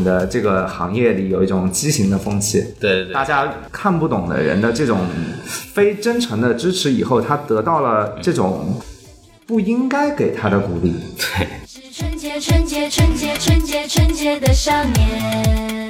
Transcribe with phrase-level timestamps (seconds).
[0.00, 4.98] 影的这个行业里有一种畸形的风气，对对对大家看不懂的人的这种
[5.44, 8.80] 非真诚的支持以后，他得到了这种
[9.46, 10.94] 不应该给他的鼓励。
[11.18, 15.89] 对是纯洁纯洁纯洁纯洁纯洁的少年。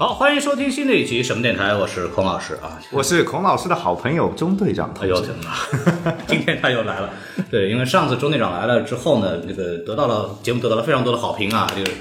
[0.00, 2.80] 好，欢迎收听新的一期什么电台，我是孔老师啊。
[2.90, 5.26] 我是孔老师的好朋友钟队长同哎呦志。
[5.26, 6.16] 天哪！
[6.26, 7.10] 今天他又来了。
[7.50, 11.92] 对，因为上次钟队长来了之后呢，这个得到了节目得到了非常多的好评啊，就是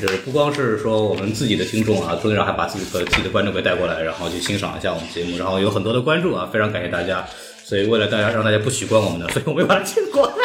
[0.00, 7.26] 就是不光是说我们自己的听众啊，钟队长还把自己和自己的观众给带过来，然后去欣赏一下我们节目，然后有很多的关注啊，非常感谢大家。
[7.64, 10.43] 所以为了大家让大家不习惯我们的，所以我没把他请过来。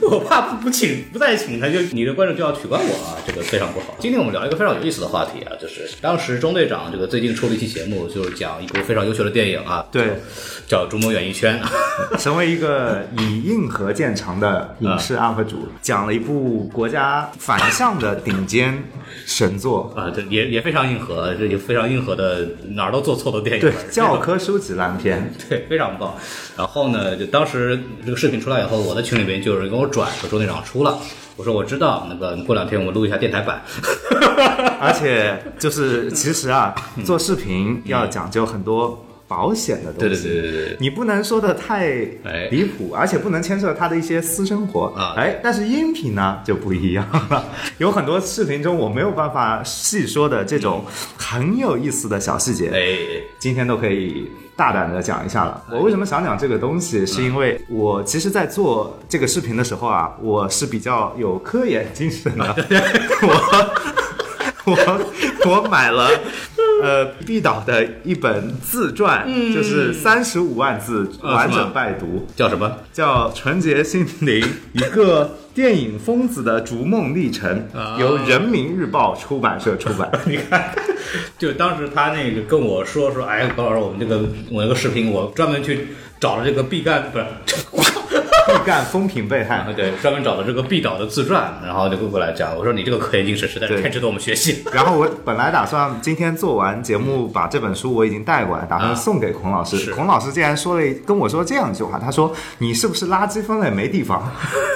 [0.02, 3.96] 我怕不不请不再请他就你的观众就要取关我啊，这个非常不好。
[3.98, 10.04] 今天我们聊一个非常有意思的话题啊，就是当时中队长这个最近出了一期节目，就是讲一部非常优秀的电影啊，对，
[10.66, 11.60] 叫《逐梦演艺圈》。
[12.18, 18.82] 成为一个以硬核见长的影视 UP 主，讲了一部国家反向的顶尖
[19.26, 19.92] 神作。
[19.96, 25.32] 啊，这也也非常硬核，这也非常硬核的哪儿都做错的电影，对，教科书级烂片。
[25.48, 26.14] 对，非常棒。
[26.56, 30.98] 然后呢，就当时这个视频出来以后，我的群里边就有人跟我转说周队长出了，
[31.36, 33.62] 我说我知道，那个过两天我们录一下电台版。
[34.80, 36.74] 而且就是其实啊，
[37.04, 40.24] 做视频要讲究很多保险的东西。
[40.24, 41.86] 对对对对对你不能说的太
[42.24, 47.44] 哎离谱，而且不能牵涉他的一些私生活啊哎，但是音频呢就不一样了，
[47.78, 50.84] 有很多视频中我没有办法细说的这种
[51.16, 52.68] 很有意思的小细节。
[52.74, 52.98] 哎，
[53.38, 55.64] 今天都可以大胆的讲一下了。
[55.72, 62.44] 我为什么想讲这个东西，是因为我其实，在做这个视频的时候啊，我是比较有科研精神的。
[63.22, 63.32] 我
[64.64, 65.10] 我
[65.46, 66.08] 我买了。
[66.82, 69.24] 呃，毕导的一本自传，
[69.54, 72.76] 就是三十五万字完整拜读，叫什么？
[72.92, 80.10] 叫《纯洁心灵：一个电影疯子的逐梦历程》，啊由人民日报出版社出版。
[80.26, 80.74] 你看，
[81.38, 84.16] 就当时他那个跟我说说，哎，高老师，我们这个
[84.50, 85.86] 我那个视频，我专门去
[86.18, 87.92] 找了这个毕赣，不是，
[88.46, 94.64] 毕赣风评被害， 对，专门找了这个毕导的自传，然后就过来讲，我说你这个科研精神实在是太值得我们学习。
[94.72, 99.76] 然后我本来打算今天做完节目，把这本书我已经带过来，打算送给孔老师。
[99.76, 104.30] 是孔老师竟然说了跟我说这样一句话，他说：“你是不是垃圾分类没地方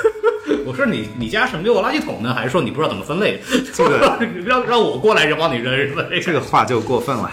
[0.65, 3.41] 我说你你家是没有垃圾桶呢，还是说你不知道怎么分类？
[3.73, 7.31] 这个让让我过来帮你扔是吧？？”这个话就过分了。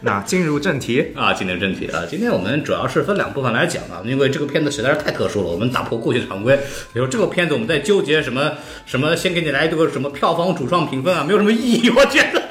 [0.00, 6.56] 那进入正题，啊，进入正题啊，今天我们主要是分两部分来讲啊，因为这个片子实在是太特殊了，我们打破过去的常规。
[6.92, 8.52] 比如这个片子，我们在纠结什么
[8.86, 12.42] 什么，先给你来一个什么票房主创评分啊，没有什么意义，我觉得。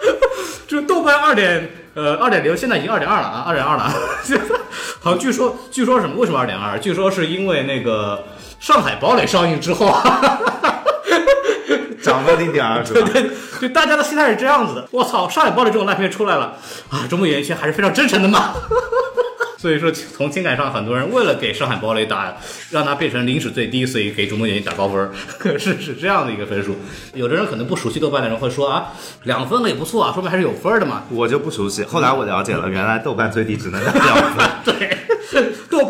[0.66, 3.92] 就豆瓣二点呃二点零，现在已经二点二了啊，二点二了。
[5.00, 6.16] 好据说据说什么？
[6.16, 6.78] 为什么二点二？
[6.78, 8.24] 据说是因为那个
[8.66, 10.55] 《上海堡垒》上映之后哈哈
[12.10, 12.12] 啊。
[12.12, 13.08] 涨了零点二是吧？
[13.12, 13.30] 对，
[13.60, 14.88] 就大家的心态是这样子的。
[14.90, 16.56] 我操，上海堡垒这种烂片出来了
[16.90, 18.54] 啊，中国演艺圈还是非常真诚的嘛。
[19.58, 22.36] 所以说，从情感上，很多人为了给上海堡垒打，
[22.70, 25.10] 让它变成历史最低，所以给中国演艺打高分儿，
[25.58, 26.76] 是是这样的一个分数。
[27.14, 28.92] 有的人可能不熟悉豆瓣的人会说啊，
[29.24, 31.04] 两分了也不错啊，说明还是有分儿的嘛。
[31.10, 31.82] 我就不熟悉。
[31.82, 34.46] 后来我了解了，原来豆瓣最低只能打两分。
[34.62, 34.98] 对，
[35.32, 35.40] 豆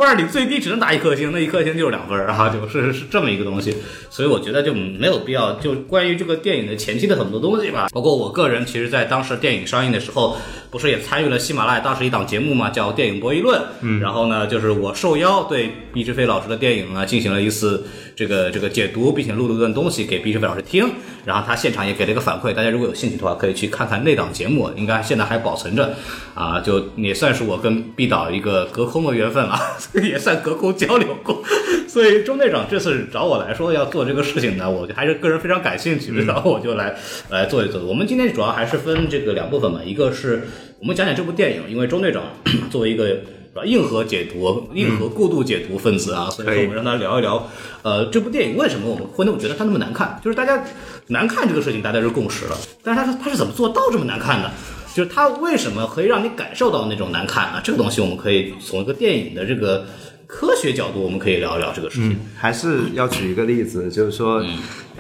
[0.07, 3.77] 瓣儿你最低只能打一颗星，那一颗星就是两分儿啊，就是是这么一个东西。
[4.09, 10.37] 所以我觉得就没有必要，就关于这个电影的前期的很多东西吧，包括我个人，其实在当时电影上映的时候，
[10.77, 13.59] 不是也参与了喜马拉雅当时一档节目嘛，叫《电影博弈论》。
[13.81, 17.83] 嗯，然后呢，就是我受邀对毕志飞老师的电影呢进行了一次
[18.15, 20.87] 这个这个解读，并且录了一段东西给毕志飞老师听。
[21.25, 25.95] 然后他现场也给了一个反馈，大家如果有兴趣的话，可以去看看那档节目，应该现在还保存着，
[26.35, 29.59] 啊，就也算是我跟毕导一个隔空的缘分了，
[30.05, 31.43] 也算隔空交流过。
[31.89, 36.95] 所以钟队长这次找我来说要做这个事情呢，我还是个人非常感兴趣，然后我就来
[37.31, 37.83] 来做一做。
[37.83, 40.47] 我们今天主要还是分这个两部分嘛，一个是
[40.81, 42.23] 我们讲讲这部电影，因为周队长
[42.71, 43.19] 作为一个。
[43.65, 47.49] 硬核解读、硬核过度解读分子啊，所以说我们让他聊一聊，
[47.81, 50.21] 呃，这部电影为什么我们会那么觉得它那么难看？
[50.23, 50.63] 就是大家
[51.07, 54.51] 难看这个事情大家是共识了，但是他是他是怎么做到这么难看的？
[54.95, 57.59] 就是他为什么可以让你感受到那种难看啊？
[57.65, 59.87] 这个东西我们可以从一个电影的这个
[60.27, 62.13] 科学角度，我们可以聊一聊这个事情。
[62.13, 64.45] 嗯，还是要举一个例子，就是说，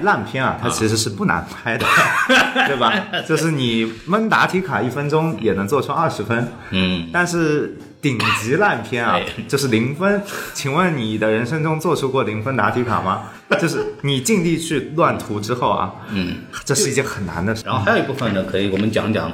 [0.02, 1.84] 烂片啊，它其实是不难拍的，
[2.68, 2.92] 对吧？
[3.26, 10.22] 就是你蒙答题卡一分钟也能做出二十分，嗯，但是顶级烂片啊哎，就是零分。
[10.54, 13.24] 请问你的人生中做出过零分答题卡吗？
[13.60, 17.62] 就是你尽力去乱涂之后啊，嗯，这是一件很难的事。
[17.64, 19.32] 然后还有一部分呢，可以我们讲讲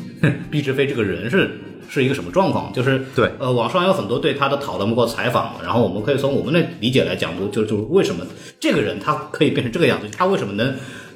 [0.50, 1.60] 毕志飞这个人是
[1.94, 8.26] 是一个什么状况，就是对呃，网上有很多对他的讨论，包括采访，然后我们可以从我们的理解来讲，就就就是为什么
[8.60, 10.74] 这个人他可以变成这个样子，他为什么能。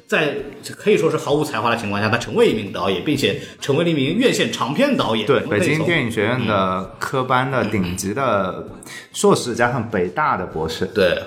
[0.09, 0.33] 在
[0.75, 5.23] 可以说是毫无才华的情况下，他成为一名导演，并且成为了一名院线长片导演。
[5.27, 8.65] 对，北京电影学院的科班的顶级的
[9.13, 10.83] 硕士，加上北大的博士。
[10.87, 11.21] 对，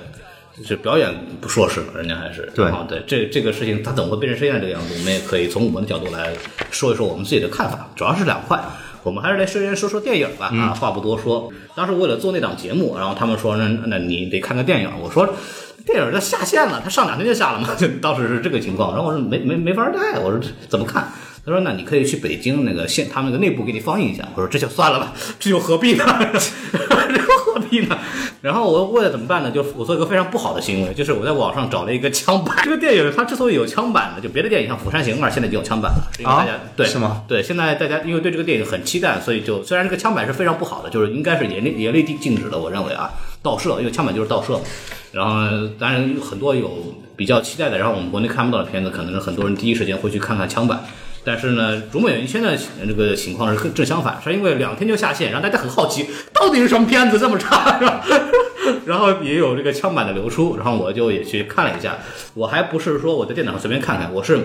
[0.64, 4.94] 是表演不硕士嘛，人家还是对啊，对这这个事情，他怎么会变成现在这个样子？
[4.98, 6.32] 我们也可以从我们的角度来
[6.72, 8.60] 说一说我们自己的看法，主要是两块。
[9.02, 11.52] 我们还是来先说说电影吧，啊，话不多说。
[11.74, 14.90] 当时为了做那档节目，然后他们说，那那你得看个电影。
[15.02, 15.28] 我说，
[15.84, 18.94] 电影它下线了，它上两天就下了嘛， 就当时是这个情况。
[18.94, 21.12] 然后我说没没没法带，我说这怎么看？
[21.44, 26.04] 他说：“那你可以去北京那个县，他们那个内部给你放映一下。”我说：“这就算了吧，这又何必呢？
[26.32, 27.98] 这又何必呢？”
[28.42, 29.50] 然后我为了怎么办呢？
[29.50, 32.56] 就我做一个非常不好的行为，就是我在网上找了一个枪版。
[32.62, 37.24] 这个电影它之所以有枪版呢，就别的电影像《釜山行二》现在已经有枪版了，是因为大家、啊对是吗？
[37.26, 43.10] 对，现在大家因为对这个电影很期待，所以就虽然这个枪版是非常不好的，就是应该是严厉严厉禁止的，我认为啊，
[43.42, 44.60] 盗摄，因为枪版就是盗摄。
[45.12, 50.84] 然后当然很多有比较期待的，然后我们国内看不到的片子，可能是很多人第一时间会去看看枪版。
[51.24, 58.04] 但是呢，《逐梦演艺圈》的这个情况是正相反，是因为两天就下线，然后大家很好奇，到底是什么片子这么差，是吧？
[58.86, 61.98] 然后也有这个枪版的流出，然后我就也去看了一下。
[62.34, 64.38] 我还不是说我在电脑上随便看看，我是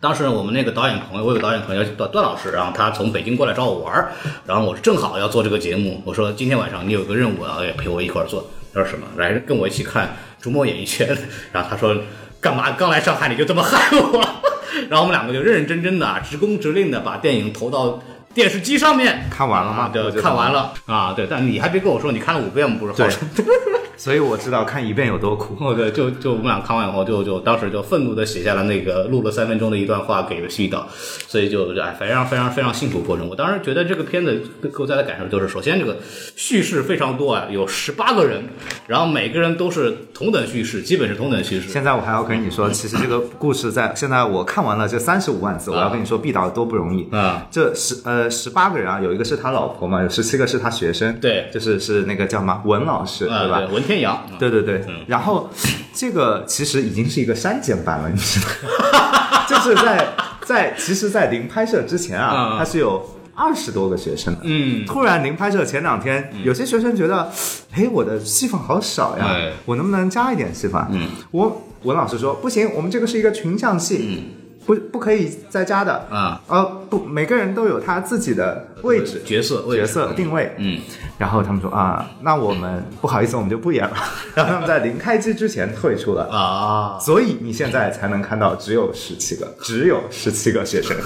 [0.00, 4.08] 当时我们那个导演朋友，我有个导演朋友段段老师，然后他从北京过来找我玩，
[4.46, 8.48] 然后我正好要做这个节目，我说今天晚上你有个任务啊，也陪我一块儿做。
[8.74, 9.06] 他说什么？
[9.16, 10.06] 来跟我一起看
[10.42, 11.08] 《逐梦演艺圈》。
[11.52, 11.94] 然后他说
[12.42, 12.72] 干嘛？
[12.72, 14.20] 刚来上海你就这么害我？
[14.90, 18.02] 然后我们两个就认认真真的、啊、直攻直令的把电影投到
[18.34, 19.28] 电视机上面。
[19.30, 23.20] 看完了吗啊对看完了啊，对，但你还别跟我说你看了五遍，不是好对像
[23.94, 25.56] 所以我知道看一遍有多苦。
[25.62, 30.88] 哦，对，就就我们俩看完以后，就就当时就愤怒的写下了那个录了三分钟的一段话给了徐导，
[31.28, 33.28] 所以就哎非常非常非常辛苦过程。
[33.28, 35.98] 我当时觉得这个片子给我带来的感受就是，首先这个
[36.34, 38.42] 叙事非常多啊，有十八个人，
[38.88, 41.68] 然后每个人都是同等叙事，基本是同等叙事。
[41.68, 47.46] 现在我还要跟你说，其实这个故事在现在我看完了这三十五万字，我要跟你说毕导多不容易啊！
[47.52, 51.48] 这是呃十八个人啊，有一个是他老婆嘛，有十七个是他学生，对。
[51.52, 53.60] 就是是那个叫什么文老师，啊，对吧？
[53.72, 55.50] 文天阳，对对对，然后
[55.92, 58.46] 这个其实已经是一个删减版了，你知道
[58.92, 59.44] 吗？
[59.48, 60.08] 就是在
[60.44, 63.04] 在其实，在零拍摄之前啊他，是有
[63.34, 64.32] 二十多个学生。
[64.34, 64.40] 的。
[64.44, 67.30] 嗯，突然零拍摄前两天，有些学生觉得，
[67.74, 70.80] 哎，我的戏份好少呀哎，我能不能加一点戏份？
[70.90, 74.30] 嗯，我文老师说不行，我们这个是一个群像戏，
[74.66, 76.40] 不不可以再加的啊。
[76.48, 80.54] 呃，不，每个人都有他自己的位置、角色角色定位。
[80.58, 80.80] 嗯，
[81.22, 83.94] 然后他们说啊，那我们不好意思，我们就不演了。
[84.34, 86.24] 然后他们在临开机之前退出了。
[86.32, 90.96] 啊，所以你现在才能看到只有十七个，只有十七个学生。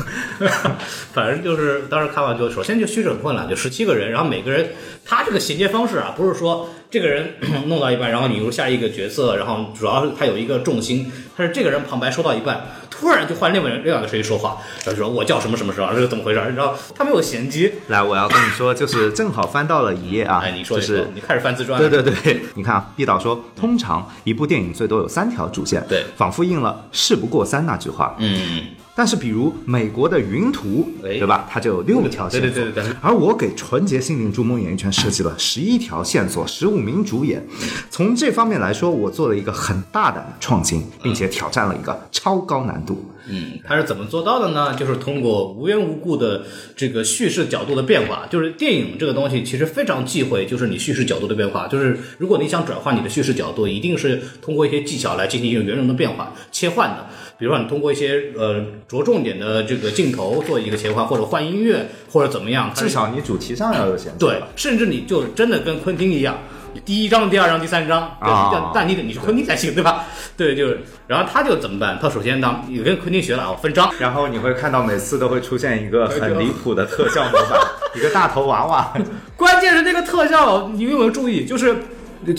[1.13, 4.71] 反正就是当时看完就，首先就叙事很混乱，就十七个人，然后每个人
[5.05, 7.35] 他这个衔接方式啊，不是说这个人
[7.67, 16.41] 弄到一半，然后你入下一个角色，然后主要是他有一个重心，他是这个人旁白说到一半，突然就换另外另外一个声音说话，然后说我叫什么什么什么，这是怎么回事？
[16.57, 28.15] 然后他没有衔接，来，我要跟你说，就是正好翻到了一页啊，哎，你说就是，你开始翻自传对了，对对，你看啊，毕导说，通常一部电影最多有三条主线，对仿佛应了“事不过三”那句话。
[28.19, 31.47] 嗯，但是比如美国的云图，哎对吧？
[31.51, 32.49] 它就有六条线索。
[32.49, 37.47] 对对对对对而我给纯洁心灵逐梦演艺圈设计了十一条线索，十五名主演。
[37.91, 43.05] 从这方面来说，我做了一个很大胆的创新，并且挑战了一个超高难度。
[43.29, 44.75] 嗯，他是怎么做到的呢？
[44.77, 46.45] 就是通过无缘无故的
[46.77, 48.25] 这个叙事角度的变化。
[48.31, 51.67] 就是电影这个东西其实非常忌讳，就是你叙事角度的变化。
[51.69, 57.07] 就是如果你想转换你的叙事角度，一定是通过一些技巧来进行一个圆融的变化、切换的。
[57.39, 64.19] 比如说你通过一些呃着重点的这个镜头做一个切换，或者换音乐，或者怎么样，至少你主题上要有衔接。
[64.19, 66.39] 对，甚至你就真的跟昆汀一样，
[66.87, 70.07] 第一章、第二章、第三章，对啊但但你得你是昆汀才行，对吧？
[70.35, 71.99] 对，就是，然后他就怎么办？
[72.01, 77.61] 他首先当也跟昆汀学了啊，分章，然后你会看到每次都会出现一个很离谱的特效模板，
[77.95, 78.95] 一个大头娃娃。
[79.37, 81.45] 关键是那个特效，你有没有注意？
[81.45, 81.77] 就是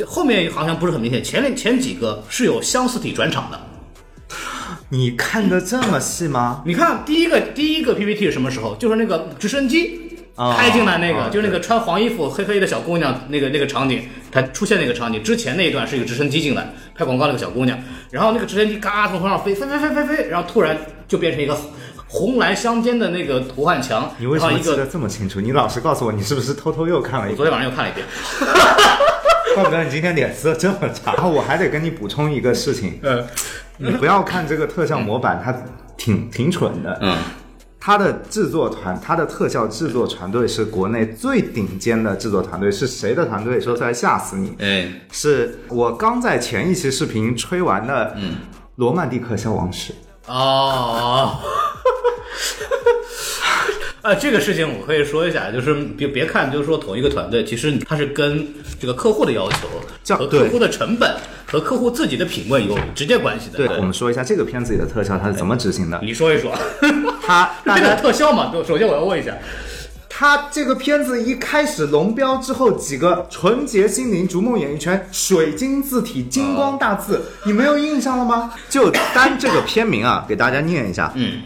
[0.07, 3.66] 后面好像不是很明显，前前几个是有相似体转场的。
[4.89, 6.61] 你看的这么细吗？
[6.65, 8.75] 你看第一个第一个 PPT 是什么时候？
[8.75, 10.01] 就是那个直升机。
[10.35, 17.75] 哦开进来那个，哦就是那个穿黄衣服黑黑的小姑娘，那个那个场景，她出现那个场景之前那一段是一个直升机进来拍广告那个小姑娘，
[18.11, 20.77] 然后那个直升机嘎从头上飞飞飞飞飞飞，然后突然
[21.07, 21.57] 就变成一个
[22.05, 25.41] 红蓝相间的那个图案墙，你为什么记得这么清楚？
[25.41, 27.33] 你老实告诉我，你是不是偷偷又看了一遍？
[27.33, 28.05] 我昨天晚上又看了一遍，
[29.55, 31.13] 怪不得你今天脸色这么差。
[31.13, 33.25] 然后我还得跟你补充一个事情，呃
[33.77, 35.55] 你不要看这个特效模板，它
[35.95, 36.97] 挺挺蠢的。
[37.01, 37.17] 嗯，
[37.79, 43.61] 它的制作团，它的特效制作团队是国内最顶尖的制作团队，是谁的团队？
[43.61, 44.55] 说出来吓死你！
[44.59, 48.37] 哎，是我刚在前一期视频吹完的，嗯，
[48.75, 49.93] 罗曼蒂克消亡史。
[50.27, 51.39] 哦。
[54.01, 58.47] 啊， 这个事情我可以说一下，就是别别看，就是说同一个团队，其实它是跟
[58.79, 61.15] 这个客户的要求和客户的成本
[61.49, 63.57] 和客户自己的品味有直接关系的。
[63.57, 65.99] 对，我们说一下这个片子里的特效它是怎么执行的。
[66.03, 66.53] 你说一说，
[67.25, 69.33] 它 大这个家特效嘛，对，首先我要问一下，
[70.09, 78.53] 它这个片子一开始龙标之后，几个纯洁心灵、逐梦演艺圈、水晶字体、金光大字，你没有印象了吗？
[78.69, 81.11] 就单这个片名啊，给大家念一下。
[81.15, 81.43] 嗯，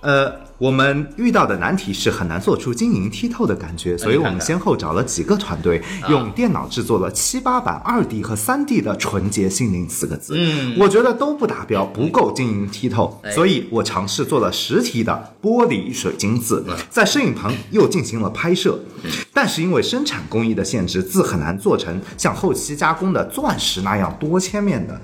[0.00, 10.34] 呃，我们遇到的难题是很难做出晶莹剔透的感觉，所以我们先后找了几个团队，用电脑制作了七八版二 D 和三 D 的“纯洁心灵”四个字。
[10.36, 13.32] 嗯，我觉得都不达标，不够晶莹剔透，哎。
[13.32, 18.78] 所以我尝试做了实体的玻璃水晶字，在摄影棚又进行了拍摄，
[19.32, 25.00] 但是因为生产工艺的限制，字很难做成像后期加工的钻石那样多切面的。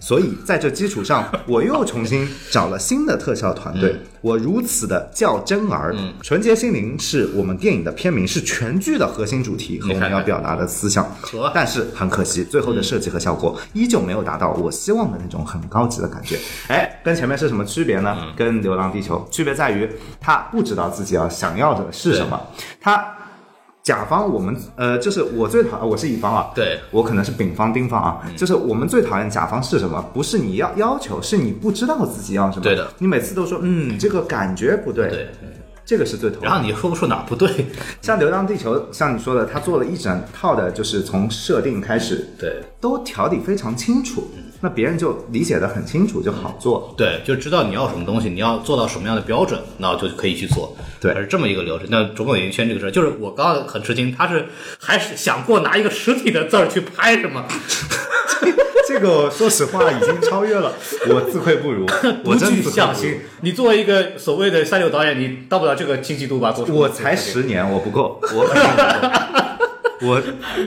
[0.00, 3.96] 所以在这基础上， 我又重新找了新的特效团队。
[4.20, 11.50] 我如此的较真儿，纯洁心灵是我们电影的片名，是全剧的核心主题和我们要表达的思想呵。
[11.54, 16.36] 但是很可惜，最后的设计和效果依旧没有达到我希望的那种很高级的感觉。
[16.66, 18.16] 哎，跟前面是什么区别呢？
[18.36, 19.88] 跟《流浪地球》区别在于，
[20.20, 22.40] 他不知道自己要想要的是什么，
[22.80, 23.14] 他。
[23.88, 26.78] 甲方，我们呃，就是我最讨，我是乙方啊，对。
[26.90, 30.04] 我可能是丙方、丁方啊，就是我们最讨厌甲方是什么？
[30.12, 32.62] 不是你要要求，是你不知道自己要什么。
[32.62, 35.28] 对的，你每次都说，嗯，这个感觉不对，对，
[35.86, 36.44] 这个是最头疼。
[36.44, 37.48] 然后你说不出哪不对，
[38.02, 42.60] 像《流浪地球》，像你说的，他做了一整套的，就是从设定开始，对。
[42.78, 44.28] 都条理非常清楚，
[44.60, 46.94] 那别人就理解的很清楚，就好做。
[46.96, 50.76] 对，就知道你要什么东西，你要做到什么样的标准，那就可以去做。
[51.00, 51.86] 对它是这么一个流程。
[51.90, 54.46] 那中国演艺圈这个事儿，就是我刚刚很吃惊，他是
[54.80, 57.44] 还是想过拿一个实体的字儿去拍什么？
[58.88, 60.72] 这个说实话已经超越了，
[61.12, 61.86] 我自愧不如，
[62.24, 63.20] 我真 不如象心。
[63.42, 66.50] 你作为一个所谓的三流导演，你到不了这个清晰度吧？
[66.52, 68.44] 做我才十年，我不够，我
[70.02, 70.22] 我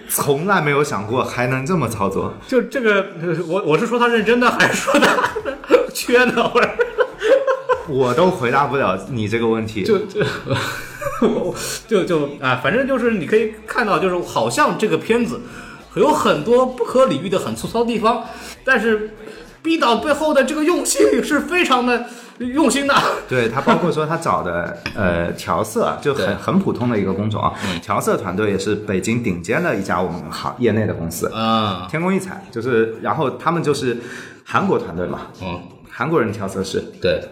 [0.10, 2.34] 从来没有想过还能这么操作。
[2.48, 3.06] 就这个，
[3.48, 5.32] 我我是说他认真的，还是说他
[5.94, 6.50] 缺呢？
[6.50, 6.70] 或者
[7.88, 9.84] 我都回答不了你这个问题。
[9.84, 10.24] 就就
[11.88, 15.42] 就就啊，反正就是你可以看到，就是好像这个片子
[15.96, 18.26] 有很多不可理喻的很粗糙的地方，
[18.64, 19.16] 但是
[19.62, 22.06] 逼导背后的这个用心是非常的
[22.48, 22.94] 用心的。
[23.28, 33.98] 对他，包括说他找的 呃调色啊，就很很普通的一个工种啊，调色团队也是北京顶尖的一家我们行业内的公司，啊，天工异彩，就是然后他们就是
[34.44, 37.24] 韩国团队嘛，嗯，韩国人调色师，对，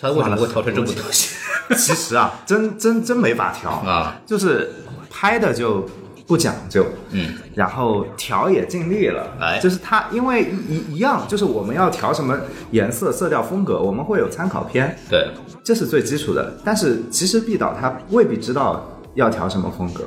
[0.00, 1.36] 他为什么会调成这么东西
[1.76, 3.70] 其实啊，真真真没法调。
[3.70, 4.72] 啊，就是
[5.10, 5.88] 拍的就
[6.26, 9.58] 不讲究，嗯，然后调也尽力了，哎。
[9.58, 12.38] 就是它因为一一一样，就是我们要调什么
[12.70, 15.28] 颜色、色调、风格，我们会有参考片，对，
[15.62, 16.54] 这是最基础的。
[16.64, 20.04] 但是其实毕导他未必知道要调什么风格，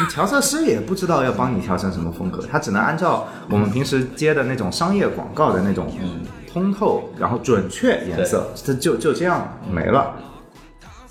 [0.00, 5.92] 你 调色师也不知道要帮你调成什么风格，他只能按照我们平时接的那种商业广告的那种
[6.52, 10.14] 通透，然后准确颜色，这就就这样没了。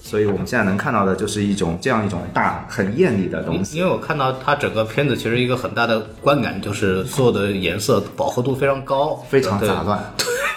[0.08, 3.78] 所以我们现在能看到的就是一种这样一种大很艳丽的东西。
[3.78, 10.02] 因为我看到它整个片子其实一个很大的观感就是所有的颜色饱和度非常高，非常杂乱。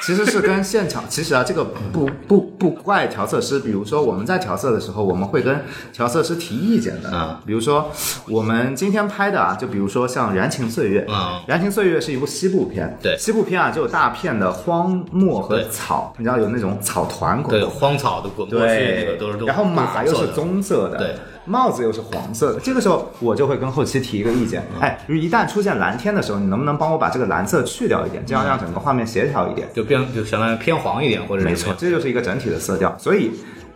[0.02, 3.60] 其实是跟现场， 其实啊，这个不不不怪调色师。
[3.60, 7.10] 比如说我们在调色的时候，我们会跟调色师提意见的。
[7.12, 7.90] 嗯比如说
[8.28, 11.02] 我们今天拍的啊，就比如说像《燃情岁月》。
[11.08, 12.98] 嗯燃情岁月》是一部西部片。
[13.02, 17.68] 对西部片啊，就有大片的荒漠和草，你知道有那种草团滚对。
[17.68, 21.16] 荒草的滚过去，那个都是然后马又是棕色的，对，
[21.50, 22.60] 帽子又是黄色的。
[22.60, 29.68] 这个时候我就会跟后期提一个意见，嗯哎，一旦出现蓝天的时候，你能不能帮我把这个蓝色去掉一点，这样让整个画面协调一点？
[29.74, 32.96] 就变就相当于偏黄一点，或者没错，这就是一个整体的色调。
[32.98, 33.32] 所以，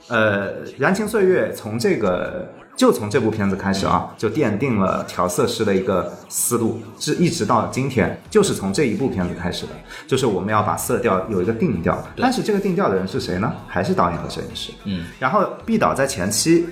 [0.09, 9.73] 呃，《燃情岁月》从这个就从这部片子开始啊，就奠定了调色师的一个思路，是一直到今天，就是从这一部片子开始的，
[10.07, 11.97] 就是我们要把色调有一个定调。
[12.17, 13.53] 但是这个定调的人是谁呢？
[13.69, 14.73] 还是导演和摄影师。
[14.85, 16.67] 嗯，然后毕导在前期。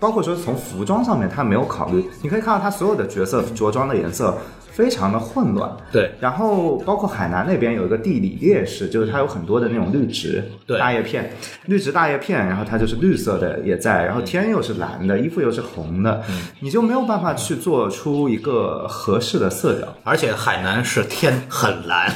[0.00, 2.08] 包括说从服装上面，他没有考虑。
[2.22, 4.32] 你可以看到他所有的角色着装的颜色
[4.78, 6.12] 非常的混乱，对。
[6.20, 10.78] 然后包括海南那边有一个地理劣势，就是它有很多的那种绿植对。
[10.78, 11.32] 大叶片，
[11.66, 16.22] 绿植大叶片，然后它就是绿色的也在，然后天又是蓝的，衣服又是红的，
[16.60, 19.92] 你就没有办法去做出一个合适的色调。
[20.04, 22.14] 而且海南是天很蓝，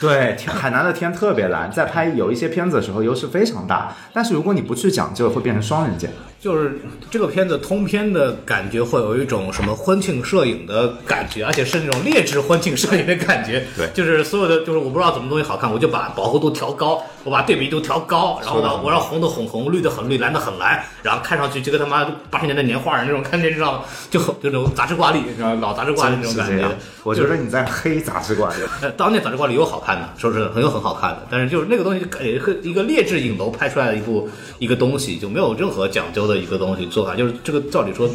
[0.00, 6.08] 对，海南的天特别蓝，在拍有一些片子的时候优势非常大，但是如果你不去讲究，会变成双人箭。
[6.46, 6.78] 就是
[7.10, 13.64] 这个片子通篇的感觉会有一种什么婚庆摄影的感觉，而且是那种劣质婚庆摄影的感觉。
[13.76, 26.64] 对就是所有的，就是我不知道怎么东西好看，我就把饱和度调高，我把对比度调高，然后呢我让红的很红，绿的很绿，蓝的很蓝，然后看上去就跟他妈八十年代年画那种看见知道就很就那种杂志挂历，你知道老杂志挂历那种感觉
[27.02, 28.56] 我觉得你在黑杂志挂历。
[28.82, 34.28] 呃，当年杂志挂历有好看的，说是很有很好看的，但是就是那个东西给一个劣质影楼拍出来的一部
[34.60, 38.08] 一个东西，就没有任何讲究的一个东西做法，就是这个照理说，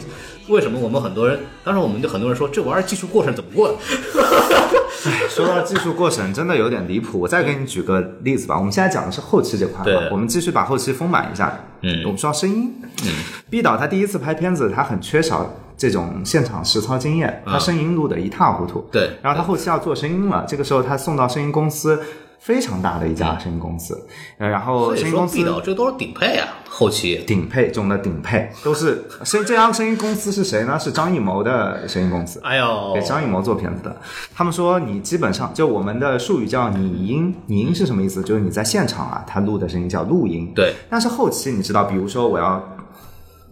[0.50, 3.76] 为什么我们很多人，当时我们就很多人说这玩意儿技术过程怎么过的？
[5.30, 7.20] 说到技术过程，真的有点离谱。
[7.20, 8.56] 我再给你举个例子吧。
[8.58, 11.60] 我们现在讲的是后期这块对，我们继续把后期丰满一下。
[11.82, 12.72] 嗯我们说到声音。
[13.04, 13.10] 嗯，
[13.50, 18.88] 毕导他第一次拍片子，他很缺少这种现场实操经验，他声音录得一塌糊涂。
[18.92, 22.00] 对然后他后期要做声音了，这个时候他送到声音公司。
[22.42, 24.04] 非常大的一家声音公司，
[24.40, 30.80] 呃然后声音公司毕导这都是顶配啊，后期顶配中的顶配，都是 声这家声音公司是谁呢？
[30.80, 32.42] 是张艺谋的声音公司。
[32.44, 33.96] 哎呦给，张艺谋做片子的。
[34.34, 38.24] 他们说你基本上就我们的术语叫拟音，拟音是什么意思？
[38.24, 40.52] 就是你在现场啊，他录的声音叫录音。
[40.56, 42.71] 对，但是后期你知道，比如说我要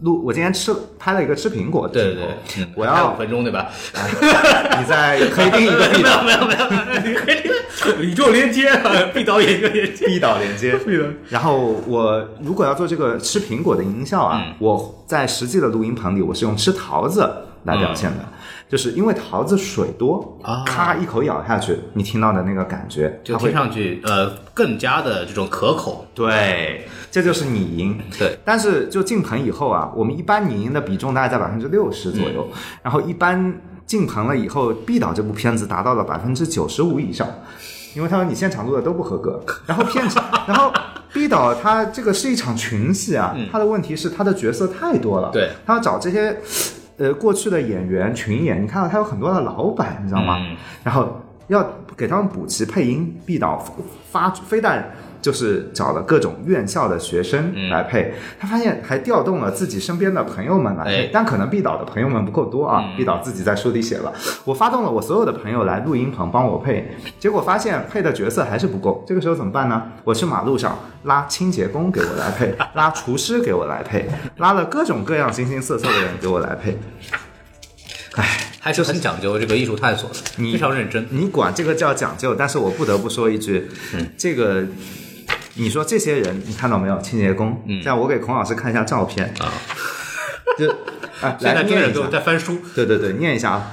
[0.02, 3.68] 录，我今天吃拍了一个吃苹果的对对对，嗯我要五分钟对吧？
[4.78, 7.40] 你在可以定一个没有毕导没有没有，你可以
[8.00, 8.70] 宇宙连接
[9.14, 10.78] ，，B 导演一个连接，，B 导连接。
[11.28, 17.28] 然后我如果要做这个吃苹果的音效啊，嗯我在实际的录音棚里，我是用吃桃子
[17.64, 18.24] 来表现的，
[18.70, 20.64] 就是因为桃子水多嗯啊。
[20.64, 26.06] 咔一口咬下去，你听到的那个感觉，它会就听上去呃更加的这种可口。
[26.14, 28.00] 对，这就是拟音。
[28.18, 32.48] 对，但是就进棚以后啊，我们一般拟音的比重大概在百分之六十左右，
[32.82, 37.26] 然后一般进棚了以后，毕导这部片子达到了百分之九十五以上。
[37.92, 40.72] 因为他说你现场录的都不合格， 然后片场，然后
[41.12, 46.40] 毕导他这个是一场群戏啊，他的问题是他的角色太多了，对，他要找这些
[47.00, 50.36] 呃过去的演员群演，你看到他有很多的老板，你知道吗？
[50.38, 53.58] 嗯然后要给他们补齐配音，必导
[54.10, 54.88] 发非但
[55.20, 62.84] 就是找了各种院校的学生来配，他发现还调动了自己身边的朋友们来配，哎但可能毕导的朋友们不够多啊。
[62.86, 64.12] 嗯毕导自己在书里写了，
[64.44, 69.82] 我发动了我所有的朋友来录音棚帮我配，结果发现配的角色还是不够，这个时候怎么办呢？
[70.04, 74.06] 我去马路上拉清洁工给我来配， 拉厨师给我来配，
[74.36, 76.78] 拉了各种各样形形色色的人给我来配。
[78.16, 78.26] 唉，
[78.60, 81.06] 还是很讲究这个艺术探索的，你非常认真。
[81.10, 84.64] 你管这个叫讲究，但是我不得不说一句，嗯这个。
[85.60, 86.98] 你说这些人，你看到没有？
[87.02, 89.52] 清洁工，嗯，这样我给孔老师看一下照片啊，
[90.58, 90.70] 就，
[91.20, 93.72] 啊， 现在来念一下在翻书，对对对，念一下啊。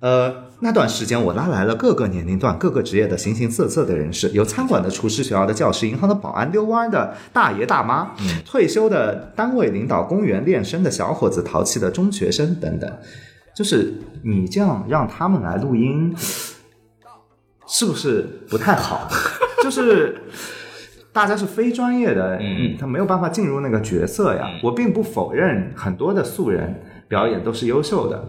[0.00, 12.92] 呃，那段时间我拉来了各个年龄段、各个职业的形形色色的人士，有餐馆的厨师、学校的教师、银行的保安、遛弯的大爷大妈，嗯退休的单位领导、公园练声的小伙子、淘气的中学生等等。
[13.54, 16.12] 就是你这样让他们来录音，
[17.68, 19.08] 是不是不太好？
[19.62, 20.20] 就是
[21.12, 24.50] 大家是非专业的，嗯，他没有办法进入那个角色呀。
[24.62, 28.24] 我并不否认很多的素人表演都是优秀的。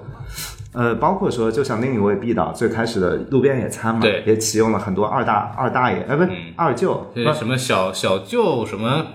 [0.73, 4.23] 呃，包括说，就像另一位毕导最开始的路边野餐嘛，对。
[4.25, 7.23] 也启用了很多二大二大爷，呃，不是、二舅，不。
[7.23, 9.05] 对什么小小舅什么，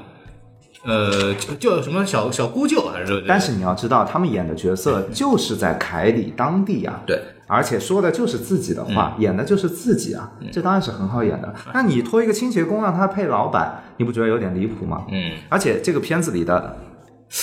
[0.85, 3.24] 呃，就就什么小小姑舅还是？
[3.26, 11.52] 但是你要知道，他们演的角色就是在凯里当地啊，对，而且说的就是自己的话，演的就是自己啊，这当然是很好演的。
[11.74, 15.06] 那你托一个清洁工让他配老板，你不觉得有点离谱吗？
[15.11, 16.76] 嗯，而且这个片子里的，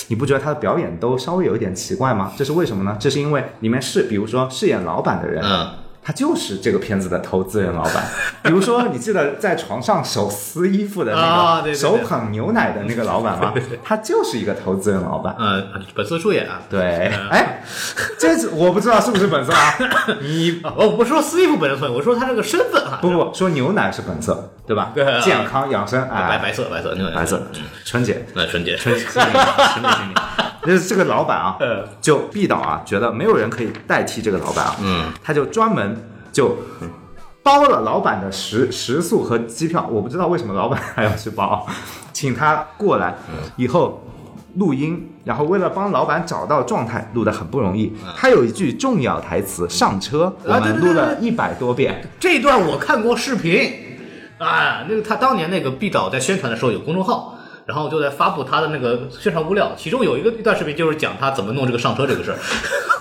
[0.08, 2.32] 你不觉得他的表演都稍微有一点奇怪吗？
[2.38, 2.96] 这是为什么呢？
[3.00, 5.70] 这是因为里面是，比如说饰演老板的人，嗯，
[6.06, 8.06] 他就是这个片子的投资人老板。
[8.44, 13.52] 比如说，你记得在床上手撕衣服的那个，啊对对对手捧牛奶的那个老板吗？
[13.84, 15.36] 他就是一个投资人老板。
[15.40, 16.62] 嗯，本色出演啊。
[16.70, 17.64] 对，哎，
[18.20, 19.74] 这是我不知道是不是本色啊？
[20.22, 24.92] 你啊我不说撕衣服本色，我说他这个身份啊，不不说牛奶是本色，对吧？
[24.94, 27.42] 对啊健康养生，白哎，白色白色，牛奶白色，
[27.84, 30.22] 春节，那纯洁，春节，春节，春节，春节。
[30.66, 36.58] 就是这个老板啊呃，就毕导啊，觉得没有人可以代替这个老板啊，嗯，他就专门就
[37.44, 41.68] 包了老板的食食宿和机票，我不知道为什么老板还要去包，
[42.12, 43.16] 请他过来
[43.56, 44.04] 以后
[44.56, 47.94] 录音，然后为了帮老板找到状态，录的很不容易。
[48.16, 52.08] 他有一句重要台词“上车”，我们录了一百多遍。
[52.20, 53.70] 这段我看过视频，
[54.40, 57.35] 啊，那个他当年那个毕导在宣传的时候有公众号，
[57.66, 62.38] 然后就在发布他的那个宣传物料，其中有一个一段视频就是讲他怎么弄这个上车这个事儿。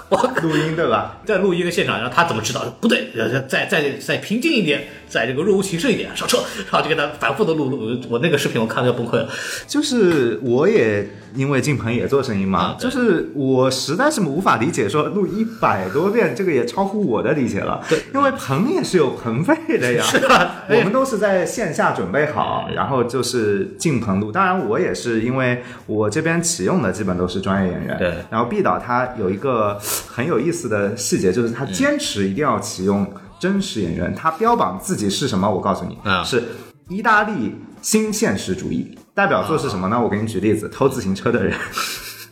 [0.09, 1.16] 我 录音对吧？
[1.24, 2.64] 在录音的现场，然后他怎么知道？
[2.81, 3.09] 不对，
[3.48, 6.38] 再再再平静一点，再这个若无其事一点，上车，
[6.70, 7.96] 然后就给他反复的录录。
[8.11, 9.29] 我那个视频我看的要崩溃了。
[9.68, 17.81] 就是我也因为进棚也做声音嘛，啊就是我实在是无法理解说录一百多遍，这个也超乎我的理解了。
[17.88, 20.03] 对因为棚也是有棚费的呀。
[20.03, 24.33] 是啊 我们都是在线下准备好，然后就是进棚录。
[24.33, 27.96] 当然，我也是因为我这边启用的基本都是专业演员。
[27.98, 33.07] 对然后毕导他有一个很有意思的细节，就是他坚持一定要启用
[33.44, 34.14] 真实演员。
[34.14, 35.50] 他标榜自己是什么？
[35.50, 36.42] 我告诉你，啊是
[36.88, 38.96] 意大利新现实主义。
[39.12, 40.00] 代表作是什么呢？
[40.02, 41.54] 我给你举例子：偷自行车的人，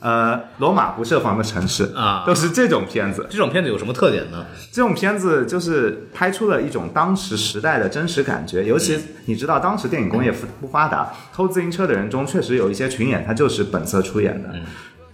[0.01, 3.27] 呃，罗马不设防的城市啊都是这种片子。
[3.29, 4.46] 这种片子有什么特点呢？
[4.72, 14.48] 这种片子就是拍出了一种当时时代的真实感觉，尤其你知道当时电影工业不不发达，偷自行车的人中确实有一些群演，他就是本色出演的，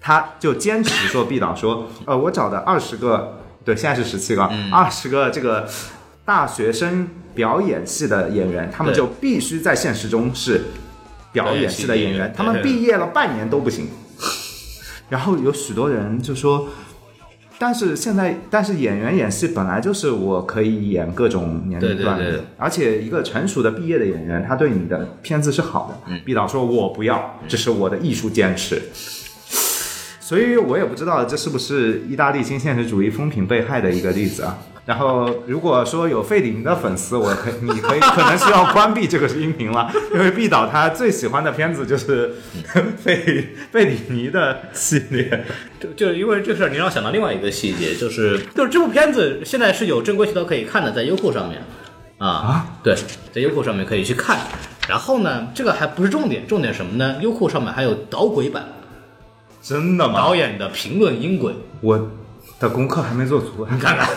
[0.00, 5.68] 他就坚持说毕导说，呃，我找的二十个，对，现在是十七个，二十个这个
[6.24, 10.62] 大学生表演系的演员，他们就必须在现实中是
[11.33, 13.88] 表演系的演员，他们毕业了半年都不行。
[15.11, 16.66] 然后有许多人就说，
[17.59, 26.11] 但是现在，但是演员演戏本来就是我可以演各种年龄段的，对对对而且一个成熟的毕业的演员，他对你的片子是好的。
[26.11, 28.81] 嗯毕导说我不要，这是我的艺术坚持。
[30.28, 34.58] 所以我也不知道这是不是意大利新现实主义风评被害的一个例子啊。
[34.84, 42.34] 然后，如果说有费里尼的粉丝，我可你可以可能需要关闭这个音频了，因为毕导他最喜欢的片子就是
[42.98, 45.46] 费费里尼的系列。
[45.80, 51.62] 就就因为这事儿，你让我想到另外一个细节，就是就是这部片子现在是有正规渠道可以看的，在优酷上面
[52.18, 52.94] 啊，对，
[53.32, 54.38] 在优酷上面可以去看。
[54.86, 57.16] 然后呢，这个还不是重点，重点什么呢？
[57.22, 58.66] 优酷上面还有导轨版，
[59.60, 60.14] 真的吗？
[60.14, 62.10] 导演的评论音轨，我
[62.60, 63.66] 的功课还没做足。
[63.70, 64.08] 你看看。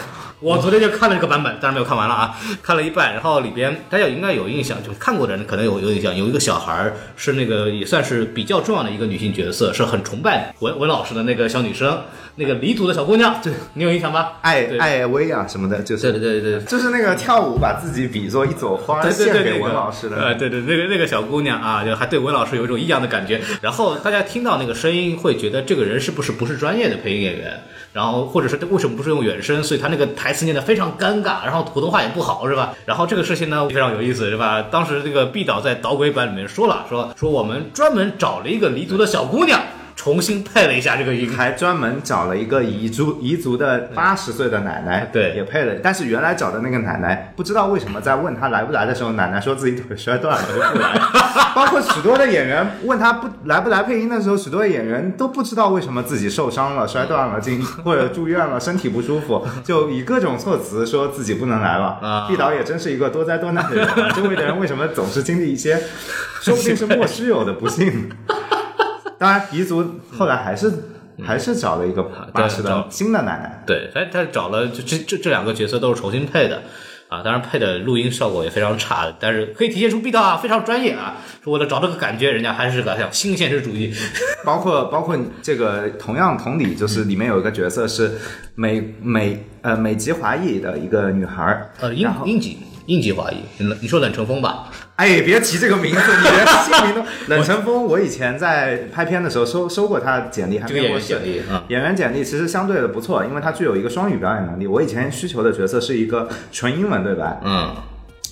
[0.42, 12.02] 我昨天就看了这个版本，当然没有看完了啊，看了一半，然后里边大家应该有印象，就看过的人可能有有印象，有一个小孩儿是那个也算是比较重要的一个女性角色，是很崇拜文文老师的那个小女生，
[12.38, 14.40] 那个黎族的小姑娘，对你有印象吧？
[14.42, 16.62] 艾艾薇啊什么的，就是对对对对。
[16.64, 20.18] 就是那个跳舞把自己比作一朵花对对对，献给文老师的。
[20.18, 23.40] 呃，对对，那个那个小姑娘啊，就还对文老师有一种异样的感觉。
[23.62, 27.62] 然后大家听到那个声音，会觉得这个人是不是不是专业的配音演员？
[27.94, 29.62] 然后或者是为什么不是用原声？
[29.62, 32.74] 所以他那个台词念得非常尴尬，然后普通话也不好，是吧？
[32.86, 34.62] 然后这个事情呢非常有意思，是吧？
[34.72, 39.60] 当时这个毕导在导轨版里面说了，说说我们专门找了一个黎族的小姑娘，
[39.96, 41.32] 重新配了一下这个音。
[41.32, 45.74] 还专门找了一个彝族彝族的八十岁的奶奶，对也配了。
[45.82, 51.00] 但是原来找的那个奶奶，不知道为什么在问她来不来的时候，奶奶说自己腿摔断了就不来。
[51.56, 61.98] 包括许多的演员问她不来不来配音的时候，许多的演员都不知道为什么自己受伤了、摔断了、进或者住院了、身体不舒服，就以各种措辞说自己不能来了。
[62.02, 65.82] 啊毕导也真是一个多灾多难的人啊，周围的人为什么总是经历一些，
[66.42, 68.10] 说不定是莫须有的不幸？
[69.22, 69.86] 当然，彝族
[70.18, 70.74] 后来还是、
[71.24, 72.02] 还是找了一个
[72.34, 73.64] 八十的找新的奶奶。
[73.68, 76.64] 对，他他找了就这这这两个角色都是重新配的。
[77.08, 83.94] 啊，当然配的录音效果也非常差，但是可以体现出毕导啊非常专业啊，说为了找这个感觉，人家还是个像新现实主义，
[84.46, 88.18] 包括包括这个同样同理，就是里面有一个角色是
[88.56, 94.70] 美美呃美籍华裔的一个女孩儿，呃，英英籍英籍华裔，你你说冷成风吧？
[95.02, 97.86] 哎，别提这个名字，你连姓名都 冷成风。
[97.86, 104.68] 我以前在拍片的时候收收过他简历，还这个演员面过简历啊，演员简历其实相对的不错，因为他具有一个双语表演能力。
[104.68, 107.74] 我以前需求的角色是一个纯英文对白，嗯，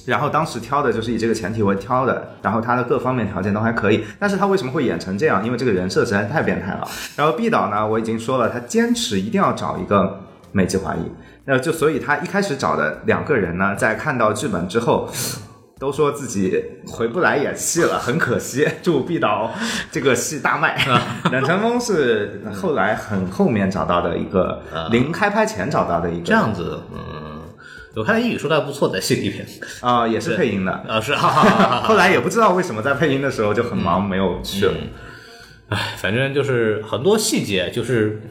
[0.06, 5.44] 然后当时挑的就是以这个前提为挑的，然后他的各方面条件都还可以，但是他为什么会演成这样？
[5.44, 6.88] 因为这个人设实在太变态了。
[7.16, 10.20] 然后毕导呢，我已经说了，他坚持一定要找一个
[10.52, 11.00] 美籍华裔，
[11.46, 15.10] 那就所以他一开始找的两个人呢，在看到剧本之后。
[15.80, 18.68] 都说自己回不来演戏了，很可惜。
[18.84, 19.50] 祝毕导
[19.90, 20.78] 这个戏大卖。
[21.32, 24.62] 冷成风是后来很后面找到的一个，
[24.92, 27.42] 临开拍前找到的一个，这样子，嗯，
[27.96, 29.48] 我看他英语说的还不错，在戏里边，
[29.80, 30.72] 啊、也是配音的。
[30.88, 34.74] 啊是， 后来也不知道为什么在配音的时候就很忙，没有去了。
[35.70, 38.22] 唉，反正就是很多细节，就是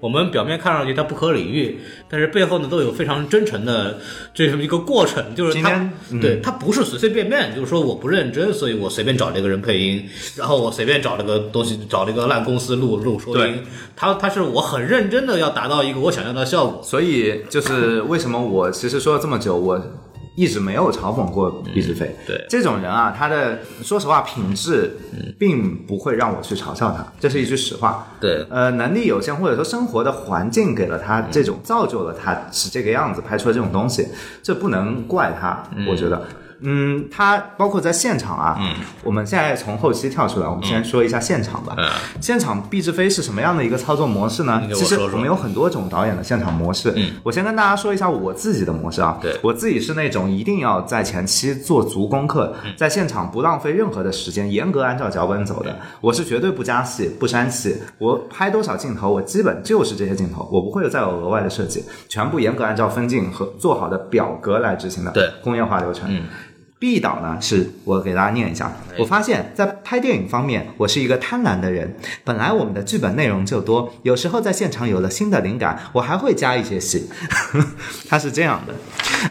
[0.00, 3.98] 我们表面看上去它不可理喻，但是背后呢都有非常真诚的
[4.34, 13.62] 这么一个过程，就是他嗯对他不是随随便便，就是说我不认真，所以我随便找这个人配音，然后我随便找了个东西，找了个烂公司录录说音对，
[13.94, 16.82] 它它是我很认真的要达到一个我想要的效果。
[16.82, 19.80] 所以就是为什么我其实说了这么久，我
[20.40, 22.16] 一直没有嘲讽过毕志飞。
[22.26, 24.96] 对这种人啊，他的说实话品质
[25.38, 28.06] 并不会让我去嘲笑他，这是一句实话。
[28.18, 34.08] 对呃，能力有限，或者说生活的环境给了他这种造就了他是这个样子，拍出了这种东西，
[34.42, 36.22] 这不能怪他，我觉得。
[36.62, 41.74] 嗯，他包括在现场啊，嗯，我们现在从后期跳出来，我们先说一下现场吧。
[41.78, 41.88] 嗯
[42.20, 46.92] 现场毕志飞是什么样的一个操作模式呢其实我们有很多种导演的现场模式。
[46.96, 49.18] 嗯，我先跟大家说一下我自己的模式啊。
[49.20, 55.74] 对我自己是那种一定要在前期做足功课，嗯在现场不浪费任何的时间，严格按照脚本走的。
[56.00, 65.10] 我是绝对不加戏、不删戏，我拍多少镜头，我基本就是这些镜头，我不会有再有额外的设计，全部严格按照分镜和做好的表格来执行的。
[65.12, 66.08] 对工业化流程。
[66.14, 66.24] 嗯
[66.80, 68.72] B 导呢，是我给大家念一下。
[68.98, 71.94] 我发现，在拍电影方面，我是一个贪婪的人。
[72.24, 77.10] 本来我们的剧本内容就多，有时候在现场有了新的灵感，我还会加一些戏。
[78.08, 78.74] 他是这样的。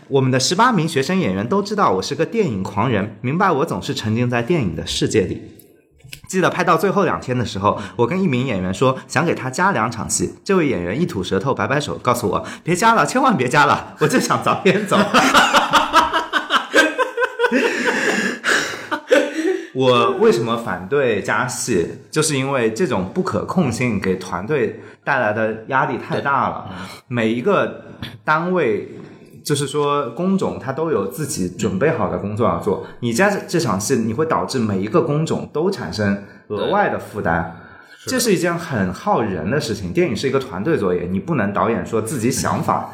[0.10, 5.42] 我们的十八名学生演员都知道我是个电影狂人，明白我总是沉浸在电影的世界里。
[6.28, 15.00] 记得拍到最后两天的时候，我跟一名演员说想给他加两场戏，这位演员一吐舌头，摆摆手，告诉我别加了，千万别加了，我就想早点走。
[19.74, 21.88] 我为什么反对加戏？
[22.10, 26.70] 就是因为这种不可控性给团队带来的压力太大了。
[27.08, 27.86] 每一个
[28.24, 28.90] 单位，
[29.44, 32.86] 就是说工种，它都有自己准备好的工作要做。
[33.02, 37.59] 你加这这场戏，你会导致每一个工种都产生额外的负担。
[38.10, 39.94] 这是一件很耗人的事情。
[39.94, 42.94] 电影是一个团队作业，你不能导演说自己想法，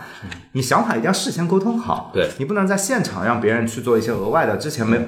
[0.51, 2.11] 你想法一定要事先沟通好。
[2.13, 4.99] 对你不能在现场让别人去做一些额外的之前没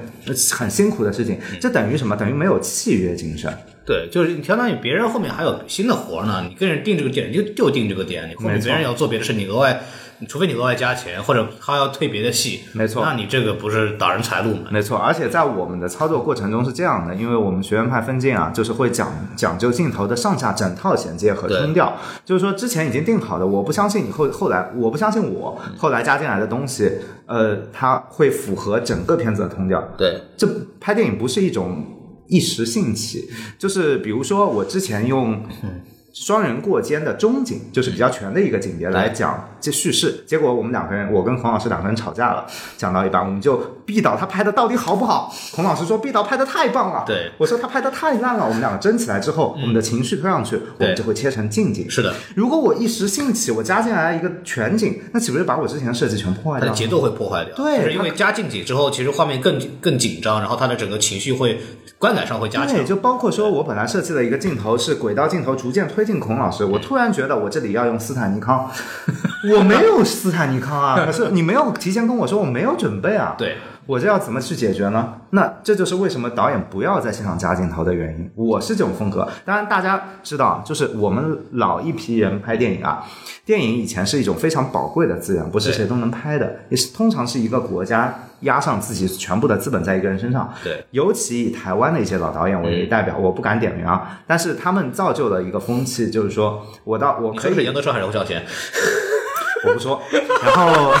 [0.52, 2.16] 很辛苦的事情，这等于什么？
[2.16, 3.52] 等于没有契约精神。
[3.84, 9.80] 对，就是你相当于别人后面还有新的活呢，你跟人定这个点，你就就定这个点，你后面别人要做别的事，你额外，
[10.26, 13.04] 除非你额外加钱，或者他要退别的戏，没错。
[13.04, 14.68] 那你这个不是挡人财路吗？
[14.70, 26.90] 没错，而且在我们的操作过程中是这样的，因为我们学院派分镜啊，就是会讲讲究镜头的上下整套衔接和通调，就是说之前已经定好的，我不相信你后后来，我不相信我后来加进来的东西，
[27.26, 29.82] 呃，它会符合整个片子的通调。
[29.96, 30.48] 对，这
[30.80, 31.84] 拍电影不是一种
[32.26, 35.42] 一时兴起，就是比如说我之前用
[36.20, 42.44] 双人过肩的中景，就是比较全的一个景别来讲这叙事，结果我们两个人，我跟孔老师两个人吵架了，
[42.76, 45.32] 讲到一半我们就毕导他拍的到底好不好？
[45.54, 51.88] 孔老师说毕导拍的太棒了，对我说他拍的太烂了，我们两个争起来之后，我们的情绪推上去，我们就会切成近景。
[51.88, 57.54] 是的，如果我一时兴起，我加进来一个全景，那岂不是把我之前的设计全破坏掉节奏会破坏掉。
[57.54, 61.60] 对就是因为加近景之后，其实画面更更紧张，然后它的整个情绪会
[61.98, 62.84] 观感上会加强对，。
[62.84, 68.66] 就包括说我本来设计的一个镜头是轨道镜头，逐渐推敬孔老师，我突然觉得我这里要用斯坦尼康，
[69.54, 75.14] 我没有斯坦尼康啊，可是你没有提前跟我说，我没有准备啊，对，我这要怎么去解决呢？
[75.30, 78.30] 那这就是为什么导演不要在现场加镜头的原因。
[78.34, 83.02] 我是这种风格，当然大家知道，就是我们老一批人拍电影啊，
[83.46, 90.52] 电影以前是一种非常宝贵的资源，不是谁都能拍的，也是通常是一个国家压上自己全部的资本在一个人身上。
[90.62, 98.44] 对，尤其以台湾的一些老导演为代表，我不敢点名啊，但是他们造就了一个风气，就是说我到我可以杨德昌还是侯孝贤？
[99.66, 100.02] 我不说。
[100.44, 100.94] 然后，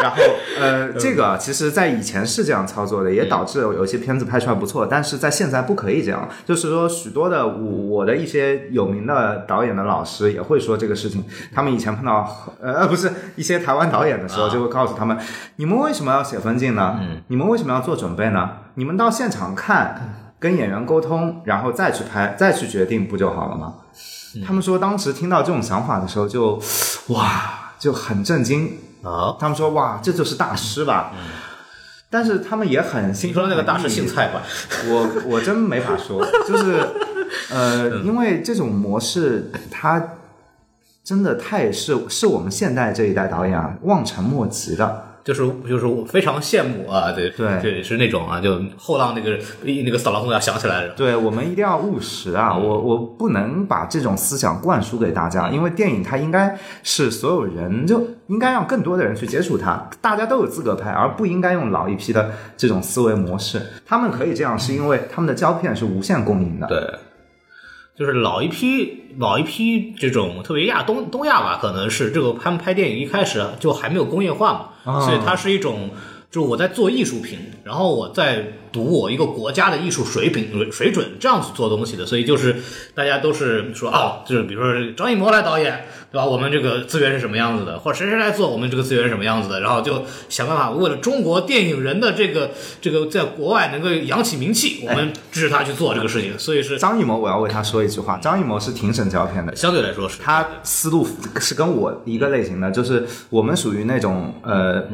[0.00, 0.16] 然后，
[0.58, 6.28] 呃，这个其实，在以前是这样操作的，也导致有些片子拍出来不错，但是在现在不可以这样。
[6.44, 11.24] 就是说，许多的我我的一些有名的导演的老师也会说这个事情。
[11.52, 15.16] 他们以前碰到呃不是一些台湾导演的时候，就会告诉他们：
[15.56, 16.98] 你们为什么要写分镜呢？
[17.28, 18.50] 你们为什么要做准备呢？
[18.74, 20.16] 你们到现场看。
[20.40, 23.74] 跟演员沟通，然后再去拍，再去决定，不就好了吗？
[24.46, 26.58] 他们说当时听到这种想法的时候就，
[27.08, 28.70] 哇，就很震惊。
[29.02, 31.12] 啊，他们说哇，这就是大师吧？
[32.10, 34.42] 但是他们也很心听说那个大师姓蔡吧？
[34.88, 36.84] 我我真没法说， 就是
[37.50, 40.16] 呃，因为这种模式它
[41.04, 45.09] 真的太是是我们现代这一代导演啊望尘莫及的。
[45.32, 50.94] 就是就是我非常羡慕啊，对对对，是那种啊，就后浪那个那个扫狼风要想起来了。
[50.94, 52.56] 对我们一定要务实啊！
[52.56, 63.62] 我我不能把这种思想灌输给大家，因为电影它应该是所有人就应该让更多的人去接触它，大家都有资格拍，而不应该用老一批的这种思维模式。
[63.86, 66.66] 他们可以这样，是因为他们的胶片是无限供应的。
[66.66, 66.98] 对，
[68.00, 75.00] 就是老一批老一批这种，特别亚东东亚吧，可能是这个他们拍电影一开始就还没有工业化嘛，啊。
[75.02, 75.90] 所以它是一种
[76.30, 82.06] 就是我在做艺术品，然后我在读我一个国家的艺术水平水准，这样子做东西的。
[82.06, 82.54] 所以就是
[82.94, 86.24] 大家都是说哦，就是比如说张艺谋来导演，对吧？
[86.24, 96.38] 我们这个资源是什么样子的，或者谁谁来做，我们这个资源是什么样子的，然后就想办法为了中国电影人的这个这个在国外能够扬起名气，我们支持他去做这个事情。
[96.38, 99.56] 所以是张艺谋，我要为他说一句话，张艺谋是挺省胶片的。
[99.56, 101.04] 相对来说是他思路
[101.40, 104.84] 是跟我一个类型的，就是我们属于那种呃。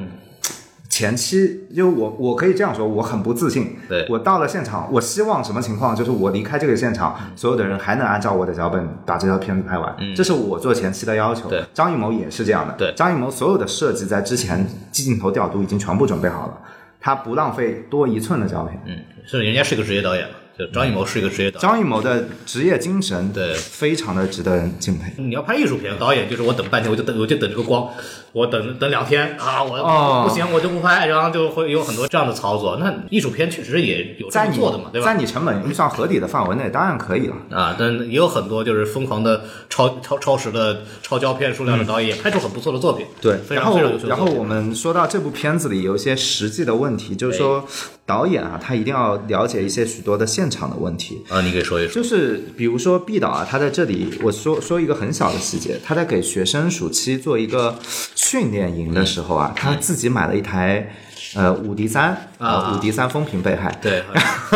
[0.96, 3.76] 前期，因为我我可以这样说，我很不自信。
[3.86, 5.94] 对我到了现场，我希望什么情况？
[5.94, 11.50] 就是我离开这个现场，所有的人还能按照我的脚本把这条片子拍完，这是我做前期的要求。
[11.50, 12.72] 对张艺谋也是这样的。
[12.78, 16.58] 对张艺谋所有的设计在之前镜头调度已经全部准备好了，
[16.98, 18.82] 他不浪费多一寸的胶片。
[18.86, 20.26] 嗯，是人家是个职业导演，
[20.58, 21.68] 就张艺谋是一个职业导演。
[21.68, 25.12] 张艺谋的职业精神，对非常的值得人敬佩。
[25.18, 27.88] 你要拍艺术片，导演就是我等半天，我就等我就等这个光，
[28.32, 32.76] 我等等两天啊，我、哦不行我就不拍，然后就会有很多这样的操作。
[32.78, 35.06] 那艺术片确实也有这在做的嘛，对吧？
[35.06, 37.36] 在你成本预算合理的范围内，当然可以了。
[37.50, 43.06] 啊，但也有很多就是疯狂的超超超时的超胶片数量的导演，也拍出很不错的作品。
[43.20, 44.08] 对，非然后常非常优秀。
[44.08, 47.64] 然后我们说到这部片子里有一些实际的问题，就是说
[48.06, 51.22] 导演啊，他一定要了解一些许多的现场的问题。
[51.28, 51.94] 啊，你可以说一说。
[51.94, 57.78] 就是比如说毕导啊，他在这里我说说一个很小的细节，他在给学生暑期做一个
[58.14, 60.94] 训练营的时候啊，他自己买了一台
[61.34, 63.76] 呃五 D 三啊五 D 三风评被害。
[63.80, 64.02] 对，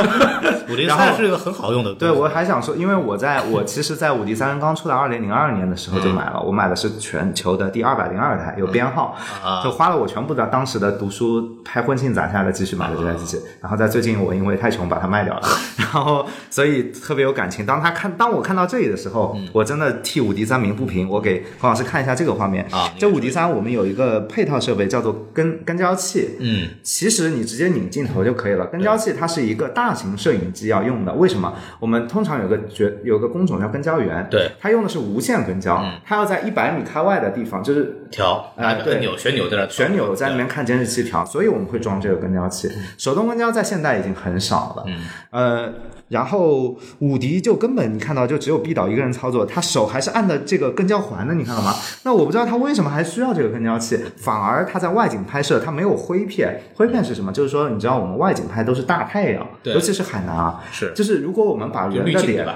[0.70, 1.94] 五零然后三是一个很好用的。
[1.94, 17.64] 对，我还想说，因为我在我其实，在五 D 三刚出来二零零二年的时候就买了，我买的是全球的第二百零二台，有编号，啊就花了我全部的当时的读书拍婚庆攒下的积蓄买的这台机器，然后在最近我因为太穷把它卖掉了， 然后所以特别有感情。
[17.64, 21.08] 当他看当我看到这里的时候，我真的替五 D 三鸣不平。
[21.08, 28.66] 我给黄老师看一下这个画面啊这五 D 三我们有一个配套设备叫做跟跟焦器，嗯，其实你直接拧镜头就可以了。
[28.66, 31.52] 跟焦器它是一个大型摄影机要用的，为什么？
[31.78, 42.70] 我们通常有个绝有个工种叫跟焦源，对，嗯它用的是无线跟焦，它要在一百米开外的地方，就是调哎对按按钮旋钮在那旋钮在那边看监视器调，所以我们会装这个跟焦器。
[42.96, 45.72] 手动跟焦在现在已经很少了，嗯呃，
[46.08, 51.74] 然后伍迪就根本你看到就只有毕导一个人操作，他手还是按的这个跟焦环的，你看到吗？
[52.04, 57.30] 那我不知道他为什么还需要这个跟焦器，反而他在外景拍摄他没有灰片，灰片是什么？
[57.32, 62.46] 就是说你知道我们外景拍都是大太阳，对尤其是海南啊，是就是如果我们把人的脸。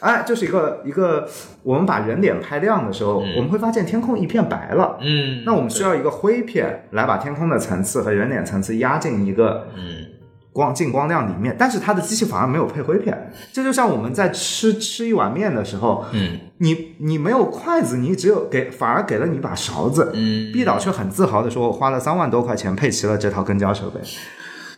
[0.00, 1.28] 哎，就是一个一个，
[1.62, 4.96] 我们把人脸拍亮的时候，我们会发现天空一片白了。
[5.02, 10.06] 嗯，那我们需要一个灰片来把天空的层次和人脸层次压进一个嗯
[10.54, 13.30] 光进光亮里面，但是它的机器反而没有配灰片。
[13.52, 20.12] 这就像我们在吃吃一碗面的时候，嗯你你没有筷子，你只有给反而给了你一把勺子。
[20.14, 24.00] 嗯，毕导却很自豪的说：“我花了三万多块钱配齐了这套跟焦设备。”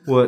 [0.07, 0.27] 我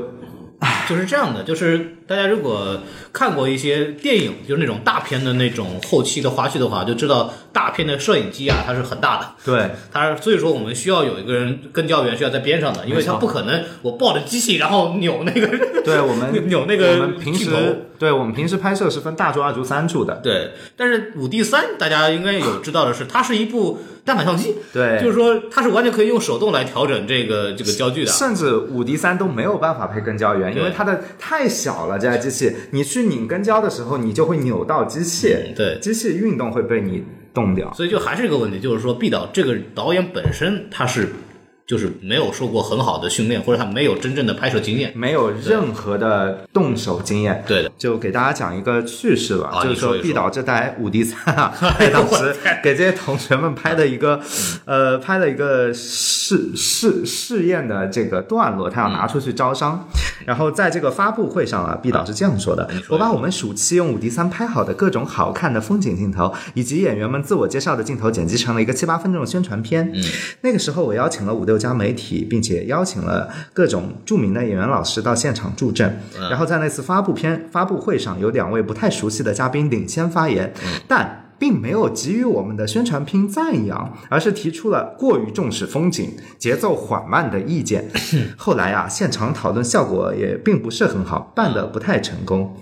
[0.89, 2.79] 就是这样的，就是大家如果
[3.13, 9.31] 看过一些电影，就是那种大片的那种后期的花絮的话，就知道大片的摄影机啊，它是很大的。
[9.45, 15.49] 对 它所以说我们需要有一个人跟焦员需要在边上的，因为他不可能我抱着机器然后扭那个，
[15.83, 20.21] 对，我们 扭那个我们平镜头时对我们平时拍摄是分大柱、二柱、三柱的。
[20.23, 28.13] 对，但是五 D 三大家应该有知道的是，它是一部单反相机，对就是说它是完全可以用手动来调整这个这个焦距的。
[28.13, 31.99] 甚至五 D 三都没有办法配跟焦源，因为它的太小了。
[31.99, 37.73] 这台机器，你去拧跟焦的时候，你就会扭到机器，嗯对机器运动会被你动掉。
[37.73, 41.09] 所以就还是一个问题，就是说毕导这个导演本身他是
[41.67, 44.93] 就是没有受过很好的训练，或者他没有真正的拍摄经验。
[44.95, 51.55] 没有任何的动手经验，对的，就给大家讲一个趣事吧，啊就是说毕导这台五 D 三啊，
[51.93, 54.21] 当时给这些同学们拍的一个，
[54.67, 59.89] 呃，拍了一个试试试验的这个段落，他要拿出去招商，
[60.27, 69.91] 然后在这个发布会上啊，毕导是这样说的：我把我们暑期用五 D 三拍好的各种好看的风景镜头，以及演员们自我介绍的镜头，剪辑成了一个七八分钟的宣传片。
[69.95, 70.03] 嗯，
[70.43, 76.01] 那个时候我邀请了五六家媒体，并且邀请了各种著名的演员老师到现场助阵。
[76.29, 80.53] 然后在那次发布片发布会上，有两位不太熟悉的嘉宾领先发言，
[80.89, 81.21] 但。
[81.37, 87.91] 并没有给予我们的宣传片赞扬，而是提出了过于重视风景、节奏缓慢的意见。
[88.39, 92.57] 后来啊，现场讨论效果也并不是很好，办得不太成功。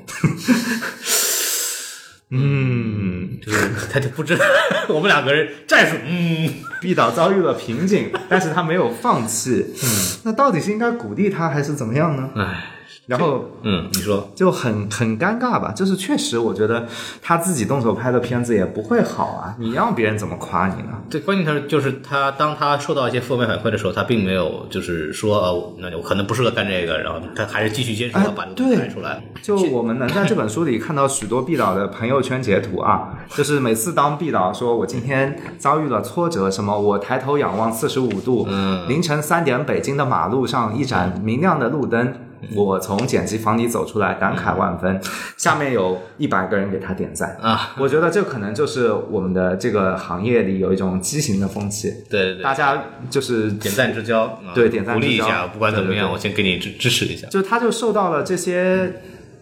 [2.34, 4.44] 嗯，就是他就不知道
[4.88, 6.48] 我们两个人战术，嗯，
[6.80, 9.66] 毕导遭遇了瓶颈，但是他没有放弃。
[9.82, 9.88] 嗯，
[10.24, 12.30] 那到底是应该鼓励他，还是怎么样呢？
[12.36, 12.71] 哎，
[13.06, 15.72] 然后嗯，你说就很很尴尬吧。
[15.74, 16.86] 就是确实，我觉得
[17.20, 20.90] 他自己动手拍的片子也不会好啊，你让别人怎么夸你呢？
[21.10, 29.20] 对，关键他就是他，当他受到一些负面反馈的时候，他并没有就是说呃，那我可能不适合干这个，然后他还是继续坚持哎要把这个东西拍出来。
[29.42, 42.14] 就我们能在这本书里看到许多毕导的朋友圈截图啊，就是每次当毕导说我今天遭遇了挫折，什么我抬头仰望四十五度，嗯凌晨三点北京的马路上一盏明亮的路灯。
[42.54, 45.00] 我从剪辑房里走出来，感慨万分。
[45.36, 47.74] 下面有一百个人给他点赞啊！
[47.78, 57.26] 我觉得这可能就是我们的这个行业里有一种畸形的风气，对对对，大家就是点赞之交，啊对点赞之交鼓励一下，不管怎么样，对对对我先给你支支持一下。
[57.28, 58.92] 就他就受到了这些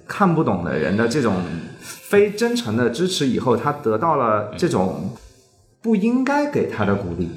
[0.07, 1.43] 看不懂的人的这种
[1.81, 5.17] 非真诚的支持以后，他得到了这种
[5.83, 7.29] 不应该给他的鼓励。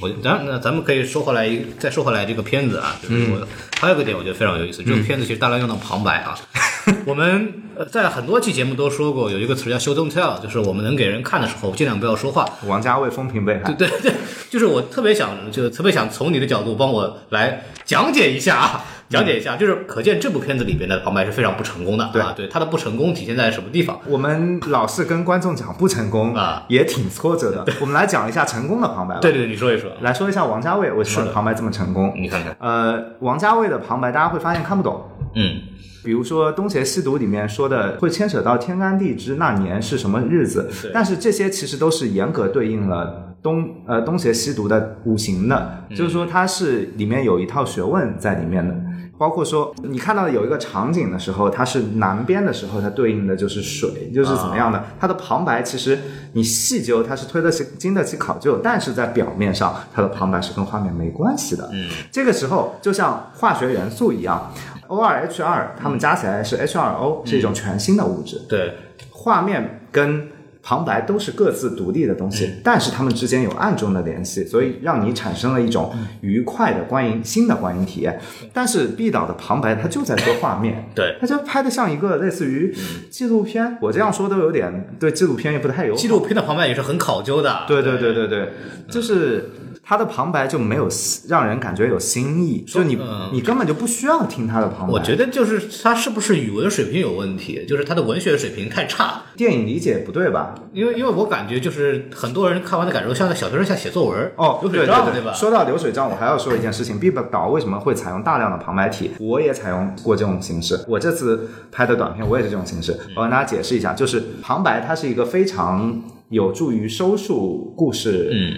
[0.00, 3.46] 我咱那咱们可以说回来一，再说回来这个片子啊，就是我、
[3.80, 6.34] 还有个点我觉得非常有意思，这个片子其实大量用到旁白啊。
[7.04, 12.48] 我们呃在很多期节目都说过，有一个词叫 “show don't tell”，就是我们能给人看的时候，尽量不要说话。
[12.66, 14.12] 王家卫风评被害，对对对，
[14.48, 23.98] 就是我特别想，就特别想从你的角度帮我来讲解一下啊，讲解一下，就是可见这部片子里边的旁白是非常不成功的对啊，对它的不成功体现在什么地方？
[24.06, 27.66] 我们老是跟观众讲不成功啊，也挺挫折的。
[27.80, 29.20] 我们来讲一下成功的旁白吧。
[29.20, 32.14] 对对对，你说一说，来说一下王家卫为什么旁白这么成功。
[32.16, 35.02] 你看看，呃，王家卫的旁白大家会发现看不懂。
[35.34, 35.60] 嗯，
[36.04, 48.72] 比如说《东邪西毒》里面说的会牵扯到天干地支那年是什么日子，但是这些其实都是严格对应了东呃东邪西毒的五行的，就是说它是里面有一套学问在里面的。
[49.20, 54.82] 包括说，你看到有一个场景的时候，它是南边的时候，它对应的就是水，就是怎么样的？
[54.98, 55.98] 它的旁白其实
[56.32, 61.68] 你细究，它是推得起、经得起考究，但是在表面上，它的旁白是跟画面没关系的。
[61.70, 64.50] 嗯，这个时候就像化学元素一样
[64.86, 68.40] ，O 二 H 二，它们加起来是 H 二 O，是一种全新的物质。
[68.48, 68.74] 对，
[69.10, 70.30] 画面跟
[70.62, 78.20] 旁白都是各自独立的东西，但是他们之间有暗中的联系，所以让你产生了一种愉快的观影新的观影体验。
[78.52, 82.74] 但是毕导的旁白他就在做画面，对他就拍的像一个类似于
[83.10, 83.78] 纪录片。
[83.80, 85.98] 我这样说都有点对纪录片也不太友好。
[85.98, 88.52] 纪录片的旁白也是很考究的，对对对对对，
[88.88, 89.50] 就是
[89.82, 90.88] 他的旁白就没有
[91.28, 94.92] 让人感觉有新意，就你嗯你根本就不需要听他的旁白。
[94.92, 99.22] 我觉得就是他是不是语文水平有问题，就是他的文学水平太差。
[99.36, 100.54] 电影理解不对吧？
[100.72, 105.32] 因为因为我感觉就是很多人看完的感受像在小学生像写作文哦，流水账对吧？
[105.32, 109.10] 对说到流水账，我还要说一件事情：毕导为什么会采用大量的旁白体？
[109.18, 110.78] 我也采用过这种形式。
[110.86, 112.96] 我这次拍的短片，我也是这种形式。
[113.16, 118.54] 我跟大家解释一下，就是旁白它是一个非常有助于收束故事，嗯，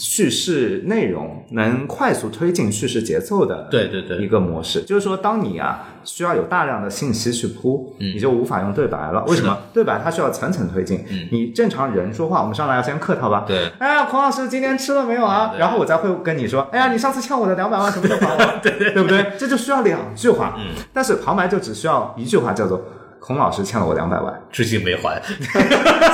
[0.00, 4.80] 叙事内容能快速推进叙事节奏的，对对对一个模式。
[4.82, 9.22] 就是说，当你啊需要有大量的信息去铺，你就无法用对白了。
[9.26, 9.58] 为什么？
[9.74, 11.04] 对白它需要层层推进。
[11.30, 13.44] 你正常人说话，我们上来要先客套吧？
[13.46, 13.70] 对。
[13.78, 15.52] 哎呀，孔老师今天吃了没有啊？
[15.58, 18.52] 然后我才会跟你说，哎呀，你上次欠我的两百万什么时候还我？
[18.62, 19.32] 对对对不对？
[19.38, 20.56] 这就需要两句话。
[20.58, 20.82] 嗯。
[20.94, 22.82] 但是旁白就只需要一句话，叫做
[23.20, 25.20] 孔老师欠了我两百万，至今没还。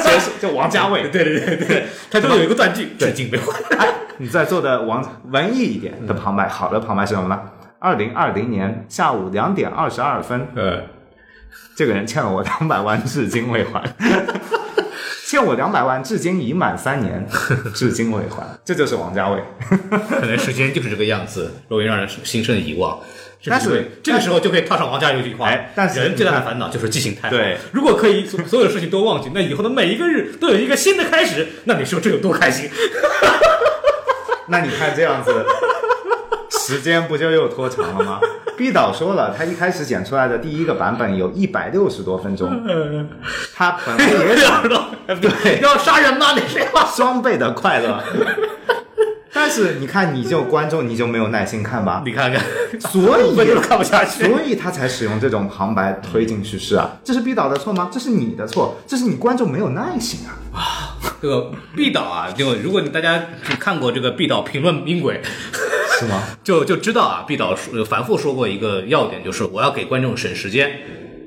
[0.02, 0.32] 结束。
[0.40, 1.08] 就王家卫。
[1.08, 3.76] 对对对对，他都有一个断句，至今没还。
[3.76, 7.40] 哎，你在座的王文艺一点的旁白，好的旁白是什么呢？
[7.78, 10.82] 二零二零年下午两点二十二分，呃，
[11.76, 13.82] 这个人欠了我两百万，至今未还。
[15.28, 17.26] 欠我两百万，至今已满三年，
[17.74, 18.46] 至今未还。
[18.64, 19.42] 这就是王家卫。
[20.08, 22.98] 可能时间就是这个样子，容易让人心生遗忘。
[23.48, 27.36] 但是这个时候就可以套上王家有一句话：哎但是人最大的烦恼就是记性太好。
[27.36, 32.70] 对，如果可以所所有的事情都忘记，那以后的每一个日都有一个新的开始，那你说这有多开心？
[34.48, 35.44] 那你看这样子，
[36.50, 38.20] 时间不就又拖长了吗？
[38.56, 42.50] 毕导说了，他一开始剪出来的第一个版本有一百六十多分钟，
[43.54, 44.62] 他本来也想
[45.20, 46.32] 对，要杀人吗？
[46.34, 46.86] 你是要。
[46.86, 48.02] 双倍的快乐。
[49.38, 52.02] 但是你看，你就观众你就没有耐心看吧？
[52.06, 52.42] 你看看，
[52.80, 54.24] 所以看不下去。
[54.24, 57.90] 所以他才使用这种旁白推进叙事啊，这是毕导的错吗？
[57.92, 60.40] 这是你的错，这是你观众没有耐心啊。
[60.58, 63.22] 啊这个毕导啊，就如果你大家
[63.60, 65.20] 看过这个毕导评论音轨，
[66.00, 66.22] 是吗？
[66.42, 70.80] 就就知道啊，毕导说反复说过一个要点，就是我要给观众省时间。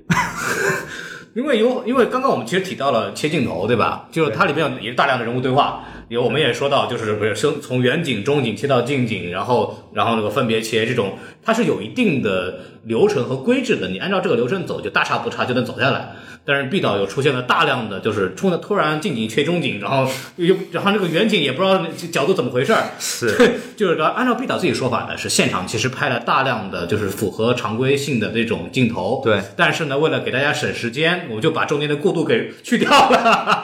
[1.36, 4.08] 因为有，因为刚刚我们其实提到了切镜头，对吧？
[4.12, 16.12] 就是它里面也是大量的人物对话，有我们也说到，就是不是生从远景、中景切到近景，然后然后那个分别切这种，它是有一定的流程和规制的，你按照这个流程走，就大差不差就能走下来。
[16.46, 23.36] 但是 B 岛又出现了大量的，就是突然突然近景切中景，然后又然后这个远景也不知道角度怎么回事儿，是。
[23.78, 29.42] 就是说按照 B 岛自己说法呢，是现场其实拍了大量的就是符合常规性的这种镜头，对。
[29.56, 33.18] 但是呢，为了给大家省时间，我们就把中间的过渡给去掉了。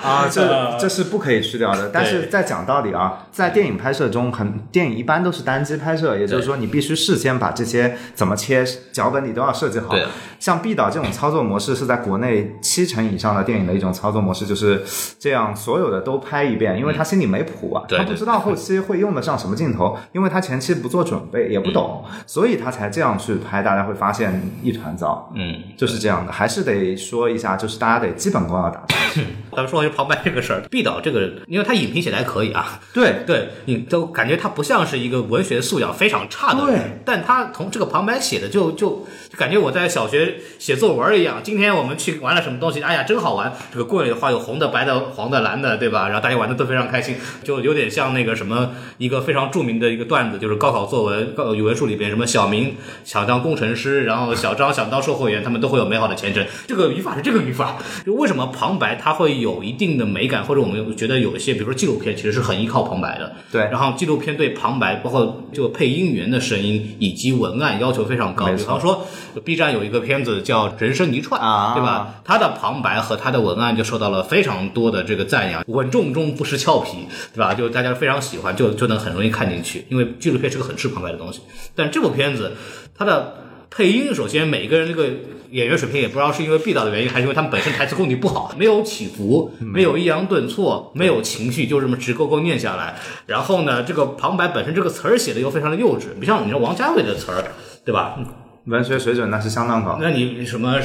[0.03, 1.89] 啊，这 呃这是不可以去掉的。
[1.91, 8.63] 但是在讲道理啊，在电影拍摄中，很电影一般都是单机拍摄，也就是说你必须事先把这些怎么切，
[9.06, 10.03] 脚本你都要设计好对。
[10.39, 14.84] 像毕导这种操作模式是在国内七成以上的电影的一种操作模式，就是
[15.20, 25.32] 这样，所有的都拍一遍，因为他心里没谱啊，对他不知道后期会用得上什么镜头，因为他前期不做准备，也不懂，所以他才这样去拍，大家会发现一团糟。
[25.36, 28.84] 嗯，就是这样的，还是得说一下，就是大家得基本功要打。
[29.56, 41.39] 咱们说回旁白这个事儿毕导这个，因为他影评写的还可以啊，对， 对你都感觉他不像是一个文学素养非常差的对人，但他从这个旁白写的就就就感觉我在小学写作文一样。
[41.41, 43.53] 今天我们去玩了什么东西，哎呀，真好玩！
[43.72, 46.08] 这个柜里的话有红的、白的、黄的、蓝的，对吧？
[46.08, 56.45] 然后大家玩的都非常开心，就有点像那个什么一个非常著名的一个段子，就是高考作文、高语文书里边什么小明想当工程师，然后小张想当售货员，他们都会有美好的前程。
[56.68, 63.34] 这个语法是这个语法，就为什么旁白他会有一定的美感，或者我们觉得有一些，比如说纪录片其实是很依靠旁白的。
[63.52, 68.46] 对然后纪录片对旁白，包括这个配音员的声音以及文案要求非常高。
[68.48, 69.06] 比方说
[69.43, 72.22] ，B 站有一个片子叫《人生一串》，啊对吧？
[72.24, 77.54] 它的旁白和它的文案就受到了非常多的这个赞扬，稳重中不失俏皮，对吧？
[77.54, 81.41] 就大家非常喜欢，就就能很容易看进去，因为纪录片是个很吃旁白的东西。
[81.76, 82.54] 但这部片子
[82.98, 83.36] 它的
[83.70, 85.10] 配音，首先每个人这个
[85.52, 92.96] 演员水平也不知道是因为 B 导的原因，还是因为他们本身台词功底不好，没有起伏，没有抑扬顿挫，没有情绪，就这么直勾勾念下来。
[93.26, 97.43] 然后呢，这个旁白本身这个词儿写的又非常的幼稚，不像你说王家卫的词儿，
[97.84, 98.18] 对吧？
[98.66, 100.00] 文学水准那是相当高。
[100.02, 100.82] 那你什么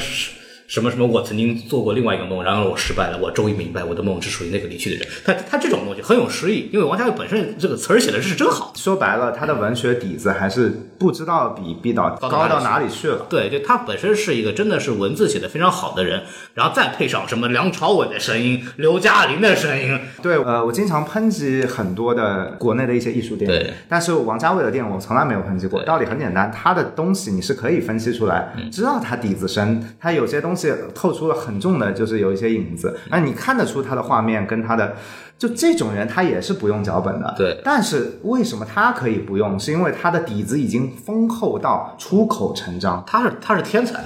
[0.71, 5.07] 什么什么，我曾经做过另外一个梦，然后我失败了，我终于明白我的梦只属于那个离去的人。
[5.25, 8.71] 他他这种东西很有诗意，因为王家卫本身这个词儿写的是真好。
[8.73, 13.25] 说白了，他的文学底子还是不知道比毕导高到哪里去了。
[13.29, 25.83] 对，就他本身是一个真的是文字写的非常好的人，然后再配上什么梁朝伟的声音、刘嘉玲的声音，对，呃，我经常抨击很多的国内的一些艺术电影对，但是王家卫的电影我从来没有抨击过。
[25.83, 30.60] 道理很简单，他的东西你是可以分析出来，嗯知道他底子深，他有些东西
[30.93, 34.95] 透出了很重的，就是有一些影子，那你看得出他的画面跟他的。
[35.37, 37.33] 就这种人，他也是不用脚本的。
[37.35, 39.59] 对但是为什么他可以不用？
[39.59, 44.03] 是因为他的底子已经丰厚到出口成章，他是他是天才，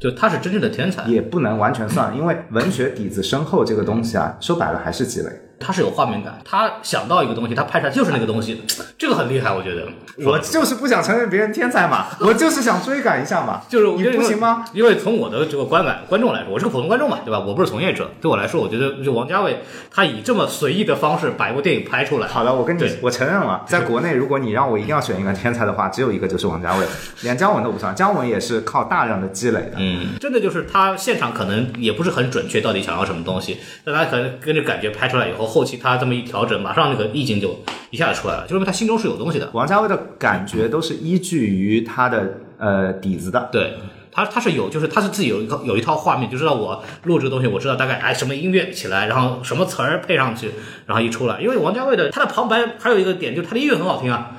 [0.00, 5.28] 就他是真正的天才，也不能完全算，因为文学底子深厚这个东西啊，说白了还是积累。
[5.60, 8.62] 他是有画面感，他想到一个东西，他拍出来就是那个东西，
[8.98, 9.86] 这个很厉害，我觉得。
[10.24, 13.62] 我就是不想承认别人天才嘛，我就是想追赶一下嘛。
[13.68, 14.64] 就是我觉得不行吗？？
[14.72, 17.38] 因为从我的这个观感观众来说，我是个普通观众嘛，对吧？
[17.38, 19.60] 我不是从业者，对我来说，我觉得就王家卫
[19.92, 26.84] 他以这么随意的方式把一部电影拍出来，好的，我跟你我承认了， 在国内，如果你让我一定要选一个天才的话，只有一个就是王家卫，
[27.22, 27.94] 连 姜文都不算。
[27.94, 29.74] 姜文也是靠大量的积累的。
[29.76, 37.58] 嗯，真的就是他现场可能也不是很准确，到底想要什么东西，但他可能跟着感觉拍出来以后，后期他这么一调整，马上那个意境就
[37.90, 39.48] 一下子出来了，就说明他心中是有东西的。
[39.52, 43.48] 王家卫的感觉都是依据于他的呃底子的。
[43.50, 43.74] 对
[44.12, 50.50] 他，他是有，就是他是自己有一套有一套画面，就知道我录这个东西，我知道大概哎什么音乐起来，然后什么词儿配上去，
[50.86, 51.40] 然后一出来。
[51.40, 54.32] 因为王家卫的他的旁白还有一个点，就是他的音乐很好听啊，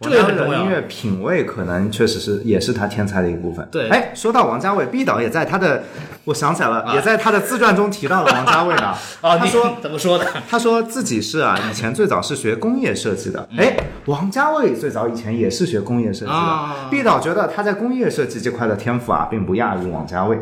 [0.00, 0.58] 这个也很重要。
[0.58, 3.66] 的音乐品味可能确实是也是他天才的一部分。
[3.72, 5.84] 对哎，说到王家卫，B 导也在他的，
[6.24, 8.94] 我想起来了，也在他的自传中提到了王家卫呢。
[9.20, 10.26] 啊，他说 怎么说的？
[10.48, 13.48] 他说自己是啊，以前最早是学工业设计的。
[13.56, 16.32] 哎，王家卫最早以前也是学工业设计的。
[16.32, 20.38] 啊毕导觉得他在工业设计这块的天赋啊，并不亚于王家卫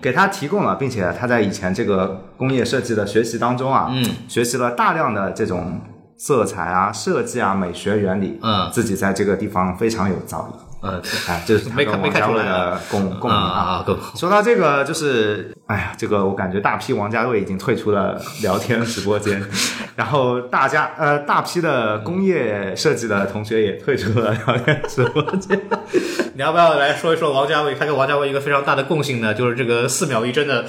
[0.00, 5.80] 给他提供了，并且他在以前这个工业设计的学习当中啊，嗯，学习了大量的这种
[6.16, 10.71] 色彩啊、设计啊、美学原理，嗯自己在这个地方非常有造诣。
[10.82, 13.96] 呃，哎，就是没看没跟王家卫看出来啊的共共鸣啊啊共。
[14.16, 19.42] 说到这个，就是哎呀，这个我感觉大批王家卫已经退出了聊天直播间，
[19.96, 25.58] 然后大家呃大批的工业设计的同学也退出了聊天直播间。
[26.34, 27.74] 你要不要来说一说王家卫？
[27.74, 30.66] 他跟王家卫一个非常大的共性呢，就是这个四秒一帧的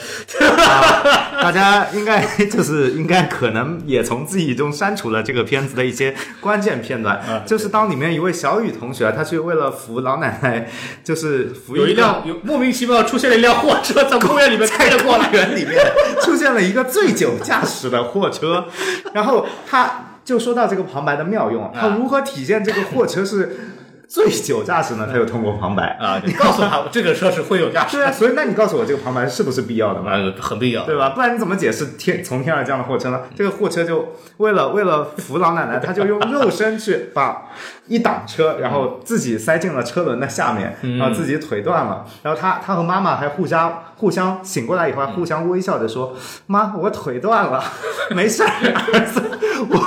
[1.41, 10.69] 大家应该就是应该可能也从记忆中删除了这个片子的一些关键片段，就是当里面一位小雨同学，他去为了扶老奶奶，
[11.03, 15.75] 就是扶有一辆有莫名其妙出现了一辆货车在公园里面开了过来， 园里面
[16.21, 18.65] 出现了一个醉酒驾驶的货车，
[19.13, 23.72] 然后他就说到这个旁白的妙用，他如何体现这个货车是
[24.13, 25.07] 醉酒驾驶呢？
[25.11, 25.97] 他又通过旁白。
[25.99, 30.11] 啊，你告诉他这个车是会有驾驶对啊，所以那你告诉我这个旁白是不是必要的嘛？
[30.11, 31.09] 啊，很必要，对吧？
[31.15, 33.21] 不然你怎么解释天从天而降的货车呢？
[33.35, 37.49] 这个货车就为了为了扶老奶奶，他就用肉身去把
[37.87, 47.63] 一挡车，然后自己塞进了车轮的下面，然后自己腿断了，然后他他和妈妈还互相互相醒过来以后还互相微笑着说：“妈，我腿断了，
[48.11, 48.47] 没事儿，
[48.93, 49.23] 儿子。
[49.69, 49.77] ”我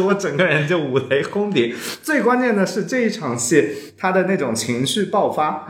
[0.00, 1.74] 我整个人就五雷轰顶。
[2.02, 5.68] 最关键的是这一场戏，他的那种情绪爆发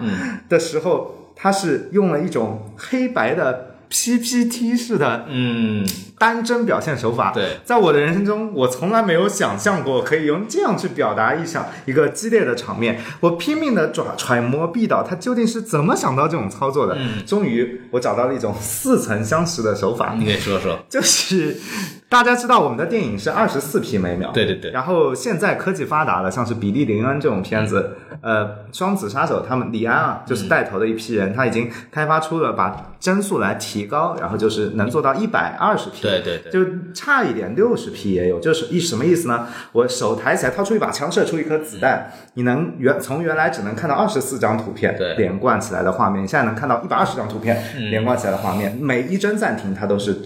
[0.49, 5.85] 的时候，他是用了一种黑白的 PPT 式的嗯，
[6.17, 7.33] 单帧表现手法。
[7.33, 13.01] 对，在我的人生中，我从来没有想象过可以用这样去表达一场一个激烈的场面。
[13.19, 16.97] 我拼命的揣揣摩毕导他究竟是怎么想到这种操作的。
[16.99, 21.57] 嗯终于我找到了一种似曾相识的手法，你给说说， 就是
[22.09, 39.47] 大家知道我们的电影是二十四匹每秒，对对对然后现在科技发达了，像是比利林恩这种片子，呃，双子杀手他们李安啊，就是带头的一批人，他已经开发出了把帧数来提高，然后就是能做到一百二十 P，对对对就差一点六十 P 也有，就是一什么意思呢？
[39.73, 47.57] 我手抬起来掏出一把枪，射出一颗子弹，你能原从原来只能看到二十四张图片对连贯起来的画面，你现在能看到一百二十张图片
[47.89, 50.17] 连贯起来的画面，每一帧暂停它都是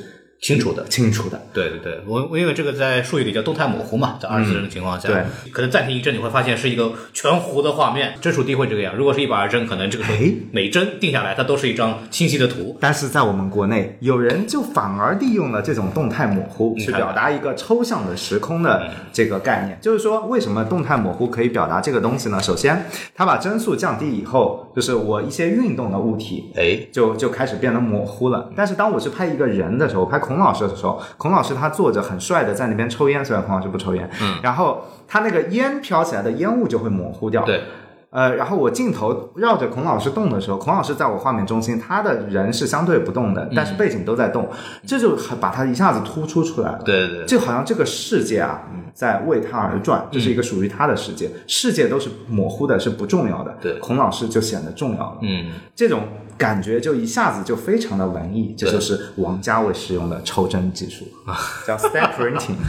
[0.45, 0.85] 清楚的。
[0.89, 1.41] 清楚的。
[1.55, 8.95] 对对对，我我因为这个在术语里叫动态模糊嘛，在二十帧的情况下，对，可能暂停一帧你会发现是一个全糊的画面，帧数低会这个样。
[8.95, 12.77] 如果是一百二帧，可能这个时候哎每帧定下来，它都是一张清晰的图。
[12.79, 19.79] 但是在我们国内，有人就反而利用了这种动态模糊，去表达一个抽象的时空的这个概念。
[19.81, 22.39] 就是说，为什么动态模糊可以表达这个东西呢？
[22.43, 22.85] 首先，
[23.15, 28.51] 它把帧数降低以后，就是我一些运动的物体，哎，就就开始变得模糊了。
[28.55, 37.63] 但是当我去拍一个人的时候，拍孔老师的时候，孔老师他坐着很帅的在那边抽烟，虽然孔老师不抽烟，嗯，然后他那个烟飘起来的烟雾就会模糊掉，对，
[38.11, 44.49] 呃，然后我镜头绕着孔老师动的时候，孔老师在我画面中心，他的人是相对不动的，但是背景都在动，
[44.85, 46.81] 这就很把他一下子突出出来了。
[46.85, 48.63] 对对对，就好像这个世界啊，
[48.93, 53.57] 在为他而转，这是一个属于他的世界，世界都是模糊的，是不重要的。
[53.61, 55.19] 对孔老师就显得重要了。
[55.23, 56.03] 嗯，这种
[56.37, 61.05] 感觉就一下子就非常的文艺，这就是王家卫使用的抽帧技术，
[61.67, 62.57] 叫 step printing。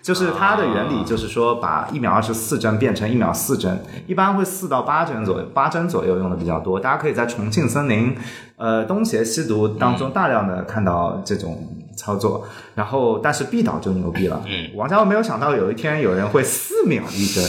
[0.00, 6.80] 就是它的原理，就是说把一秒二十四帧变成一秒四帧，一般会四到八帧左右，八帧左右用的比较多。
[6.80, 8.14] 大家可以在《重庆森林》
[8.56, 12.48] 呃东邪西毒当中大量的看到这种操作。
[12.74, 17.44] 然后，但是毕导就牛逼了，嗯，王家卫没有想到有一天有人会四秒一帧。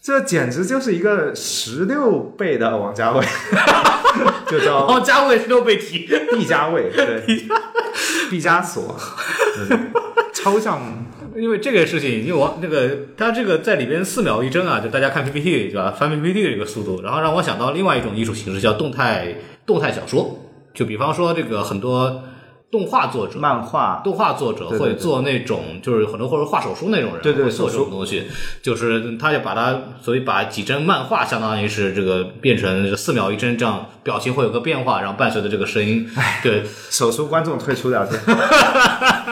[0.00, 3.22] 这简直就是一个十六倍的王家卫，
[4.48, 7.22] 就叫 哦家卫是六倍体，毕加卫，对，
[8.30, 8.96] 毕加索，
[9.68, 9.78] 对。
[10.32, 15.90] 抽象因为这个事情，因为我那个他这个在里边四秒一帧啊，就大家看 PPT 对吧？
[15.90, 19.34] 翻 PPT 的这个速度，然后让我想到另外一种艺术形式叫动态
[19.64, 20.38] 动态小说，
[20.74, 22.22] 就比方说这个很多
[22.74, 23.38] 动画作者。
[23.38, 28.24] 漫画，动画作者会做那种，就是很多或者画手书那种人，对对会做这种东西，
[28.62, 36.08] 就是他就把它，所以把几帧漫画相当于是这个变成四秒一帧，这样表情会有个变化，然后伴随着这个声音，
[36.42, 38.20] 对，手书观众退出聊天，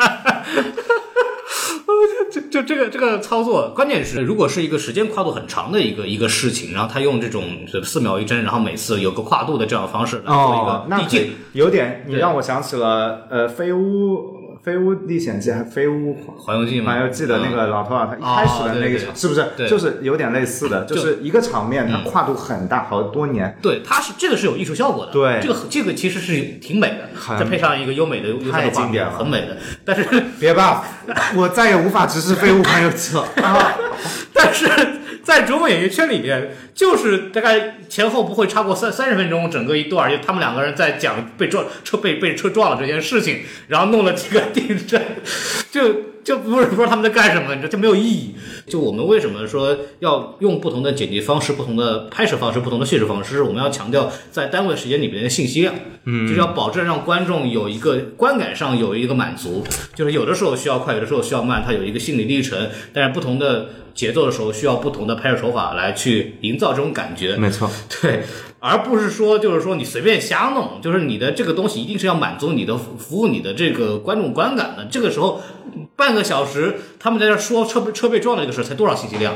[2.53, 7.44] 就就这个这个操作，关键是如果是一个时间跨度很长的一个一个事情，然后他用这种
[7.82, 19.44] 四秒一帧，然后每次有个跨度的这样的方式来做哦一，个递进有点，你让我想起了呃《飞屋飞屋历险记》还《飞屋环游记嘛，环游记》的那个老头啊，他一开始的那个场是不是？
[19.56, 19.68] 对。
[19.68, 25.40] 就是有点类似的，就是一个场面，它跨度很大，好多年，对，它是这个是有艺术效果的，对。
[25.42, 29.18] 这个这个其实是挺美的，再配上一个优美的优太经典了。
[29.18, 29.56] 很美的。
[29.84, 30.04] 但是
[30.38, 30.84] 别吧，
[31.34, 33.26] 我再也无法直视《飞屋环游记》了。
[33.42, 33.72] 啊！
[34.32, 34.68] 但是
[35.23, 45.01] 在中国演艺圈里面，就是大概前后不会超过三三十分钟，整个一段，就他们两个人在讲被撞车被被车撞了这件事情，然后弄了几个地震，
[45.70, 45.95] 就
[46.25, 48.35] 就不是不知道他们在干什么，你知道就没有意义。
[48.66, 59.64] 就我们为什么说要用不同的剪辑方式、不同的拍摄方式、不同的叙事方式，我们要强调在单位时间里面的信息量，嗯，就是要保证让观众有一个观感上有一个满足，
[59.97, 67.70] 就是有的时候需要快，有的时候需要慢，它有一个心理历程，但是不同的节奏的时候需要不同的拍摄手法来去营造这种感觉，没错，
[68.01, 68.22] 对，
[68.59, 74.86] 而不是说就是说你随便瞎弄，就是你的这个东西一定是要满足你的服服务你的这个观众观感的。
[74.90, 75.40] 这个时候
[75.97, 79.34] 半个小时他们在这说车被车被撞的这个事儿才多少信息量？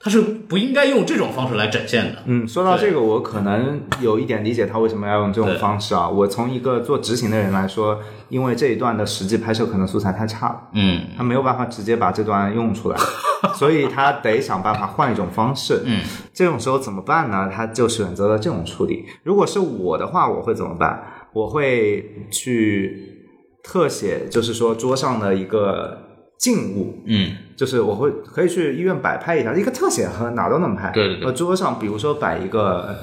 [0.00, 2.22] 它是不应该用这种方式来展现的。
[2.26, 6.08] 嗯，说到这个，我可能有一点理解他为什么要用这种方式啊。
[6.08, 12.96] 我从一个做执行的人来说，因为这一段的实际拍摄可能素材太差了，嗯他没有办法直接把这段用出来，
[13.58, 15.82] 所以他得想办法换一种方式。
[15.84, 16.00] 嗯，
[16.32, 17.50] 这种时候怎么办呢？
[17.52, 19.04] 他就选择了这种处理。
[19.24, 21.02] 如果是我的话，我会怎么办？
[21.32, 23.26] 我会去
[23.64, 25.98] 特写，就是说桌上的一个
[26.38, 30.92] 静物，嗯就是我会可以去医院摆拍一下，一个特写和哪都能拍。
[30.92, 32.96] 对对对呃，桌上比如说摆一个，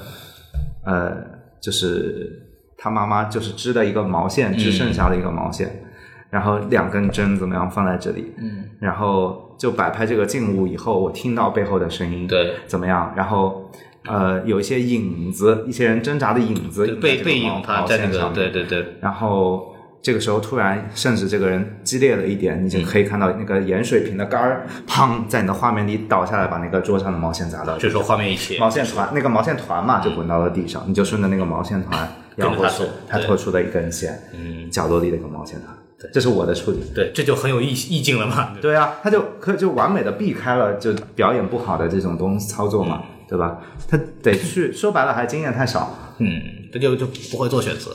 [0.84, 1.14] 呃，
[1.60, 2.42] 就是
[2.78, 5.82] 他妈妈就是织的一个毛线，织剩下的一个毛线，
[6.30, 13.12] 然后两根针怎么样放在这里，嗯，然后就摆拍这个静物以后，我听到背后的声音，对，怎么样？
[13.14, 13.70] 然后。
[14.08, 19.74] 呃，有一些影子，一些人挣扎的影子背背影毛毛它在那个对对对，然后
[20.06, 27.76] 这个时候突然，甚至这个人激烈了一点，你就可以看到那个盐水瓶的杆儿，砰，在你的画面里倒下来，把那个桌上的毛线砸到。
[27.76, 35.76] 这时候画面一切，毛线团，那个毛线团嘛，就滚到了地上，你就顺着那个毛线团摇过去跟着它走，它对拖出的一根线，嗯，角落里的一个毛线团。
[36.14, 36.84] 这是我的处理。
[36.94, 38.52] 对，这就很有意意境了嘛。
[38.62, 43.58] 对啊，他就可就完美的避开了就表演不好的这种东西操作嘛，对吧？
[43.90, 45.98] 他得去说白了，还经验太少。
[46.18, 46.28] 嗯，
[46.72, 47.90] 这就就不会做选择。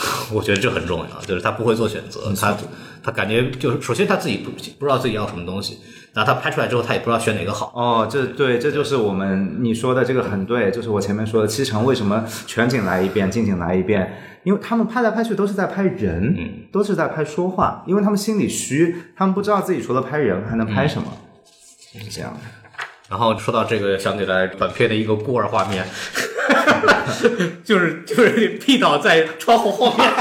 [0.32, 2.56] 我觉得这很重要，就是他不会做选择，他
[3.02, 5.78] 他感觉就是首先他自己不不知道自己要什么东西，
[6.12, 7.72] 然后他拍出来之后他也不知道选哪个好。
[7.74, 21.08] 哦，这对，这就是我们你说的这个很对，就是我前面说的七成为什么全景来一遍，近景来一遍，因为他们拍来拍去都是在拍人，嗯都是在拍说话，因为他们心里虚，他们不知道自己除了拍人还能拍什么，
[21.94, 22.40] 嗯是这样的。
[23.08, 25.86] 然后说到这个，想起来短片的一个孤儿画面，
[27.64, 30.08] 就是就是屁倒在窗户后面。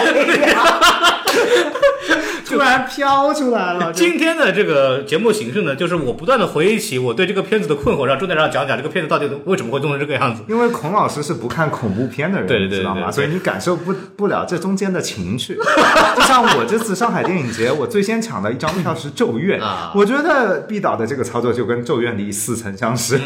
[2.56, 10.43] 突然飘出来了， 今天的这个节目形式呢，就是我不断的回忆起我对这个片子的困惑，然后重点上讲讲这个片子到底为什么会弄成这个样子。
[10.48, 13.12] 因为孔老师是不看恐怖片的人，对对对你知道吗？
[13.12, 15.56] 所以你感受不不了这中间的情趣。
[16.16, 23.20] 就像我这次上海电影节，我最先抢的一张票是《咒怨》啊我觉得毕导的这个操作就跟《咒怨》里似曾相识。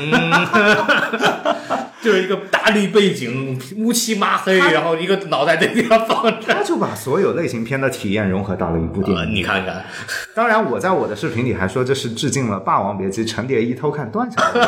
[2.02, 6.38] 就是一个大绿背景，乌漆麻黑，然后一个脑袋在地上放着。
[6.48, 9.36] 他就把所有类型片的体验融合到了一部电啊，影。
[9.36, 9.86] 你看看，
[10.34, 14.62] 当然，我在我的视频里还说这是致敬了《霸王别姬》陈蝶衣偷看段小楼。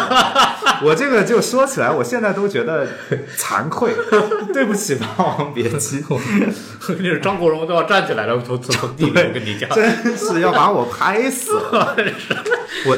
[0.85, 2.87] 我这个就说起来，我现在都觉得
[3.37, 3.93] 惭愧，
[4.53, 6.01] 对不起《霸王别姬》，
[6.87, 9.69] 就是张国荣都要站起来了，从从从地面，我跟你讲。
[9.73, 11.95] 真是要把我拍死了。
[12.85, 12.97] 我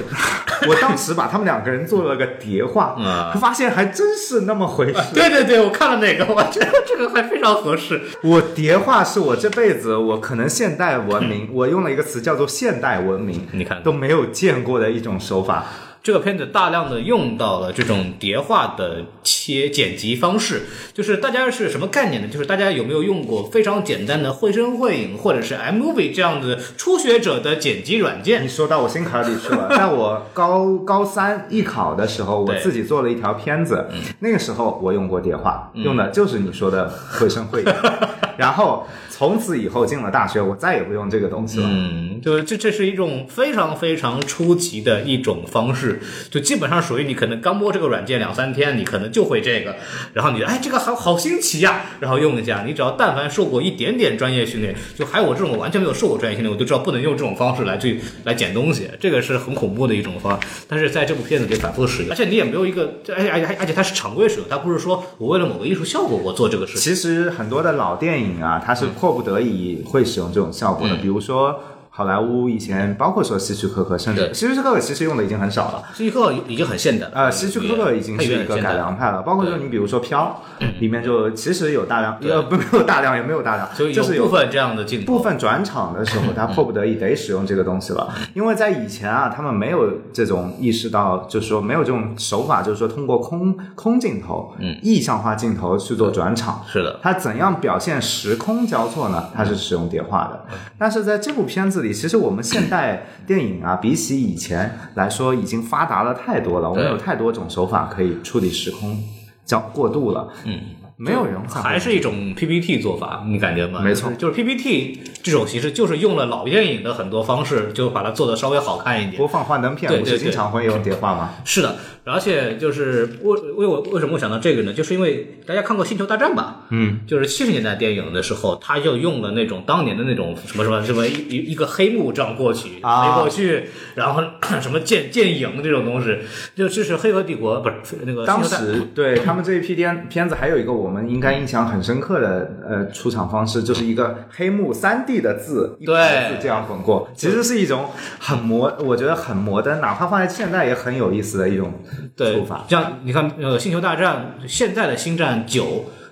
[0.67, 4.99] 我当时把他们两个人做了个叠画，啊发现还真是那么回事。
[5.13, 8.01] 对对对，我看了那个， 我觉得这个还非常合适。
[8.23, 15.65] 我叠画是我这辈子我可能现代文明， 我用了一个词叫做现代文明，你看都没有见过的一种手法。
[16.06, 20.62] 这个片子大量的用到了这种叠画的切剪辑方式，
[20.93, 22.28] 就是大家是什么概念呢？
[22.28, 28.47] 就是大家有没有用过非常简单的绘声绘影或者是 iMovie 这样的初学者的剪辑软件你？
[28.47, 29.68] 说到我心坎里去了。
[29.76, 33.89] 在我高高三艺考的时候，我自己做了一条片子，
[34.20, 37.74] 那个时候我用过叠画，用的就是你说的绘声绘影。
[38.38, 38.86] 然后
[39.18, 41.66] 从此以后进了大学，我再也不用这个东西了。
[41.72, 49.78] 嗯，就是这这是一种非常非常初级的一种方式，就基本上属于你可能刚摸这个软件两三天，你可能就会这个，
[50.11, 52.63] 然后你哎这个好好新奇呀、然后用一下。
[52.66, 60.45] 你只要但凡受过一点点专业训练，就还有我这种完全没有受过专业训练，我就知道不能用这种方式来去来捡东西，这个是很恐怖的一种方法。
[60.68, 66.82] 但是在这部片子里反复使用，而且你也没有一个，而且而且而且它是常规使用，它不是说我为了某个艺术效果我做这个事情。
[66.82, 71.60] 其实很多的老电影啊，它是迫不得已会使用这种效果的，比如说。
[71.97, 75.81] 好莱坞以前，包括说希区柯克，甚至希区柯克其实用的已经很少了。
[75.93, 80.43] 希区柯克已经很现代了，呃，希区柯克已经是一个改良派了，包括说你比如说《飘》，
[80.81, 96.61] 里面就其实有大量，呃，不没有大量，也没有大量，就就是有有部分这样的镜头，部分转场的时候，他迫不得已得使用这个东西了，因为在以前啊，他们没有这种意识到，就是说没有这种手法，就是说通过空空镜头、嗯意象化镜头去做转场。
[96.67, 99.29] 是的，它怎样表现时空交错呢？
[99.33, 106.69] 它是使用叠化的，嗯但是在这部片子里，其实我们现代电影啊，比起以前来说，已经发达了太多了。
[106.69, 109.01] 我们有太多种手法可以处理时空
[109.45, 110.27] 交过渡了。
[110.43, 110.59] 嗯，
[110.97, 113.79] 没有人会还是一种 PPT 做法，你感觉吗？
[113.81, 119.17] 没错就是 PPT 这种形式，就是用了老电影的很多方式，就把它做的稍微好看一点。
[119.17, 121.36] 播放幻灯片，不是经常会有叠画吗？
[121.43, 124.72] 是的，而且就是为为我为什么会想到这个呢？
[124.72, 126.66] 就是因为大家看过《星球大战》吧？
[126.70, 134.22] 嗯，就是七十年代电影的时候，他就用了那种当年的那种什么什么什么一一一个黑幕这样过去，过去，然后
[134.62, 136.18] 什么剑剑影这种东西，
[136.56, 147.89] 就这是《黑河帝国》不是那个当时对他们这一批片片子，还有一个我们应该印象很深刻的呃出场方式，就是一个黑幕三 D 的字，一排字这样滚过，其实是一种
[148.20, 151.74] 很摩，我觉得很摩登，哪怕放在现在也很有意思的一种
[152.15, 155.63] 对做法，像你看呃《星球大战》现在的《星战九》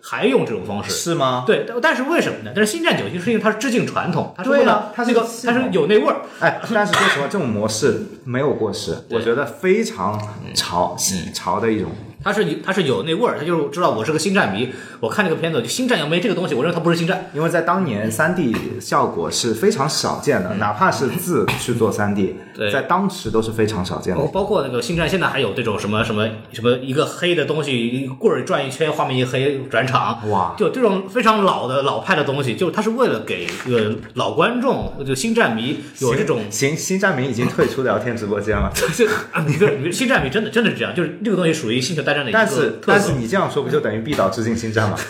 [0.01, 0.91] 还用这种方式。
[0.91, 1.43] 是吗？
[1.47, 2.51] 对，但但是为什么呢？
[2.55, 10.19] 但是《星战九》就是因为它是致敬传统，它是为了它是一个它是有那味儿，哎，但是说实话，这种模式没有过时， 我觉得非常
[10.53, 10.95] 潮
[11.33, 11.89] 潮的一种。
[12.23, 14.69] 它是有它是有那味儿，它就是知道我是个星战迷，
[14.99, 17.29] 我看这个片子，就星战要没这个东西，我认为它不是星战。
[17.33, 24.43] 因为在当年，三 D 效果是非常少见的，哪怕是字去做三 D，对在当时都是非常少见的包。
[24.43, 36.41] 括那个星战，现在还有这种什么什么什么一个黑的东西，一棍儿转一圈，画面一黑转场，哇就这种非常老的老派的东西，就是它是为了给呃老观众，就星战迷有这种。
[36.49, 43.13] 新新战迷已经退出聊天直播间了， 就啊，你这你个星战迷真的真的是这样，就是这个东西属于星球大战的一个但是但是。
[43.13, 44.97] 你这样说不就等于毕导致敬星战吗？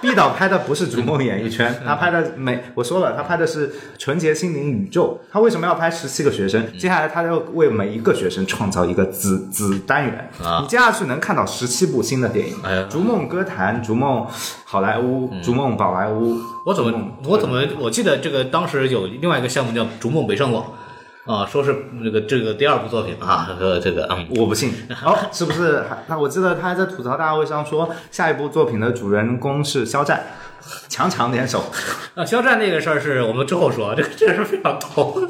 [0.00, 5.18] 毕导拍的不是《逐梦演艺圈》，他拍的每我说了，他拍的是纯洁心灵宇宙。
[5.32, 6.64] 他为什么要拍十七个学生？
[6.78, 10.30] 接下来他要为每一个学生创造一个子子单元。
[10.44, 14.26] 啊你接下去能看到十七部新的电影，哎逐梦歌坛》《逐梦
[14.64, 16.34] 好莱坞》逐梦宝莱坞》。
[16.66, 16.92] 我怎么
[17.24, 20.62] 我怎么我记得这个当时有另外一个项目叫《逐梦北上广》
[21.26, 24.72] 啊，说是那个这个第二部作品啊，说 这个嗯，我不信，
[25.04, 26.04] 哦，是不是还？
[26.06, 30.24] 那我记得他还在吐槽大会上说，下一部作品的主人公是肖战，
[30.88, 31.64] 强强联手。
[32.14, 35.20] 啊，肖战那个事儿是我们之后说，这个这个是非常逗。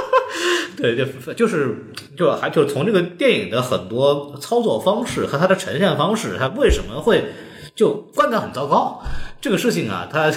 [0.74, 7.26] 对，就就是就还就从这个电影的很多操作方式和它的呈现方式，它为什么会
[7.74, 9.02] 就观感很糟糕？
[9.42, 10.32] 这个事情啊，它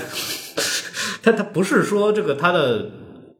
[1.23, 2.89] 它它不是说这个它的。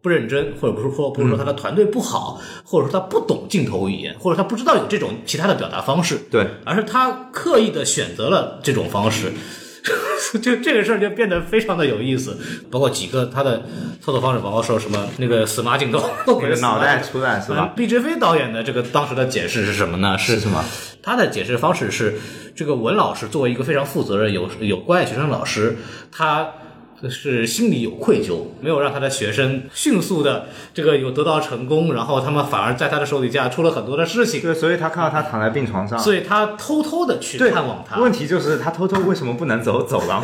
[0.02, 9.34] 不认真，或者不是说不是说他的团队不好，或者说他不懂镜头语言，或者他不知道有这种其他的表达方式，对，而是他刻意的选择了这种方式，
[10.42, 12.38] 就这个事儿就变得非常的有意思。
[12.72, 13.66] 包括几个他的
[14.02, 17.74] 操作方式，包括说什么那个死马镜头， 那个脑袋出来是吧？
[17.76, 20.18] 毕志飞导演的这个当时的解释是什么呢？
[20.18, 20.64] 是是什么？
[21.04, 22.18] 他的解释方式是，
[22.56, 25.78] 这个文老师作为一个非常负责任、有有关爱学生老师，
[26.10, 26.50] 他。
[27.08, 38.00] 是心里有愧疚，没有让他的学生迅速的这个有得到成功，然后他们反而在他的手底下出了很多的事情，对，所以他看到他躺在病床上，所以他偷偷的去探望他。
[38.00, 40.24] 问题就是他偷偷为什么不能走走廊？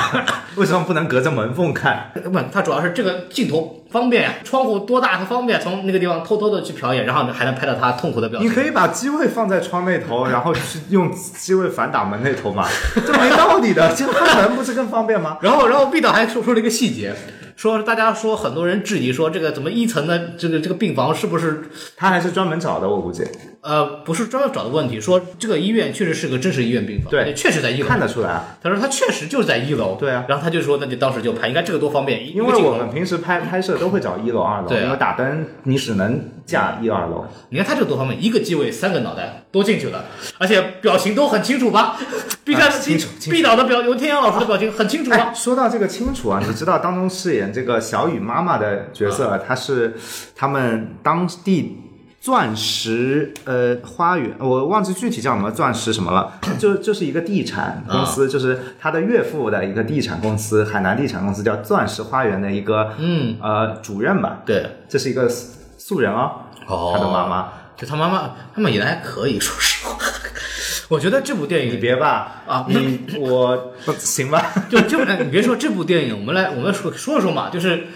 [0.56, 2.10] 为什么不能隔着门缝看？
[2.32, 8.46] 不，他主要是这个镜头方便呀，窗户多大，它方便从那个地方偷偷的去瞟一眼，然后还能拍到他痛苦的表情。
[8.46, 12.68] 你可以把机位放在窗那头，然后去用机位反打门那头嘛，
[13.06, 13.94] 这没道理的。
[13.94, 15.38] 就开门不是更方便吗？
[15.42, 17.14] 然后，然后毕导还说出了一个细节，
[17.56, 21.62] 说大家说很多人质疑说这个怎么一层的这个这个病房是不是
[21.96, 23.24] 他还是专门找的，我估计
[23.66, 27.98] 呃不是专门找的问题，说这个医院确实是个真实医院病房，对确实在一楼看。
[27.98, 28.56] 得出来啊。
[28.62, 37.26] 他说他确实就是在一楼，对啊然后他就说那就当时就拍，你看这个多方便，因为我们平时拍拍摄都会找一楼、二楼，因为打灯你只能架一二楼。
[37.48, 40.04] 你看他这个多方便，一个机位三个脑袋都进去了，
[40.38, 41.96] 而且表情都很清楚吧
[42.44, 45.10] ？B 站啊清楚毕导的表，刘天阳老师的表情很清楚？
[45.34, 49.94] 说到这个清楚啊，你知道当中饰演这个小雨妈妈的角色，她是
[50.36, 51.78] 他们当地
[52.26, 66.32] 钻石呃花园，我忘记具体叫什么钻石什么了， 就就是一个地产公司，就是他的岳父的一个地产公司，海南地产公司叫钻石花园的一个嗯，呃主任吧，对，这是一个素人哦，
[66.66, 66.94] 哦。
[66.96, 69.96] 他的妈妈，就他妈妈，他们演的还可以，说实话。
[70.90, 74.50] 我觉得这部电影你别吧啊你我不行吧？
[74.68, 77.86] 就这部，哎你别说这部电影，我们来我们说说说嘛，就是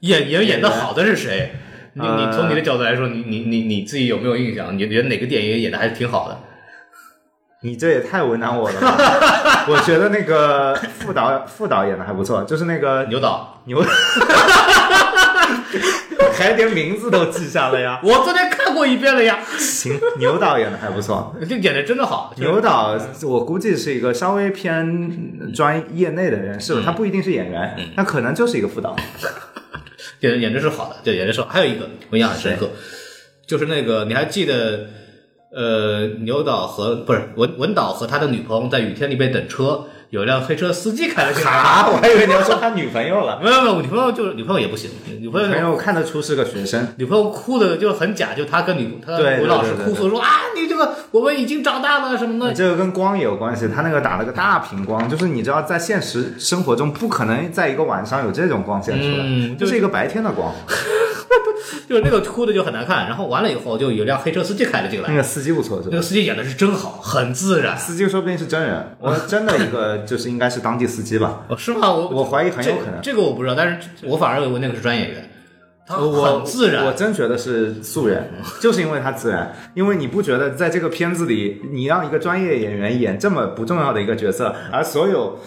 [0.00, 1.56] 演员演的好的是谁？
[1.98, 4.76] 你你呃从你的角度来说，你你你你自己有没有印象？
[4.76, 6.38] 你觉得哪个电影演的还是挺好的？
[7.62, 9.64] 你这也太为难我了吧！
[9.66, 13.82] 我觉得那个副导副导演的还不错，就是那个牛导，牛，
[16.34, 17.98] 还连名字都记下了呀。
[18.04, 21.34] 我昨天看过一遍了呀，行，牛导演的还不错。
[21.48, 22.32] 就演的真的好。
[22.36, 22.94] 牛导，
[23.24, 28.94] 我估计是一个稍微偏专业内的人士吧，他不一定是演员，他可能就是一个副导。
[30.20, 31.48] 演的演的是好的，对，演的是好。
[31.48, 32.70] 还有一个我印象很深刻，
[33.46, 34.86] 就是那个你还记得，
[35.52, 41.50] 呃，牛导和不是文文导和他的女朋友在雨天里边等车，有辆黑车司机开了进来。
[41.50, 43.40] 啊，我还以为你要说他女朋友了。
[43.42, 44.90] 没有没有，女朋友就是女朋友也不行，
[45.20, 52.54] 女朋友女朋友看得出是个学生，女朋友哭的就很假，就他跟女他吴老师哭诉说啊，你这个我们已经长大了什么的。
[52.54, 53.68] 这个跟光也有关系。
[53.68, 60.52] 他那个打了个大屏光，就是你知道，在现实生活中不可能在一个晚上有这种光线出来，嗯就是一个白天的光。
[61.88, 66.02] 就是那个哭的就很难看，然后完了以后就有辆黑车司机开了进来，那个司机不错，是吧那个？
[66.02, 67.76] 司机演的是真好，很自然。
[67.76, 71.44] 司机说不定是真人， 我真的一个就是应该是当地司机吧。
[71.48, 71.90] 哦，是吗？
[71.92, 75.30] 我我怀疑很有可能这个我不知道，但是我反而认为那个是专业演员，
[75.86, 76.84] 他我很自然。
[76.84, 79.54] 我真觉得是素人， 就是因为他自然。
[79.74, 85.38] 因为你不觉得在这个片子里，你让一个专业演员演这么不重要的一个角色，而所有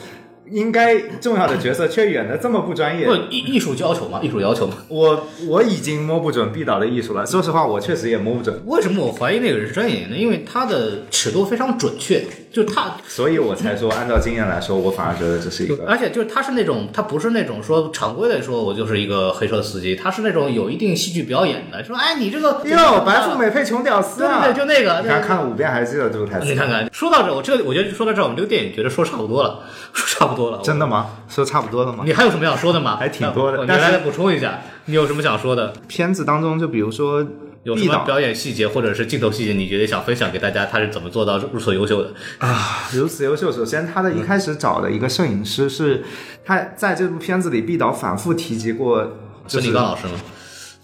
[0.52, 4.78] 应该重要的角色却演的这么不专业不，艺艺术要求嘛，艺术要求嘛。
[4.88, 7.26] 我我已经摸不准毕导的艺术了。
[7.26, 10.18] 说实话，我确实也摸不准，为什么我怀疑那个人是专业演员呢？
[10.18, 24.42] 因为他的尺度非常准确，就他所以我才说，按照经验来说，我反而觉得这是一个而且就是他是那种，他不是那种说常规的说，我就是一个黑车司机，他是那种有一定戏剧表演的，说哎你这个哟，白富，美配穷屌丝啊！
[24.44, 26.46] 对对对，就那个，你看看了五遍还记得这个台词？
[26.46, 29.60] 你看看，说到这，我这个我觉得说到这，我们这个电影觉得说差不多了，
[29.94, 31.12] 说差不多了，真的吗？
[31.28, 32.04] 说差不多了吗？
[32.06, 32.98] 你还有什么想说的吗？
[32.98, 35.72] 还挺多的呃你来再补充一下，你有什么想说的？
[35.88, 37.24] 片子当中，就比如说
[37.70, 40.66] 有什么表演细节或者是镜头细节，你觉得想分享给大家？
[40.66, 42.12] 他是怎么做到如此优秀的？
[42.40, 43.52] 啊，如此优秀。
[43.52, 46.04] 首先，他的一开始找的一个摄影师是，
[46.44, 49.18] 他在这部片子里，毕导反复提及过，
[49.48, 50.14] 就是李刚老师吗？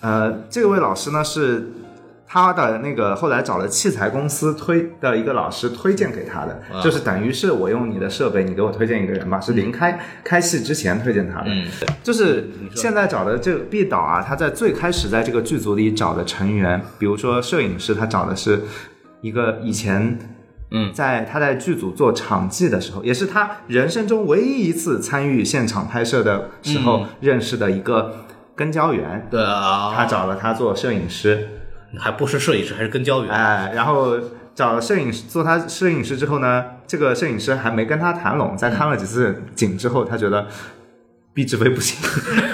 [0.01, 1.71] 呃，这位老师呢是
[2.27, 11.45] 他的那个后来找了器材公司推的一个老师推荐给他的，啊就是等于是我用你的设备，你给我推荐一个人吧，是临开开戏之前推荐他的。
[11.47, 11.65] 嗯，
[12.03, 18.61] 就是现在找的这个毕导啊，他在最开始在这个剧组里找的成员，比如说摄影师，他找的是
[19.21, 20.17] 一个以前。
[20.71, 20.91] 嗯。
[20.91, 31.54] 在他在剧组做场记的时候，也是他人生中唯一一次参与现场拍摄的时候认识的一个跟焦员，对啊，他找了他做摄影师，
[31.99, 33.31] 还不是摄影师，还是跟焦员。
[33.31, 34.17] 哎，然后
[34.53, 40.47] 找摄影师做他摄影师之后呢，这个摄影师还没跟他谈拢，在看了几次景之后，他觉得
[41.35, 41.99] 毕志飞不行，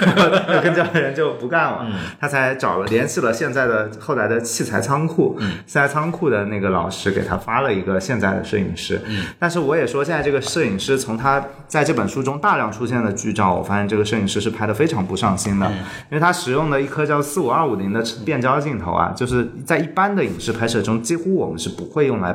[0.60, 1.86] 跟这样的人就不干了，
[2.20, 9.00] 他才找了联系了现在的后来的器材仓库，器材仓库的那个老师给他发了一个现在的摄影师，
[9.38, 15.66] 但是我也说现在这个摄影师从他在这本书中大量出现的剧照，我发现这个摄影师是拍的非常不上心的，
[16.10, 22.34] 因为他使用的一颗叫四五二五零的变焦镜头啊，就是在一般的影视拍摄中，几乎我们是不会用来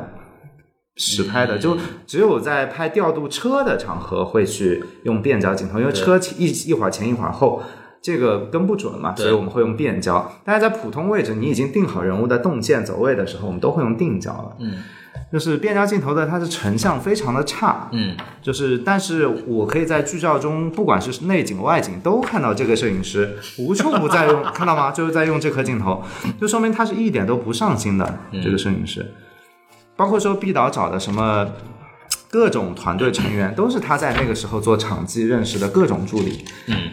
[0.97, 7.61] 实拍的，就只有在拍调度车的场合会去用变焦镜头，因为车一一会儿前一会儿后。
[7.99, 10.31] 这个跟不准嘛，所以我们会用变焦。
[10.45, 14.55] 但是在普通位置，你已经定好人物的动线走位的时候，我们都会用定焦了。
[14.59, 14.75] 嗯，
[15.33, 17.89] 就是变焦镜头的它的成像非常的差。
[17.91, 24.91] 嗯，就是，但是我可以在剧照中，不管是内景外景，都看到这个摄影师无处不在用， 看到吗？
[24.91, 26.01] 就是在用这颗镜头，
[26.39, 29.13] 就说明他是一点都不上心的这个摄影师。
[29.97, 31.45] 包括说毕导找的什么
[32.29, 36.45] 各种团队成员，都是他在那个时候做场记认识的各种助理。
[36.67, 36.91] 嗯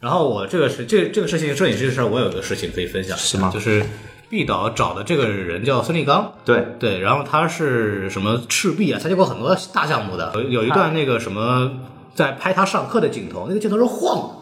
[0.00, 3.84] 然后我这个是这这个事情，摄影师的事儿，我有个事情可以分享一下，是吗就是
[4.30, 11.72] 毕导找的这个人叫孙立刚，对，对，然后他是什么赤壁啊，参加过很多大项目的，有有一段那个什么
[12.14, 14.34] 在拍他上课的镜头，那个镜头是晃的，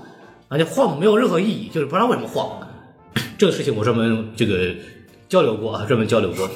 [0.49, 2.61] 而且晃没有任何意义，就是不知道为什么晃。
[3.39, 4.75] 这个事情我专门这个
[5.27, 6.47] 交流过啊，专门交流过。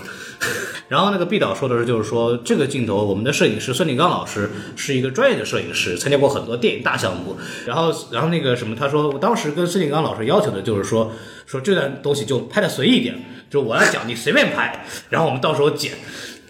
[0.88, 7.36] 然后那个毕导说的是，就是说这个镜头，我们的摄影师孙立刚老师是一个专业的摄影师，参加过很多电影大项目。
[7.66, 11.12] 然后，然后那个什么，他说我当时跟孙立刚老师要求的就是说，
[11.46, 13.14] 说这段东西就拍的随意一点，
[13.48, 15.92] 就我要讲你随便拍，然后我们到时候剪，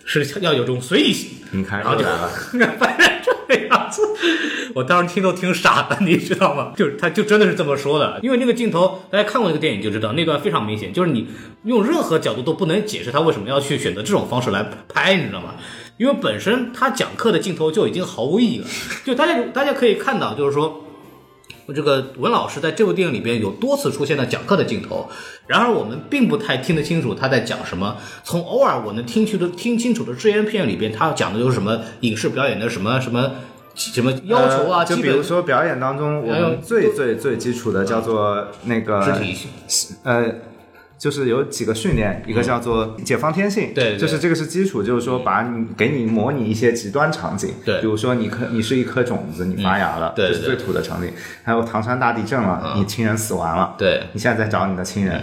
[0.05, 1.31] 是要有这种随意性。
[1.53, 3.07] 你看然后就又来了，反 正
[3.91, 4.01] 子，
[4.75, 6.73] 我当时听都听傻了，你知道吗？
[6.79, 11.27] 就是他就真的是这么说的，因为那个镜头，大家看过那个电影就知道，那段非常明显，就是你
[11.65, 15.57] 用任何角度都不能解释他为什么要去选择这种方式来拍，你知道吗？
[15.99, 18.67] 因为本身他讲课的镜头就已经毫无意义了，
[19.05, 20.85] 就大家大家可以看到，就是说。
[21.73, 25.09] 这个文老师在这部电影里边有多次出现了讲课的镜头，
[25.47, 27.97] 然而我们并不太听得清楚他在讲什么。
[28.25, 33.31] 从偶尔我能听清的听清楚的只言片语里边，他讲的就是什么影视表演的什么什么
[33.75, 39.49] 什么要求啊，呃就比如说表演当中，我们最最最基础的叫做那个肢体
[40.03, 40.27] 呃，
[40.99, 43.99] 就是有几个训练，一个叫做解放天性，嗯对对。
[43.99, 47.81] 就是这个是基础，就是说把你给你模拟一些极端场景，对。
[47.81, 51.11] 比如说你颗你是一颗种子，你发芽了，对对这是最土的场景，
[51.43, 54.03] 还有唐山大地震了，你亲人死完了，对。
[54.13, 55.23] 你现在在找你的亲人。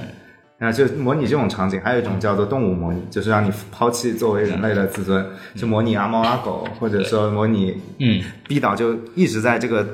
[0.59, 9.87] 啊，就模拟这种场景，还有一种叫做动物模拟，就是让你抛弃作为人类的自尊，就模拟阿猫阿狗，或者说模拟嗯，毕导就一直在这个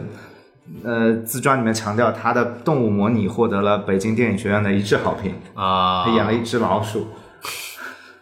[0.84, 7.07] 呃自传里面强调他的动物模拟获得了北京电影学院的一致好评，啊，他演了一只老鼠。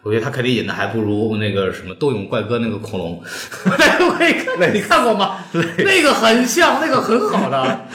[0.04, 3.22] 我觉得他肯定演的还不如那个什么《斗勇怪哥》那个恐龙，
[4.18, 5.36] 那个你看过吗？
[5.52, 7.86] 那个很像，那个很好的，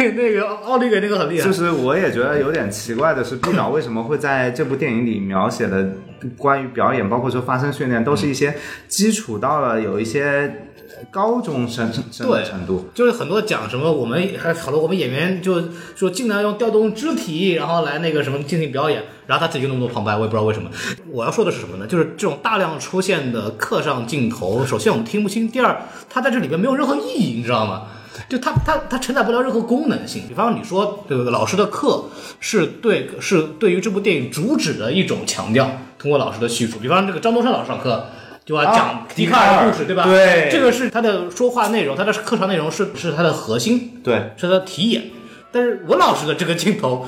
[0.00, 1.46] 那那个奥利给那个很厉害。
[1.46, 5.90] 就是我也觉得有点奇怪的是，毕导为什么会在这部电影里描写的
[6.38, 8.56] 关于表演，包括说发声训练，都是一些
[8.88, 10.66] 基础到了有一些
[11.10, 12.88] 高中生对程度。
[12.94, 15.62] 就是很多讲什么，我们还好多我们演员就
[15.94, 20.70] 说尽量用调动肢体，然后来那个什么进行表演，然后他自己就那么多旁白，我也不知道为什么。
[21.10, 21.86] 我要说的是什么呢？
[21.86, 25.76] 就是这种大量出现的课上镜头，首先我们听不清，第二，
[26.08, 27.82] 它在这里边没有任何意义，你知道吗？
[28.28, 30.24] 就它它它承载不了任何功能性。
[30.28, 32.04] 比方你说这个老师的课
[32.40, 36.78] 是对是对于这部电影主旨的一种强调，通过老师的叙述。
[36.78, 38.06] 比方这个张东升老师上课。
[38.42, 40.02] 就要啊讲笛卡尔的故事，对吧？
[40.02, 45.04] 对这个是他的说话内容，他的课堂内容是是他的核心，对，是他的题眼。
[45.52, 47.06] 但是文老师的这个镜头，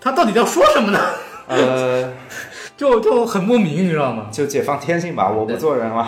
[0.00, 1.00] 他到底要说什么呢？
[1.48, 2.12] 呃，
[2.76, 4.26] 就就很莫名，你知道吗？
[4.30, 6.06] 就解放天性吧，我不做人了。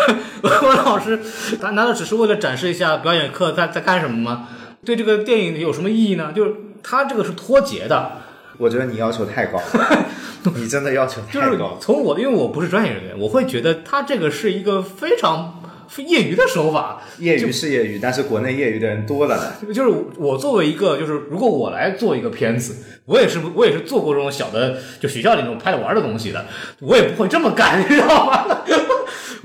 [0.42, 1.20] 文老师，
[1.60, 4.48] 他难道只是为了展示一下表演课在在干什么吗？
[4.84, 6.32] 对这个电影有什么意义呢？
[6.34, 8.12] 就是他这个是脱节的，
[8.56, 10.06] 我觉得你要求太高了，
[10.54, 11.76] 你真的要求就是太高。
[11.80, 15.60] 从我，因为我不是专业人员，我会觉得他这个是一个非常
[16.06, 17.02] 业余的手法。
[17.18, 19.72] 业余是业余，但是国内业余的人多了呢。
[19.72, 26.44] 就是我作为一个，就是如果我来做一个片子，我也是我也是做过这种小的，就学校里那种拍着玩的东西的，
[26.80, 28.62] 我也不会这么干，你知道吗？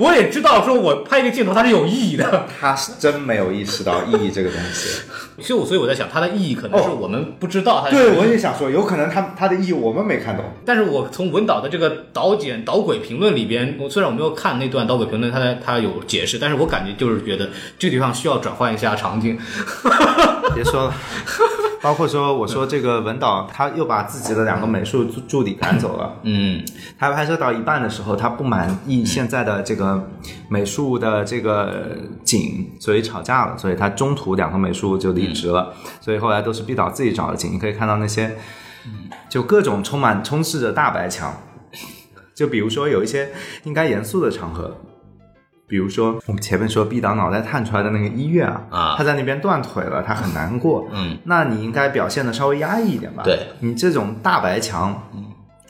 [0.01, 5.01] 我也知道，说我拍一个镜头它是有意义的，他是真没有意识到意义这个东西。
[5.37, 7.91] 其实我所以我在想，它的意义可能是我们不知道它。
[7.91, 10.43] 对，我也想说，有可能它它的意义我们没看懂。
[10.65, 19.37] 但是我从文导的这个导剪导轨评论里边，我虽然我没有看那段导轨评论，它的它有解释，但是我感觉就是觉得这个地方需要转换一下场景。
[20.53, 20.93] 别说了，
[21.81, 26.13] 包括说我说这个文导他又把自己的两个美术助助理赶走了。
[26.21, 26.63] 嗯，
[26.99, 30.07] 他拍摄到一半的时候，他不满意现在的这个
[30.47, 37.51] 美术的这个景，所以吵架了，所以他中途两个美术就离职了，所以后来都是毕导自己找的景。
[37.51, 38.37] 你可以看到那些，
[39.27, 41.33] 就各种充满充斥着大白墙，
[42.35, 43.31] 就比如说有一些
[43.63, 44.77] 应该严肃的场合。
[45.71, 48.95] 比如说，我们前面说毕导脑袋探出来的那个医院啊，啊。
[48.97, 53.23] 他在那边断腿了，他很难过，嗯，那你应该表现的稍微压抑一点吧？
[53.23, 55.01] 对，你这种大白墙，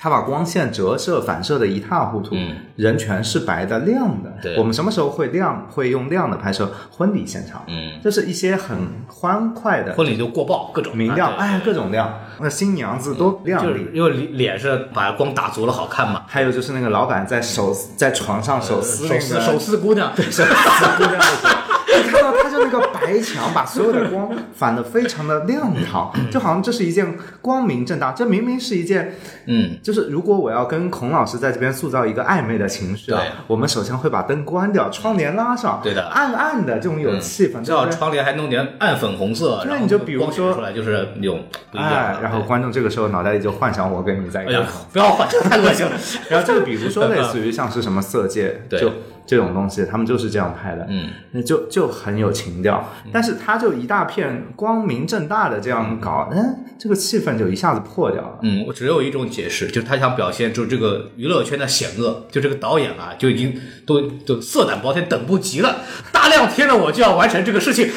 [0.04, 4.34] 它把光线折射、反射的一塌糊涂，嗯人全是白的、亮的。
[4.42, 5.68] 对我们什么时候会亮？
[5.70, 7.62] 会用亮的拍摄婚礼现场？
[7.68, 8.76] 嗯，就是一些很
[9.08, 12.18] 欢快的、婚礼就过曝各种明亮，哎，各种亮。
[12.40, 13.68] 那新娘子多亮丽。
[13.68, 29.16] 就是因为脸脸是把光打足了好看嘛，还有就是那个老板在手在床上手撕那个手撕手撕姑娘，对，手撕姑娘的时候，你看到他就那个白墙把所有的光反的非常的亮堂，就好像这是一件光明正大，这明明是一件
[29.48, 41.44] 嗯，就是如果我要跟孔老师在这边塑造一个暧昧的情绪啊对，我们首先会把灯关掉，窗帘拉上，对的暗暗的这种有气氛，最好窗帘还弄点暗粉红色，然后对你就比如说出来就是那种
[41.74, 44.56] 哎然后观众这个时候脑袋里就幻想我跟你在一起。，
[44.94, 45.92] 不要换，这个太恶心了。
[46.30, 48.92] 然后这个比如说类似于 像是什么色戒，对就
[49.26, 52.92] 这种东西，他们就是这样拍的，嗯，那就就很有情调。
[53.12, 58.40] 但是他就一大片光明正大的这样搞，嗯，这个气氛就一下子破掉了。
[58.42, 65.78] 嗯，我只有一种解释，就是他想表现出这个娱乐圈的险恶，就这个导演啊，就已经都都色胆包天，等不及了，
[66.12, 67.90] 大亮天了，我就要完成这个事情。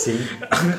[0.00, 0.18] 行，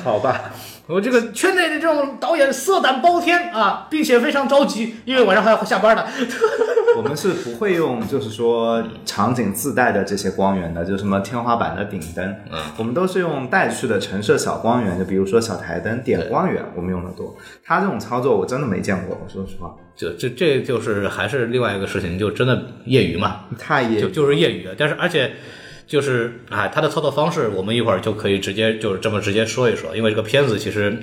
[0.04, 0.52] 好吧，
[0.86, 6.06] 我这个圈内的这种导演色胆包天啊，并且非常着急，因为晚上还要下班的。
[6.96, 17.36] 我们是不会用就是说场景自带的这些光源的，就什么天花板的顶灯，嗯，我们都是用带去的陈设小光源，就比如说小台灯、点光源，我们用的多。
[17.64, 24.00] 他这种操作我真的没见过，我说实话，就这这就是还是另外一个事情，就真的业余嘛，太业余。
[24.02, 25.32] 就就是业余的，但是而且
[25.86, 31.02] 就是哎，他的操作方式，我们一会儿就可以直接就是这么直接说一说，因为这个片子其实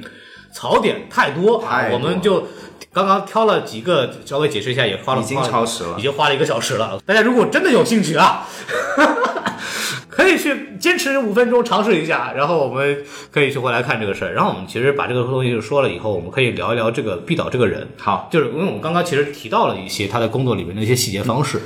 [0.54, 2.48] 槽点太多我们就
[2.92, 7.00] 刚刚挑了几个，稍微解释一下，也花了已经超时了已经花了一个小时了。
[7.06, 8.48] 大家如果真的有兴趣啊。
[10.16, 14.32] 可以去坚持五分钟尝试一下，然后我们可以去回来看这个事儿。
[14.32, 17.88] 然后我们其实把这个东西说了以后，我们可以聊一聊这个毕导这个人。
[17.98, 21.60] 好，就是因为我们刚刚其实提到了一些他的工作里面的一些细节方式。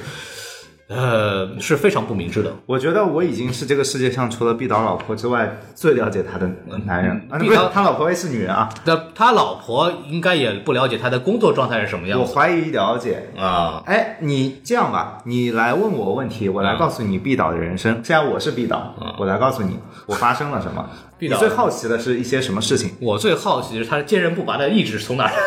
[0.87, 2.53] 呃，是非常不明智的。
[2.65, 6.49] 我觉得我已经是这个世界上除了毕导老婆之外最了解他的
[6.85, 7.27] 男人。
[7.39, 13.27] 毕导他老婆也是女人啊，那他老婆应该也不了解他的工作状态是什么样子我怀疑了解。
[13.37, 13.83] 啊。
[13.85, 17.95] 哎，你这样吧，你来问我问题，我来告诉你毕导的人生。
[17.95, 20.89] 现在我是毕导，我来告诉你我发生了什么。
[21.17, 22.91] 毕导你最好奇的是一些什么事情？
[23.01, 25.41] 我最好奇的是他坚韧不拔的意志是从哪儿来的？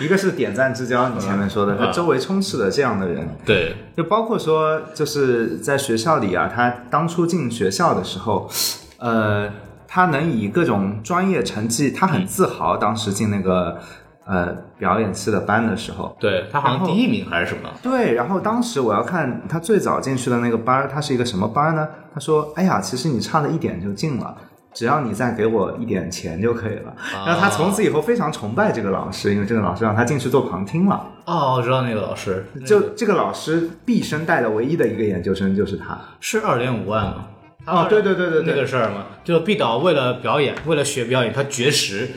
[0.00, 8.50] 一个是点赞之交，你前面说的，他周围充斥着这样的人，对，就包括说，就是在学校里啊，他当初进学校的时候，
[8.98, 9.48] 呃，
[9.86, 13.78] 他能以各种专业成绩，他很自豪，当时进那个
[14.26, 14.48] 呃
[14.78, 16.16] 表演系的班的时候。
[16.18, 17.70] 对他好像第一名还是什么？
[17.82, 21.88] 对，然后当时我要看他最早进去的那个班儿，他是一个什么班儿呢？
[22.12, 24.36] 他说：“哎呀，其实你差了一点就进了，
[24.74, 26.94] 只要你再给我一点钱就可以了。
[27.12, 31.06] 然后他从此以后非常崇拜这个老师，因为这个老师让他进去做旁听了。
[31.24, 35.98] 哦，我知道那个老师，就这个老师毕生带的唯一的一个研究生就是他。
[36.20, 37.26] 是二点五万吗？
[37.66, 42.10] 哦，对对对对对，那个事儿嘛，就毕导为了表演，为了学表演，他绝食，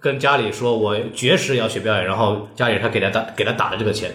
[0.00, 4.12] 跟家里说我绝食也要学表演，然后家里他给他打给他打了这个钱，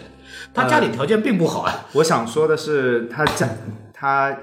[0.51, 1.85] 他家里条件并不好啊。
[1.93, 3.47] 我想说的是，他家
[3.93, 4.35] 他，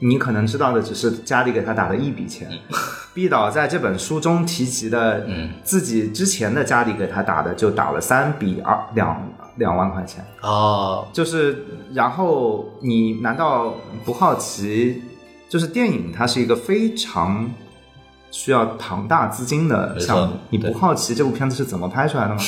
[0.00, 2.48] 你可能知道的只是家里给他打的一笔钱。
[3.14, 15.02] 毕导在这本书中提及的，嗯自己之前的家里给他打的就打了三笔二两两万块钱，哦，就是然后你难道不好奇？
[15.48, 17.50] 就是电影它是一个非常
[18.30, 22.40] 需要庞大资金的项目，你不好奇这部片子是怎么拍出来的吗？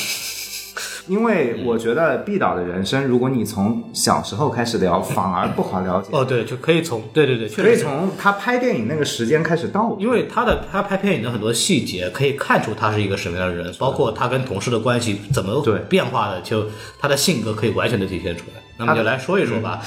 [1.07, 6.09] 因为我觉得毕导的人生，如果你从小时候开始聊，反而不好了解。
[6.11, 7.61] 哦，对，就可以从对对对，确实。
[7.63, 16.65] 可以从他拍电影那个时间开始倒，因为他的他拍电影的很多细节可以看出他是一个什么样的人，包括他跟同事的关系怎么对变化的，就
[16.99, 18.61] 他的性格可以完全的体现出来。
[18.77, 19.81] 那么就来说一说吧。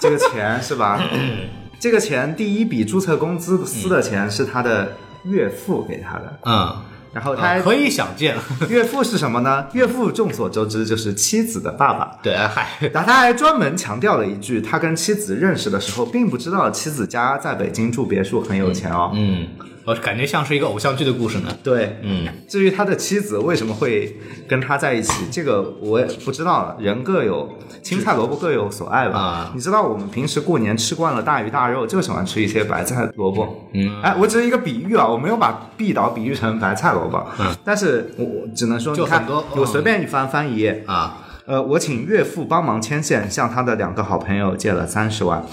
[0.00, 1.02] 这个钱是吧？
[1.78, 4.92] 这个钱第一笔注册工资私的钱是他的
[5.24, 6.76] 岳父给他的，嗯，
[7.12, 8.36] 然后他还啊可以想见。
[8.68, 9.66] 岳父是什么呢？
[9.72, 12.16] 岳父众所周知就是妻子的爸爸。
[12.22, 19.10] 对，嗨，但他还专门强调了一句，他跟妻子认识的时候，并不知道妻子家在北京住别墅很有钱哦。
[19.14, 19.46] 嗯，
[19.84, 21.48] 我感觉像是一个偶像剧的故事呢。
[21.62, 24.16] 对，嗯，至于他的妻子为什么会
[24.48, 26.76] 跟他在一起，这个我也不知道了。
[26.78, 29.18] 人各有青菜萝卜各有所爱吧。
[29.18, 33.68] 啊你知道我们平时过年吃惯了大鱼大肉，就喜欢吃一些白菜萝卜。
[33.74, 37.26] 嗯，哎，我只是一个比喻啊，我没有把毕导比喻成白菜萝卜。
[37.40, 45.44] 嗯，但是我我只能说，你看就很多我随便一翻翻一页，啊，呃，我请岳父帮忙牵线，向他的两个好朋友借了三十万。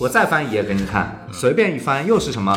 [0.00, 2.56] 我再翻一页给你看，随便一翻又是什么？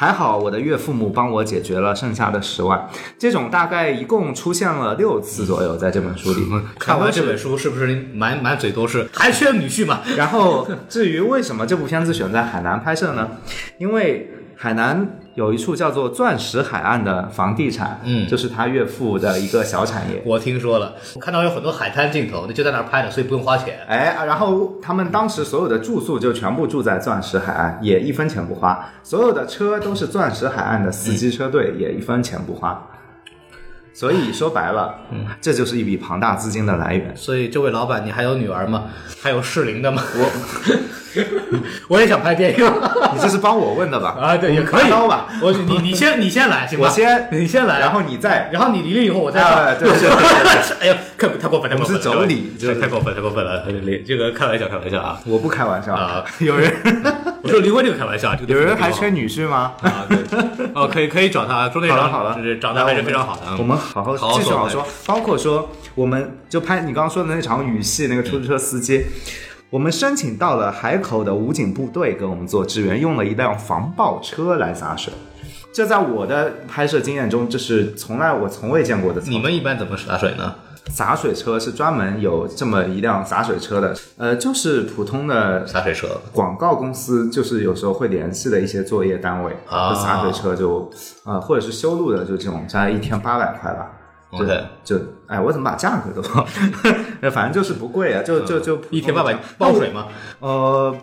[0.00, 2.88] 还好我的岳父母帮我解决了剩下的十万。
[3.18, 6.40] 这种大概一共出现了六次左右，在这本书里。
[6.78, 10.00] 看完这本书是不是满满嘴都是还缺女婿嘛？
[10.16, 13.28] 然后，至于为什么这部片子选在海南拍摄呢？
[13.76, 14.30] 因为
[14.62, 20.20] 海南有一处叫做钻石海岸的房地产，嗯就是他岳父的一个小产业。
[20.22, 23.78] 我听说了，我看到有很多海滩镜头，那就在那儿拍的，所以不用花钱。
[23.88, 28.86] 哎，然后他们当时所有的住宿就全部住在钻石海岸，也一分钱不花。
[29.02, 32.86] 所有的车都是钻石海岸的司机车队，也一分钱不花。
[33.94, 37.16] 所以说白了，嗯这就是一笔庞大资金的来源。
[37.16, 38.84] 所以这位老板，你还有女儿吗？
[39.22, 40.02] 还有适龄的吗？
[40.14, 40.30] 我
[41.88, 42.64] 我也想拍电影
[43.14, 44.16] 你这是帮我问的吧？
[44.20, 45.26] 啊，对，也可以拿刀吧。
[45.42, 46.86] 我你你先你先来 行吧？
[46.86, 49.64] 我先你先来，然后你再，然后你离了以后我再放。
[49.64, 50.08] 哎对对对
[50.80, 52.00] 哎呦，太太过分，太过分了！
[52.00, 53.64] 我们是妯娌这太过分，太过分了！
[54.06, 55.20] 这个开玩笑，开玩笑啊！
[55.26, 56.72] 我不开玩笑啊，有人
[57.42, 59.72] 我说离婚这个开玩笑，有人还缺女婿吗？
[59.82, 60.06] 啊？
[60.08, 60.18] 对，
[60.74, 63.42] 哦，可以可以找他，钟队长好了好了，就是长得还是非常好的。
[63.48, 69.04] 嗯我们好好好好说，包括说，我们就拍你刚刚说的那场雨戏，那个出租车司机，
[69.70, 75.12] 我们申请到了海口的武警部队给我们做支援，用了一辆防爆车来洒水。
[75.72, 79.20] 这在我的拍摄经验中，这是从来我从未见过的。
[79.22, 80.56] 你们一般怎么洒水呢？
[80.88, 90.90] 洒水车是专门有这么一辆洒水车的，呃，就是普通的洒水车广告公司就是有时候会联系的一些作业单位，啊洒水车就
[91.24, 93.92] 呃或者是修路的就这种，大概一天八百块吧。
[94.32, 94.96] 就 OK 就
[95.26, 96.22] 哎，我怎么把价格都，
[97.30, 100.06] 反正就是不贵啊，就就就一天八百包水吗？
[100.38, 100.96] 呃，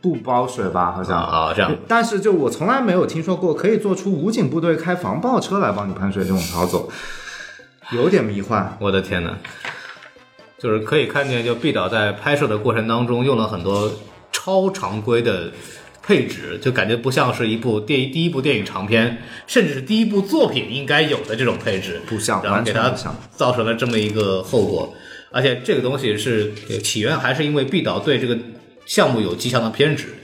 [0.00, 6.88] 不包水吧，好像啊，这样 但是就我从来没有听说过可以做出武警部队开防爆车来帮你喷水这种操作，
[7.92, 8.76] 有点迷幻。
[8.80, 9.30] 我的天呐，
[10.58, 13.90] 就是可以看见，就毕导在拍摄的过程当中用了很多
[14.32, 15.50] 超常规的
[16.06, 22.94] 配置，就感觉不像是一部电第一部电影长片，甚至是第一部作品应该有的这种配置，不像然后给他
[23.34, 24.94] 造成了这么一个后果。
[25.32, 28.38] 而且这个东西是呃起源还是因为毕导对这个
[28.86, 30.14] 项目有极强的偏执，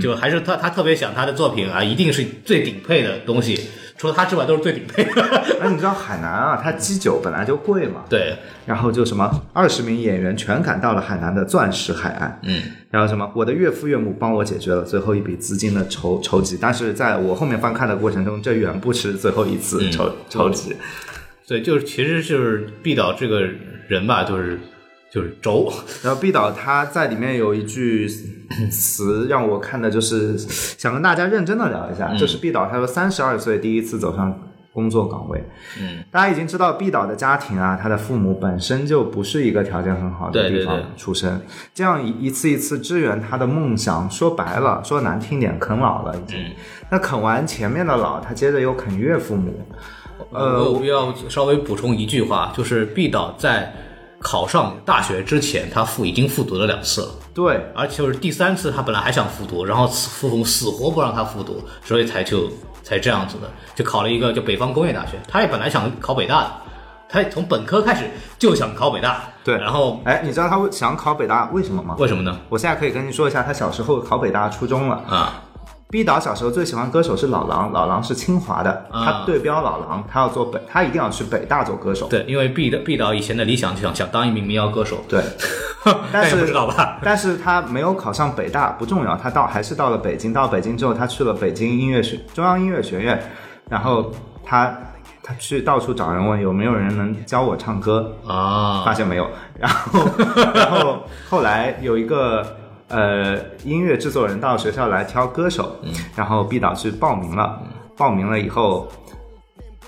[0.00, 3.58] 就还是他他特别想他的作品啊一定是最顶配的东西，
[3.96, 5.22] 除了他之外都是最顶配的。
[5.60, 8.36] 哎，你知道海南啊，它基酒本来就贵嘛，对，
[8.66, 20.74] 然后就什么二十名演员全赶到了海南的钻石海岸，嗯，然后什么我的岳父岳母帮我解决了最后一笔资金的筹筹集，但是在我后面翻看的过程中，这远不是最后一次嗯筹、筹集。
[21.46, 23.42] 对，就是其实就是毕导这个
[23.86, 24.58] 人吧，就是
[25.12, 25.70] 就是轴，
[26.02, 28.08] 然后毕导他在里面有一句
[28.70, 34.34] 词让我看的就是想跟大家认真的聊一嗯下，就是毕导他说三十二岁第一次走上
[34.72, 35.44] 工作岗位，
[35.78, 41.42] 嗯，大家已经知道毕导的家庭啊，他的父母本身就不是一个条件很好的地方对对对出身，
[41.74, 46.38] 这样一一次一次支援他的梦想，说白了，说难听点，啃老了已经。
[46.38, 46.52] 嗯
[46.90, 49.66] 那啃完前面的老，他接着又啃岳父母，
[50.30, 53.74] 呃我有必要稍微补充一句话，就是毕导在
[54.22, 57.08] 考上大学之前，他复已经复读了两次了。
[57.34, 62.48] 对，而且就是第三次，他本来还想复读，然后父父母死活不让他复读，所以才就
[62.82, 65.20] 才这样子的，就考了一个就北方工业大学。
[65.26, 66.50] 他也本来想考北大的，
[67.08, 71.96] 他从本科开始就想考北大，对然后哎，你知道他为想考北大为什么吗？
[71.98, 72.38] 为什么呢？
[72.48, 74.96] 我现在可以跟你说一下，他小时候考北大初中了。
[75.08, 75.42] 啊，
[75.92, 82.08] 毕导小时候最喜欢歌手是老狼，老狼是清华的，啊他对标老狼，他要做北，他一定要去北大做歌手。
[82.08, 85.22] 对，因为毕的毕导以前的理想就想想当一名民谣歌手，对，
[86.10, 86.98] 但是不知道吧？
[87.04, 90.32] 但是他没有考上北大不重要，他到还是到了北京。
[90.32, 93.22] 到北京之后，他去了北京音乐学中央音乐学院，
[93.68, 94.10] 然后
[94.42, 94.74] 他
[95.22, 99.28] 他去到处找人问有没有人能教我唱歌，啊发，现没有。
[99.58, 100.00] 然后
[100.54, 102.42] 然后后来有一个
[102.92, 105.74] 呃音乐制作人到学校来挑歌手，
[106.14, 107.60] 然后毕导去报名了，
[107.96, 108.88] 报名了以后。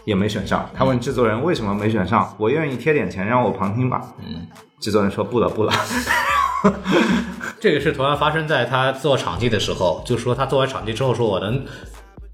[0.06, 4.02] 也没选上，他问制作人为什么没选上，我愿意贴点钱让我旁听吧。
[4.18, 4.46] 嗯，
[4.78, 5.72] 制作人说不了不了，
[7.58, 11.64] 这个是同样发生在他做场记的时候，就说他做完场记之后说我能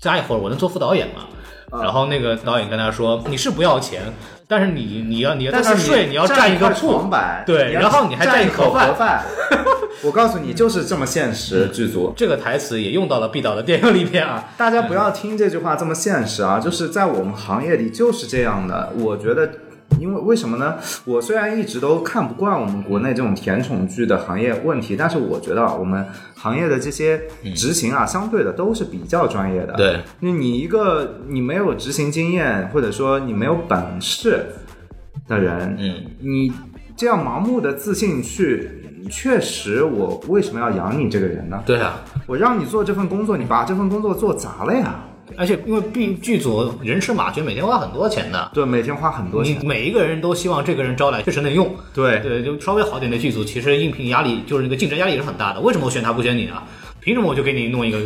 [0.01, 1.23] 加一会儿，我能做副导演吗？
[1.71, 4.03] 啊然后那个导演跟他说：“你是不要钱，
[4.49, 9.25] 但是你你要你要在那儿睡，你要占一个床，板，对然后你还占一口盒饭。
[10.03, 12.13] 我告诉你，就是这么现实，剧组。
[12.17, 14.51] 这个台词也用到了毕导的电影里边啊。
[14.57, 16.59] 大家不要听这句话这么现实啊！
[16.59, 18.93] 就是在我们行业里就是这样的。
[18.99, 19.51] 我觉得，
[19.99, 20.77] 因为为什么呢？
[21.05, 27.21] 我虽然一直都看不惯我们国内这种甜宠剧的行业问题，但是我觉得啊我们行业的这些
[27.55, 29.75] 执行啊，相对的都是比较专业的。
[29.75, 34.47] 对，那你一个你没有执行经验，或者说你没有本事
[35.29, 36.51] 的人，嗯，你
[36.97, 41.63] 这样盲目的自信去，确实，我为什么要养你这个人呢？
[41.65, 45.05] 对啊， 我让你做这份工作，你把这份工作做砸了呀。
[45.37, 48.51] 而且因为毕剧组人吃马绝，每天花很多钱的。
[48.53, 49.65] 对，每天花很多你钱。
[49.65, 55.61] 每一个人都希望这个人招来确实能用，对，对，就稍微好点的剧组，其实应聘压力就是那个竞争压力也是很大的。
[55.61, 56.65] 为什么我选他不选你啊？
[57.01, 57.99] 凭什么我就给你弄一个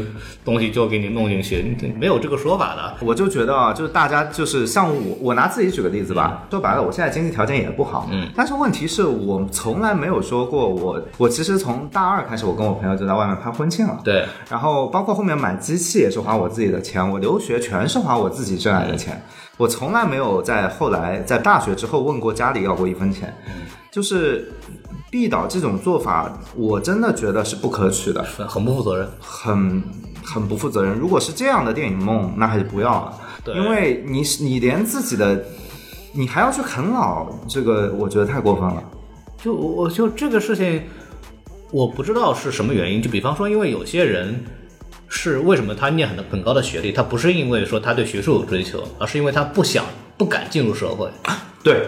[0.44, 1.76] 东西就给你弄进去？
[1.80, 2.94] 你没有这个说法的。
[3.00, 6.46] 我就觉得啊，就是大家就是像我，我拿自己举个例子吧。
[6.50, 13.98] 说白了，我现在经济条件也不好，嗯，但是问题是我从来没有说过我，我其实从大二开始，我跟我朋友就在外面拍婚庆了。
[14.04, 19.20] 对，然后包括后面买机器也是花我自己的钱，我留学全是花我自己挣来的钱，
[19.56, 23.34] 我从来没有在后来在大学之后问过家里要过一分钱，
[23.90, 24.52] 就是
[25.14, 29.08] 毕导这种做法，我真的觉得是不可取的，很不负责任。
[29.20, 29.80] 很
[30.24, 30.98] 很不负责任。
[30.98, 35.44] 如果是这样的电影梦，那还是不要了，对因为你你连自己的
[36.12, 38.82] 你还要去啃老，这个我觉得太过分了。
[39.40, 40.82] 就我我就这个事情，
[41.70, 43.00] 我不知道是什么原因。
[43.00, 44.44] 就比方说，因为有些人
[45.06, 49.84] 是为什么他念很很高的学历，他不是因为说他对学术有追求，而是因为他不想
[50.18, 51.08] 不敢进入社会。
[51.62, 51.86] 对，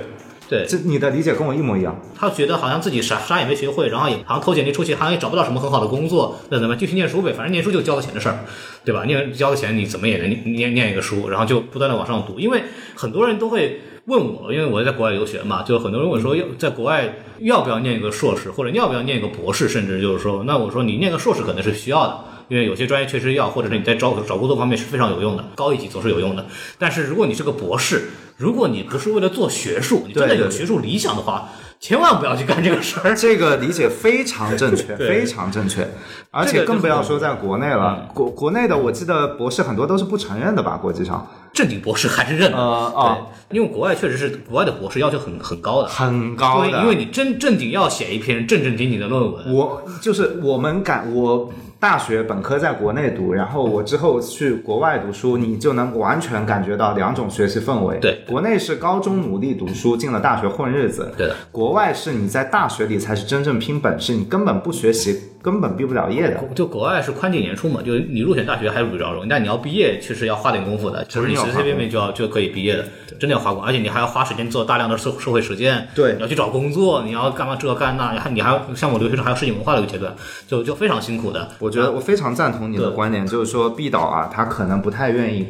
[0.48, 2.00] 对这你的理解跟我一模一样。
[2.14, 7.32] 他觉得好像自己啥啥也没学会，然后也好像投简历出去，好像也找不到什么很好的工作，那怎么继续念书呗？
[7.32, 8.38] 反正念书就交了钱的事儿，
[8.84, 9.04] 对吧？
[9.04, 12.38] 念交了钱，你怎么也能念念念一个书，然后就不断的往上读。
[12.38, 12.62] 因为
[12.94, 22.20] 很多人都会问我，因为我在国外留学嘛，就很多人问说要在国外要不要念一个硕士，或者要不要念一个博士，甚至就是说，那我说你念个硕士可能是需要的。
[22.48, 26.46] 因为有些专业确实要，或者是你在找找工作方面是非常有用的，高一级总是有用的。
[26.78, 28.04] 但是如果你是个博士，
[28.36, 31.48] 如果你不是为了做学术，你真的有学术理想的话，
[31.80, 33.14] 千万不要去干这个事儿。
[33.16, 35.88] 这个理解非常正确， 非常正确，
[36.30, 38.08] 而且更不要说在国内了。
[38.12, 40.76] 国国内的，我记得博士很多都是不承认的吧？
[40.76, 42.58] 国际上正经博士还是认的。
[42.58, 57.98] 呃哦对，因为国外确实是国外的博士要求很很高的，很高的，因为因为你真正经要写一篇正正经经的论文，我就是我们敢，我大学本科在国内读，然后我之后去国外读书，你就能完全感觉到两种学习氛围。
[58.00, 61.12] 对国内是高中努力读书，进了大学混日子。
[61.16, 66.42] 对的，国外是你在大学里才是真正拼本事，你根本不学习，根本毕不了业的。
[66.56, 72.84] 就国外是宽进严出嘛，就是你入选大学还是比较容易，但你要毕业确实要花点功夫的，不是你随随便便就要就可以毕业的，
[73.20, 80.12] 真的要花功，而且你还要花时间做大量的社社会实践，对你要去找工作，你要干嘛这干那，还你还要像我留学生还有世界文化的一个阶段，
[80.48, 81.48] 就就非常辛苦的。
[81.60, 85.46] 我觉得我非常赞同你的观点，就是说毕导啊，他可能不太愿意，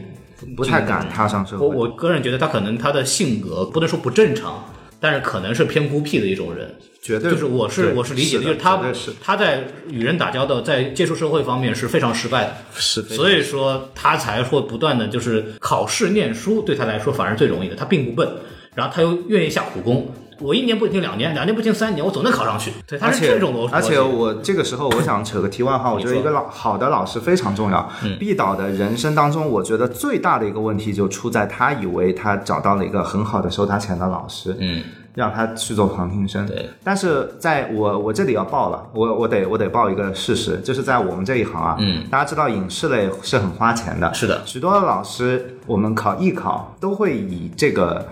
[0.54, 1.66] 不太敢踏上社会。
[1.66, 4.62] 我我个人觉得他可能他的性格不能说不正常，
[5.00, 6.74] 但是可能是偏孤僻的一种人。
[7.06, 18.28] 绝对就是我是我是理解的，就是他是他在与人打交道，在接触社会方面是非常失败的，所以说他才会不断的就是考试念书对他来说反而最容易的，他并不笨，
[18.74, 20.12] 然后他又愿意下苦功。
[20.40, 22.72] 我一年不听两年，两年不听三年，我总能考上去。
[22.86, 23.74] 对，他是这种逻辑。
[23.74, 27.88] 而且我这个时候我想扯个题外话，我觉得一个老好的老师非常重要。
[28.02, 34.82] 嗯毕导的人生当中，我觉得最大的一个问题就出在他以为他找到了一个很好的收他钱的老师，嗯，
[35.14, 36.46] 让他去做旁听生。
[36.46, 48.08] 对，但是在我我这里要报了，我我得我得报一个事实，就是在我们这一行啊，嗯，大家知道影视类是很花钱的，是的许多的老师，我们考艺考都会以这个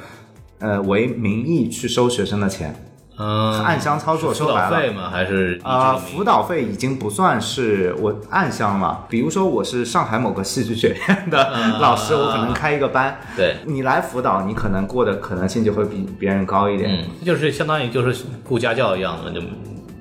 [0.65, 2.75] 呃为名义去收学生的钱，
[3.19, 5.11] 嗯，暗箱操作辅说白费吗？
[5.11, 9.05] 还是啊、辅导费已经不算是我暗箱了。
[9.11, 16.91] 比如说，我是上海某个戏剧学院的嗯 老师，我可能开一个班，对，你来辅导，你可能过的可能性就会比别人高一点。
[16.91, 19.41] 嗯，就是相当于就是雇家教一样的，就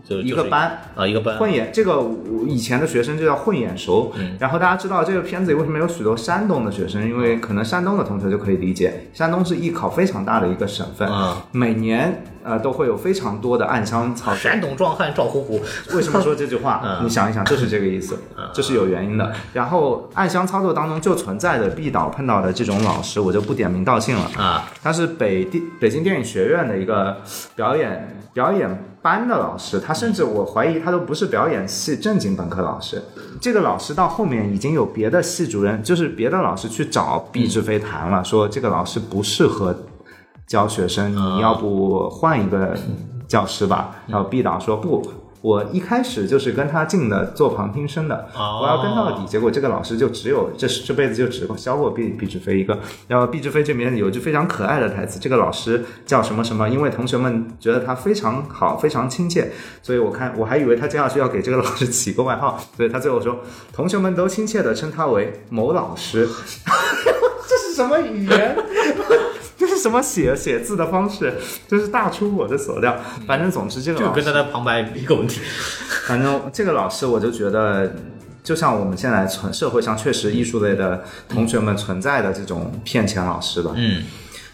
[0.08, 14.36] 就一个班啊，一个班混眼这个我以前的学生就叫混眼熟，嗯然后大家知道这个片子里为什么有许多山东的学生，因为可能山东的同学就可以理解，山东是艺考非常大的一个省份，嗯每年呃都会有非常多的暗箱操作。
[14.38, 15.62] 山东壮汉赵虎虎，
[15.96, 16.82] 为什么说这句话？
[16.86, 18.20] 嗯你想一想，就是这个意思，
[18.54, 19.32] 这是有原因的。
[19.54, 24.30] 然后暗箱操作当中就存在着毕导碰到的这种老师，我就不点名道姓了。
[24.38, 27.18] 啊，他是北电北京电影学院的一个
[27.56, 33.04] 表演表演班的老师，他甚至我怀疑他都不是表演系正经本科老师。
[33.42, 39.76] 这个老师到后面已经有别的系主任，就是别的老师去找毕志飞谈了，说这个老师不适合
[40.48, 42.76] 教学生，你要不换一个
[43.28, 43.98] 教师吧？
[44.08, 45.04] 然后毕导说不。
[45.44, 49.26] 我一开始就是跟他进的做旁听生的，哦我要跟到底。
[49.28, 52.80] 结果这个老师就只有这这辈子就只教过毕毕志飞一个。
[53.10, 59.52] 然后毕志飞这边有一句非常可爱的台词，这个老师叫什么什么，因为同学们觉得他非常好，非常亲切，
[59.82, 63.40] 所以我看我还以为他接下去要给这个老师起个外号，所以他最后说，
[63.74, 66.26] 同学们都亲切的称他为某老师。
[67.46, 68.56] 这是什么语言？
[69.84, 71.34] 这是什么写写字的方式？
[71.68, 72.98] 真是大出我的所料。
[73.28, 75.42] 反正总之这个老师就跟他的旁白一个问题。
[76.08, 77.94] 反正这个老师，我就觉得，
[78.42, 83.72] 就像我们现在存社会上确实艺术类的同学们存在的这种骗钱老师吧。
[83.76, 84.04] 嗯，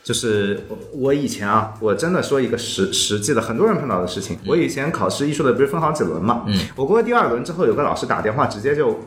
[0.04, 4.40] 就是我我以前啊，我真的说一个实实际的，很多人碰到的事情。
[4.48, 6.44] 我以前考试艺术类不是分好几轮嘛？
[6.48, 9.00] 嗯，我过了第二轮之后，有个老师打电话直接就。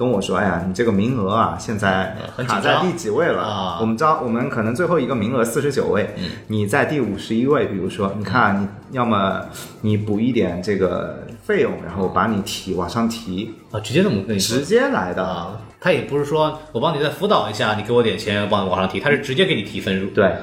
[0.00, 2.16] 跟我说，哎呀，你这个名额啊，现在
[2.48, 3.42] 卡在第几位了？
[3.42, 6.14] 啊我们知道，我们可能最后一个名额四十九位，
[6.46, 7.66] 你在第五十一位。
[7.66, 9.42] 比如说，你看啊，你要么
[9.82, 15.22] 你补一点这个费用，然后把你提往上提，啊，直接这么跟你说直接来的。
[15.22, 20.06] 啊，他也不是说我帮你再辅导一下，你给我点钱，帮你往上提，他是直接给你提分数。
[20.14, 20.34] 对，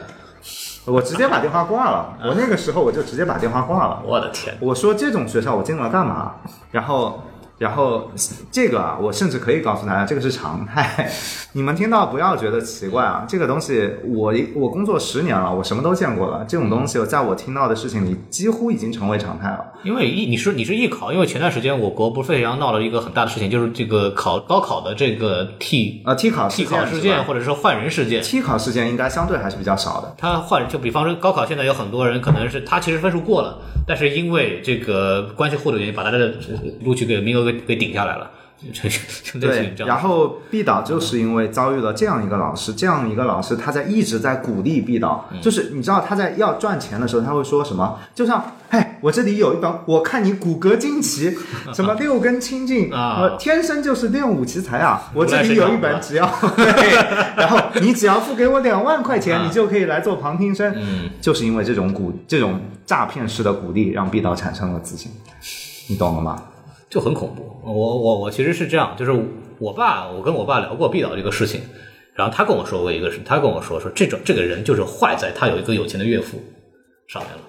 [0.86, 2.16] 我直接把电话挂了。
[2.24, 4.04] 我那个时候我就直接把电话挂了。
[4.06, 6.36] 我的天，我说这种学校我进来干嘛？
[6.70, 7.24] 然后，
[7.58, 8.12] 然后
[8.52, 11.10] 这个啊，我甚至可以告诉大家，这个是常态。
[11.54, 16.46] 你们听到不要觉得奇怪啊，这个东西我我工作十年了，我什么都见过了。
[16.48, 19.66] 这种东西在我听到的事情里，几乎已经成为常态了。
[19.84, 28.22] 因为艺你是你是艺考，因为前段时间我国不是沸扬闹了一个很大的事情，就是这个考高考的这个替啊，替考替考事件或者说换人事件。
[28.22, 30.16] 替考事件应该相对还是比较少的。
[30.18, 33.58] 他换就比方说高考，现在有很多人可能是他其实分数过了，
[33.88, 38.30] 但是因为这个关系户的原因，把他的呃录取给名额给给顶下来了，
[39.40, 39.74] 对。
[39.86, 48.00] 然后毕导就是因为遭遇了这样一个老师，这样一个老师，他在一直在鼓励毕导，嗯就是你知道他在要赚钱的时候，他会说什么？
[48.16, 51.38] 就像，嘿，我这里有一本，我看你骨骼惊奇，
[51.74, 55.10] 什么六根清净啊我天生就是练武奇才啊！
[55.14, 56.26] 我这里有一本，只要
[56.58, 56.96] 对，
[57.38, 60.74] 然后你只要付给我两万块钱，啊你就可以来做旁听生。
[60.76, 65.12] 嗯，就是因为这种鼓，这种诈骗式的鼓励，让毕导产生了自信，
[65.88, 66.42] 你懂了吗？
[66.90, 67.60] 就很恐怖。
[67.64, 69.12] 我我我其实是这样，就是
[69.60, 71.62] 我爸，我跟我爸聊过毕导这个事情，
[72.14, 76.42] 然后他跟我说过一个事，他跟我说说这种这个人就是坏在他有一个有钱的岳父
[77.08, 77.40] 上面了。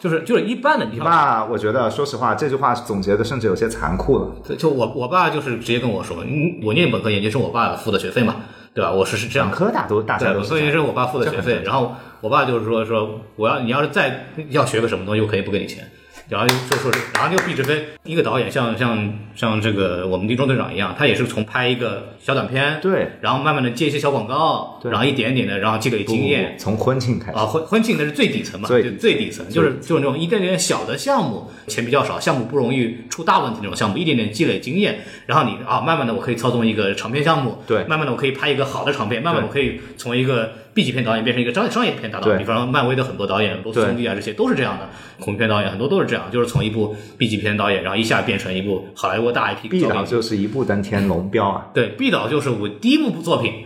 [0.00, 4.30] 就是就是一般的，你爸，我觉得说实话，这句话总结的甚至有些残酷了。
[4.48, 8.36] 就就我我爸就是直接跟我说，嗯，我念本科研究生，我爸付的学费嘛，
[8.72, 8.92] 对吧？
[8.92, 15.84] 我是是这样本科大都大家对，都是我爸付的学费，然后我爸就是说说我要你要是再要学个什么东西，我可以不给你钱。
[16.28, 44.88] 然后就说是，然后就毕志飞一个导演像像像这个我们的中队长一样，他也是从拍一个小短片，对，然后慢慢的接一些小广告，对然后一点点的，然后积累经验，从婚庆开始啊，婚婚庆那是最底层嘛，最就最底层就是就是那种一点点小的项目，钱比较少，项目不容易出大问题那种项目，一点点积累经验，然后你啊，慢慢的我可以操纵一个长片项目，对慢慢的我可以拍一个好的长片，慢慢我可以从一个 B 级片导演变成一个商业商业片大导演，比方说漫威的很多导演，罗斯兄弟啊这些都是这样的，
[45.18, 53.64] 恐怖片导演很多都是这样，就是从一部 B 级片导演，然后一下变成一部好莱坞大 IP B 导就是一步登天龙标啊，对，B 导就是我第一部作品，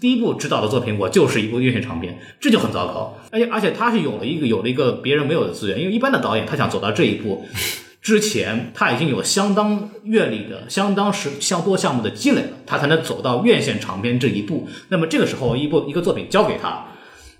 [0.00, 3.16] 第一部执导的作品，我就是一部院线长片，这就很糟糕。
[3.30, 7.46] 而且而且他是有了一个有了一个别人没有的资源，因为一般的导演他想走到这一步
[8.00, 14.68] 之前，他已经有相当阅历的、相当是相多项目的积累了，他才能走到院线长片这一步。
[14.88, 16.86] 那么这个时候，一部一个作品交给他，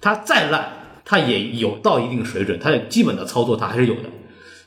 [0.01, 0.69] 他再烂，
[1.05, 4.03] 他也有到一定水准，他的基本的操作他还是有的。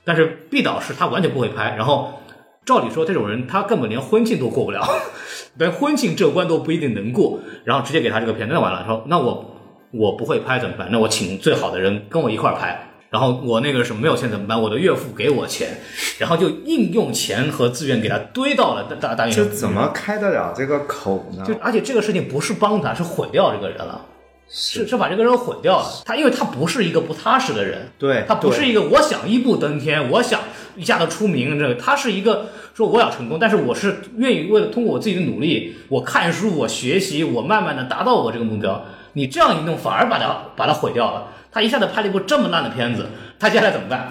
[0.03, 2.21] 但是毕导是他完全不会拍，然后
[2.65, 4.81] 照理说这种人他根本连婚庆都过不了，
[5.59, 9.59] 连婚庆这关都不一定能过，然后直接给他这个片，那完了，说那我
[9.91, 10.87] 我不会拍怎么办？
[10.89, 12.87] 那我请最好的人跟我一块拍。
[13.11, 14.59] 然后我那个什么没有钱怎么办？
[14.59, 15.81] 我的岳父给我钱，
[16.17, 21.43] 然后就硬用钱和资源给他堆到了大大大院这怎么开得了这个口呢？
[21.45, 24.05] 就而且这个事情不是帮他，是毁掉这个人了，
[24.49, 25.85] 是是把这个人毁掉了。
[26.05, 30.39] 他因为他不是一个不踏实的人，对他不是一个我想一步登天，我想
[30.77, 38.85] 一下子出名，这个他是一个说我要成功，但是我是愿意为了通过我自己的努力，我看书，我学习，我慢慢的达到我这个目标。
[39.13, 41.27] 你这样一弄，反而把他把他毁掉了。
[41.51, 43.05] 他一下子拍了一部这么烂的片子，
[43.39, 44.09] 他接下来怎么办？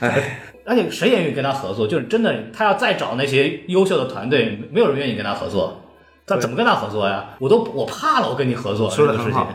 [0.00, 1.86] 哎， 而且谁也愿意跟他合作？
[1.86, 5.82] 就是真的，他要再找那些优秀的团队，没有人愿意跟他合作。
[6.26, 7.24] 他怎么跟他合作呀？
[7.38, 9.46] 我都我怕了，我跟你合作这个事情。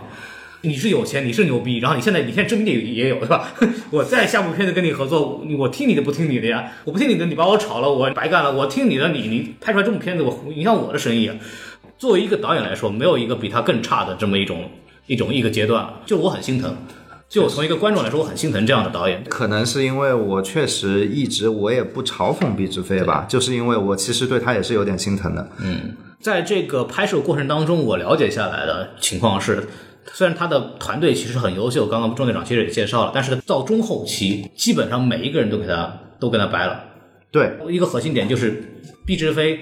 [0.62, 3.50] 你是有钱，你是牛逼，然后你现在你现在知名度也有，对吧？
[3.92, 6.72] 我再下部片子跟你合作，我听你的不听你的呀？
[6.86, 8.52] 我不听你的，你把我炒了，我白干了。
[8.52, 11.36] 我听你的，你你拍出来这部片子，我影响我的生意啊。
[11.98, 14.70] 作为一个导演来说，没有一个比他更差的这么一种
[15.08, 16.76] 一种一个阶段，就我很心疼。
[17.30, 19.24] 就我从一个观众来说，我很心疼这样的导演。
[19.28, 25.50] 可能是因为我确实一直我也不嘲讽毕志飞吧，就是因为我其实对他也是有点心疼的。
[25.60, 29.68] 嗯在这个拍摄过程当中，我了解下来的情况是，
[30.14, 36.82] 虽然他的团队其实很优秀，刚刚钟队长其实也介绍了，但是到中后期，基本上每一个人都给他都跟他掰了。
[37.30, 38.64] 对，一个核心点就是
[39.06, 39.60] 毕志飞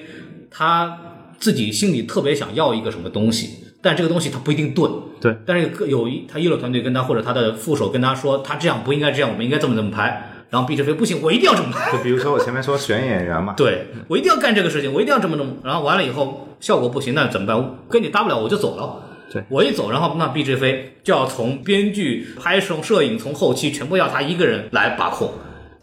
[0.52, 1.00] 他
[1.40, 4.90] 自己心里特别想要一个什么东西，但这个东西它不一定对。
[5.20, 10.30] 对，但是各有一他一楼团队跟他或者他的副手跟他说，他这样不应该这样，我们应该这么这么拍。
[10.50, 11.92] 然后毕志飞不行，我一定要这么拍。
[11.96, 15.58] 就比如说我前面说选演员嘛，对我一定要干这个事情，我一定要这么弄。
[15.64, 17.76] 然后完了以后效果不行，那怎么办？
[17.90, 19.04] 跟你搭不了，我就走了。
[19.32, 25.32] 对我一走，然后那毕志飞就要从编剧、拍摄、摄影，从后期全部要他一个人来把控，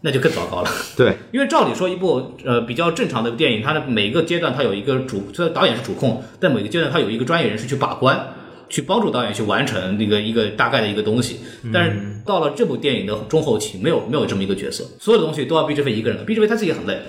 [0.01, 0.69] 那就更糟糕了。
[0.95, 8.33] 对，因为照理说，一部呃比较正常的电影，它的每一个阶段它有一个主，虽然导演是主控，但每个阶段它有一个专业人士去把关，
[8.69, 11.39] 去帮助导演去完成那个一个大概的一个东西。
[11.73, 16.23] 但是到了这部电影的中后期，没有没有这么一个角色，所有的东西都要毕志飞一个人了。
[16.23, 17.01] 毕志飞他自己也很累，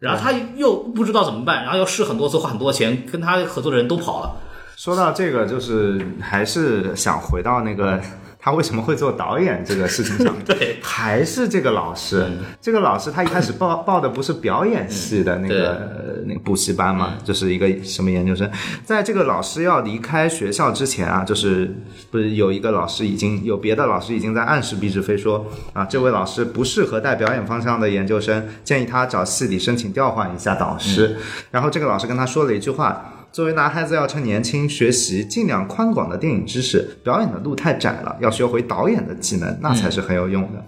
[0.00, 4.40] 然后他又不知道怎么办，然后要试很多次，花很多钱，跟他合作的人都跑了。
[4.76, 8.00] 说到这个，就是还是想回到那个
[8.44, 10.36] 他为什么会做导演这个事情上面。
[10.44, 12.26] 对，还是这个老师，
[12.60, 18.50] 这个老师他一开始报 报的不是表演系的那个、呃那个补习班嘛，就是一个什么研究生。
[18.84, 21.74] 在这个老师要离开学校之前啊，就是
[22.10, 31.16] 不是有一个老师已经有别的老师已经在暗示毕志飞说啊，这位老师不适合带表演方向的研究生，建议他找系里申请调换一下导师。
[31.50, 33.10] 然后这个老师跟他说了一句话。
[33.34, 40.64] 作为男孩子，要趁年轻学习尽量宽广的电影知识，表演的路太窄了，要学会导演的技能，那才是很有用的。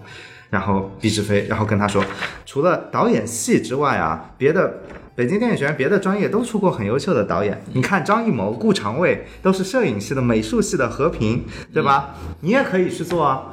[0.49, 2.03] 然后毕志飞，然后跟他说，
[2.45, 4.79] 除了导演系之外啊，别的
[5.15, 7.57] 北京电影学院别的专业都出过很优秀的导演。
[7.71, 12.15] 你看张艺谋、顾长卫都是摄影系的、美术系的和平，对吧？
[12.41, 13.45] 你也可以去做啊。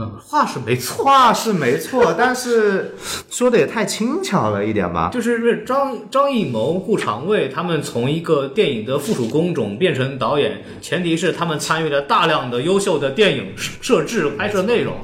[0.00, 1.04] 嗯，话是没错。
[1.04, 2.94] 话是没错，但是
[3.30, 5.10] 说的也太轻巧了一点吧？
[5.12, 14.94] 就是张张艺谋、顾长卫他们从一个电影的附属工种变成导演，前提是他们参与了大量的优秀的电影设置、拍摄内容，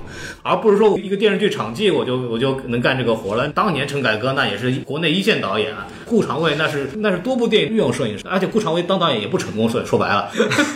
[0.43, 3.47] 而不是说一个电视剧场记我就我就能干这个活了。
[3.48, 10.31] 当年陈凯歌那也是国内一线导演啊，顾长卫那是那是多部电影御用摄影师，而且顾长卫当导演也不成功，说说白了，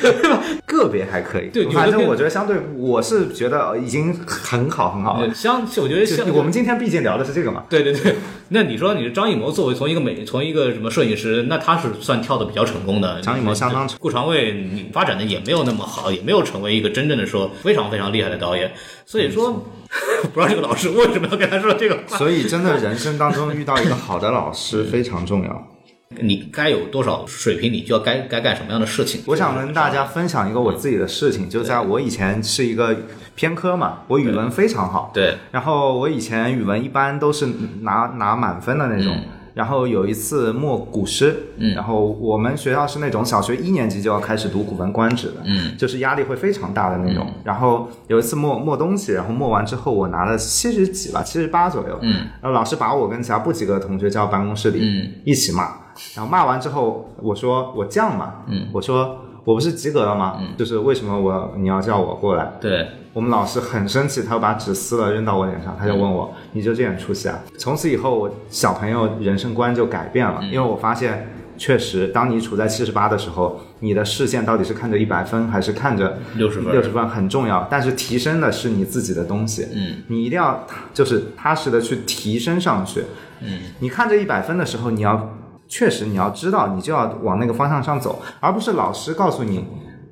[0.66, 5.34] 个别还可以，对反正我觉得相对，我是觉得已经经很好很好了。
[5.34, 8.16] 相，我觉得就像我们今天毕竟聊的是这个嘛，对对对，
[8.48, 13.20] 那你说你是张艺谋作为从一个美从一个什么摄影师，那他是算跳的比较成功的。
[13.20, 18.72] 张艺谋相当成顾长卫你发展的也没有那么好，也没有成为一个真正的说非常非常厉害的导演。
[19.06, 19.52] 所以说，
[20.32, 22.16] 不知道这个老师为什么要跟他说这个话。
[22.16, 25.69] 所以真的人生当中遇到一个好的老师非常重要。
[26.18, 29.22] 你该有多少水平，你就要该该干什么样的事情。
[29.26, 32.96] 我想跟大家分享一个我自己的事情，就在我以前是一个
[33.36, 37.46] 偏科嘛，我语文非常好，对，然后我以前语文一般都是
[37.82, 39.16] 拿拿满分的那种。
[39.52, 47.26] 然后有一次默古诗，嗯然后我们学校是那种小学一年级就要开始读《古文观止》的，嗯，就是压力会非常大的那种。
[47.44, 55.76] 然后有一次默默东西，然后默完之后我拿了七十几吧，七十八左右，嗯，然后老师把我跟其他不及格的同学叫办公室里，嗯，一起骂。
[56.14, 60.36] 然后骂完之后，我说我犟嘛，嗯，我说我不是及格了吗？
[60.40, 60.48] 嗯。
[60.56, 62.52] 就是为什么我你要叫我过来？
[62.60, 76.72] 对，我们老师很生气，他就把纸撕了扔到我脸上，他就问我：“你就这点出息啊？”从此以后，我小朋友人生观就改变了，因为我发现，确实，当你处在七十八的时候，你的视线到底是看着一百分，还是看着六十分？
[76.72, 83.04] 六十分很重要，但是提升的是你自己的东西，嗯，你一定要就是踏实的去提升上去，
[83.40, 85.36] 嗯，你看着一百分的时候，你要
[85.70, 89.64] 确实你要知道，你就要往那个方向上走，而不是老师告诉你，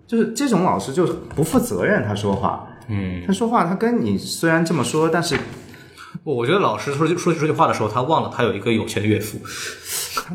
[0.06, 2.64] 就是这种老师就是不负责任，他说话。
[2.88, 5.36] 嗯，他说话，他跟你虽然这么说，但是
[6.24, 9.38] 我我觉得老师说说这句话的时候，他忘了他有一个有钱的岳父，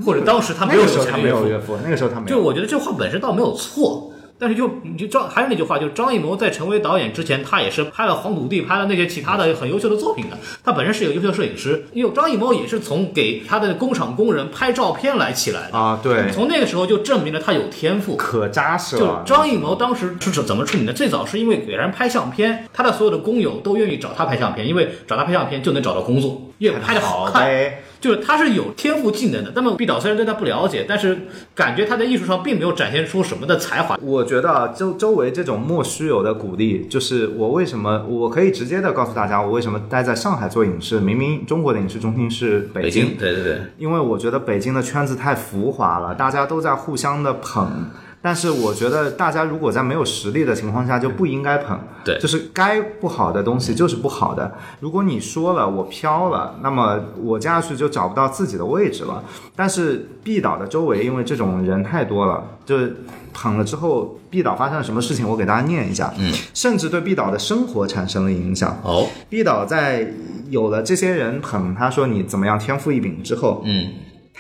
[0.06, 1.18] 或者当时他没有岳父。
[1.18, 2.38] 没有岳父，那个时候他没有。
[2.38, 10.38] 就我觉得这话本身倒没有错，但是就你就张还是那句话，就张艺谋在成为导演之前，他也是拍了《黄土地》，拍了那些其他的很优秀的作品的。
[10.64, 15.78] 他本身是一个优秀的摄影师，因为张艺谋也是从给他的工厂工人拍照片来起来的。
[15.78, 18.16] 啊，对，从那个时候就证明了他有天赋。
[18.18, 19.34] 可扎实了就。
[19.34, 20.94] 张艺谋当时是怎么出名的？
[20.94, 27.44] 最早是因为给人拍相片，他的所有的工友都愿意找他拍相片，因为找他拍相片就能找到工作，因为拍的好看。
[27.46, 29.54] 呗，就是他是有天赋技能的。
[29.56, 31.20] 那么毕导虽然对他不了解，但是
[31.56, 33.98] 感觉他在艺术上并没有展现出什么的才华。
[34.02, 47.90] 我觉得啊周周围这种莫须有的鼓励，就是我为什么我可以直接的告诉大家，我为什么待在上海做影视，明明中国的影视中心是北京，对对对，因为我觉得北京的圈子太浮华了，大家都在互相的捧。
[48.24, 51.78] 但是我觉得大家如果在没有实力的情况下，就不应该捧。
[52.06, 54.50] 对就是该不好的东西就是不好的。
[54.80, 59.22] 如果你说了我飘了，那么我接下去就找不到自己的位置了。
[59.56, 62.96] 但是毕导的周围因为这种人太多了，就是
[63.34, 66.14] 捧了之后，毕导发生了什么事情，我给大家念一下。
[66.18, 68.80] 嗯，甚至对毕导的生活产生了影响。
[68.84, 70.08] 哦，毕导在
[70.50, 73.90] 有了这些人捧他说你怎么样天赋异禀之后，嗯，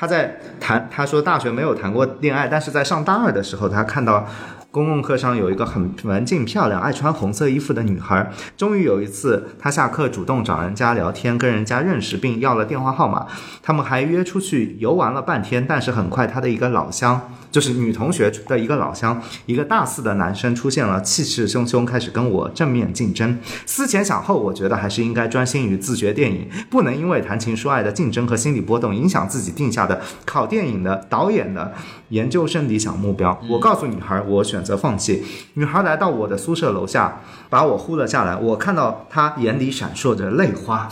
[0.03, 4.27] 他在谈，他说大学没有谈过恋爱，但是在上大二的时候，他看到
[4.69, 8.29] 公共课上有一个很文静漂亮、爱穿红色衣服的女孩。
[8.57, 13.27] 终于有一次，他下课主动找人家聊天，跟人家认识，并要了电话号码。
[13.61, 23.37] 他们还约出去游玩了半天，但是很快他的一个老乡，就是女同学的一个老乡，一个大四的男生出现了，气势汹汹，开始跟我正面竞争。
[23.67, 31.73] 思前想后，我觉得还是应该专心于自学电影，不能因为谈情说爱的竞争和心理波动，影响自己定下的考电影的导演的
[32.09, 33.39] 研究生理想目标。
[33.47, 35.23] 我告诉女孩，我选择放弃。
[35.53, 37.21] 女孩来到我的宿舍楼下，
[37.51, 38.35] 把我呼了下来。
[38.35, 40.89] 我看到她眼里闪烁着泪花。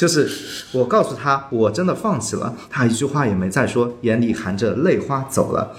[0.00, 0.26] 就是
[0.72, 5.76] 我告诉他，我真的放弃了，他一句话也没再说，眼里含着泪花走了。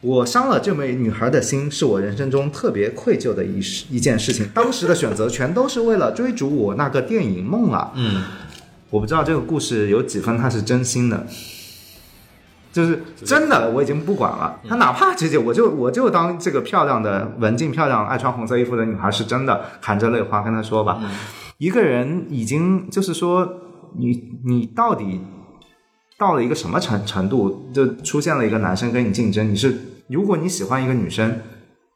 [0.00, 4.48] 我伤了这位女孩的心，是我人生中特别愧疚的一事一件事情。
[4.54, 7.90] 当时的选择全都是为了追逐我那个电影梦啊！
[7.96, 8.22] 嗯，
[8.90, 11.26] 我不知道这个故事有几分他是真心的，
[12.72, 14.60] 就是真的，我已经不管了。
[14.68, 21.00] 他哪怕姐姐，我就我就当这个漂亮的、文静、漂亮、爱穿红色衣服的女孩是真的，含着泪花跟他说吧。
[21.58, 23.63] 一个人已经就是说，
[23.98, 25.20] 你你到底
[26.18, 29.76] 到了一个什么程程度，就出现了一个男生跟你竞争，你是
[30.08, 31.40] 如果你喜欢一个女生，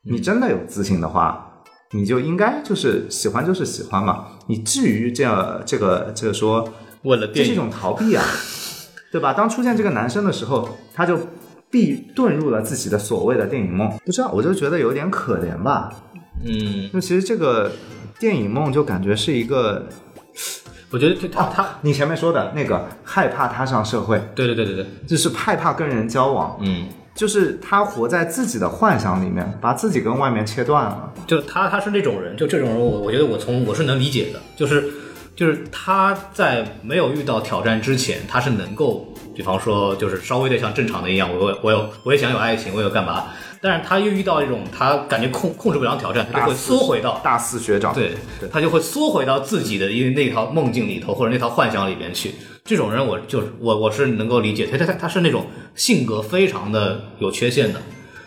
[0.05, 1.63] 你真的有自信的话，
[1.93, 4.27] 你就应该就是喜欢就是喜欢嘛。
[4.47, 8.25] 你至于这样这个这个说，这是一为了电影，种逃避啊，
[9.13, 9.33] 对吧？
[9.33, 11.19] 当出现这个男生的时候，他就
[11.71, 13.91] 必遁入了自己的所谓的电影梦。
[14.05, 15.91] 不知道，我就觉得有点可怜吧。
[16.45, 17.71] 嗯，那其实这个
[18.19, 19.89] 电影梦就感觉是一个
[20.91, 31.13] 我觉得就他他，你前面说的那个害怕踏上社会，对对对对对，就是害怕跟人交往，嗯，就是他活在自己的幻想里面，把自己跟外面切断了。
[31.27, 34.89] 就他他是那种人，就这种人我我觉得我从我是能理解的，就是
[35.37, 43.25] 就是他在没有遇到挑战之前，他是能够，比方说就是稍微的像正常的一样，我我我有我也想有爱情，我有干嘛，
[43.61, 52.35] 但是他又遇到一种他感觉控控制不了的挑战，他就会缩回到大四学长，对对，他就会缩回到自己的因为那套梦境里头，或者那套幻想里边去。
[52.65, 57.81] 这种人我就是我我是能够理解，他他他他是那种性格非常的有缺陷的，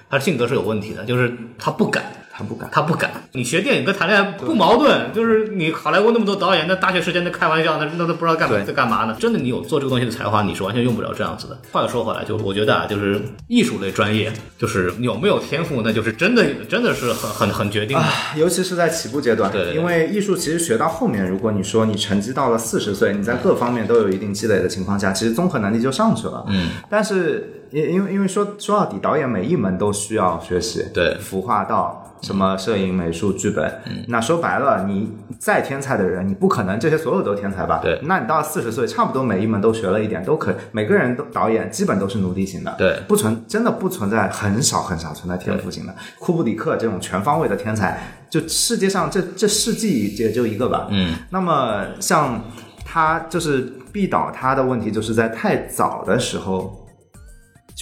[0.10, 2.04] 他性格是有问题的，就是他不敢。
[2.42, 2.70] 他不敢。
[2.72, 3.12] 他不敢。
[3.34, 9.16] 你学电影跟谈恋爱不矛盾，就是你好莱坞那么多导演，那大学时间在开玩笑，那那都不知道干嘛在干嘛呢？
[9.20, 11.58] 真的，你有做这个东西的才华，你是完全用不了这样子的。
[11.72, 18.04] 话又说回来，就我觉得啊，就是艺术类专业，就是有没有天赋，那就是真的真的是很很很决定的。
[18.36, 26.44] 尤其是在起步阶段，对对对因为艺术其实学到后面，如果你说你成绩到了四十岁，你在各方面都有一定积累的情况下，其实综合能力就上去了。
[26.48, 32.08] 嗯，但是因因为因为说说到底，导演每一门都需要学习，对服化道。
[32.22, 37.80] 什么摄影、美术、剧本，嗯那说白了，你再天才的人，你不可能这些所有都天才吧？
[37.82, 40.54] 对那你到四十岁，差不多每一门都学了一点，都可。
[40.72, 45.96] 每个人都导演基本都是奴隶型的，对不存真的不存在很少很少存在天赋型的。
[46.20, 48.00] 库布里克这种全方位的天才，
[48.30, 50.90] 就世界上这这世纪也就一个吧。
[50.92, 52.40] 嗯，那么像
[52.86, 53.62] 他就是
[53.92, 56.81] 毕导，他的问题就是在太早的时候。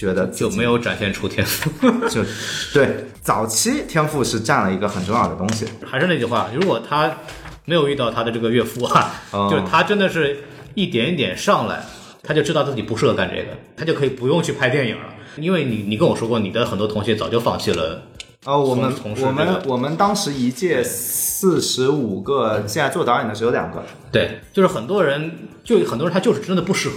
[0.00, 1.70] 觉得就没有展现出天赋。
[2.08, 2.24] 就
[2.72, 7.18] 对早期天赋是占了一个很重要的东西，还是那句话，如果他
[7.66, 10.44] 没有遇到他的这个岳父啊，嗯 就是他真的是
[10.74, 11.84] 一点一点上来，
[12.22, 15.02] 他就知道自己不适合干这个，他就可以不用去拍电影了。
[15.36, 18.02] 因为你你跟我说过，你的很多同学早就放弃了。
[18.46, 23.84] 哦，我们从从事我们我们当时一届四十五个，现在做导演的只有两个。
[24.10, 25.30] 对，就是很多人，
[25.62, 26.94] 就很多人他就是真的不适合，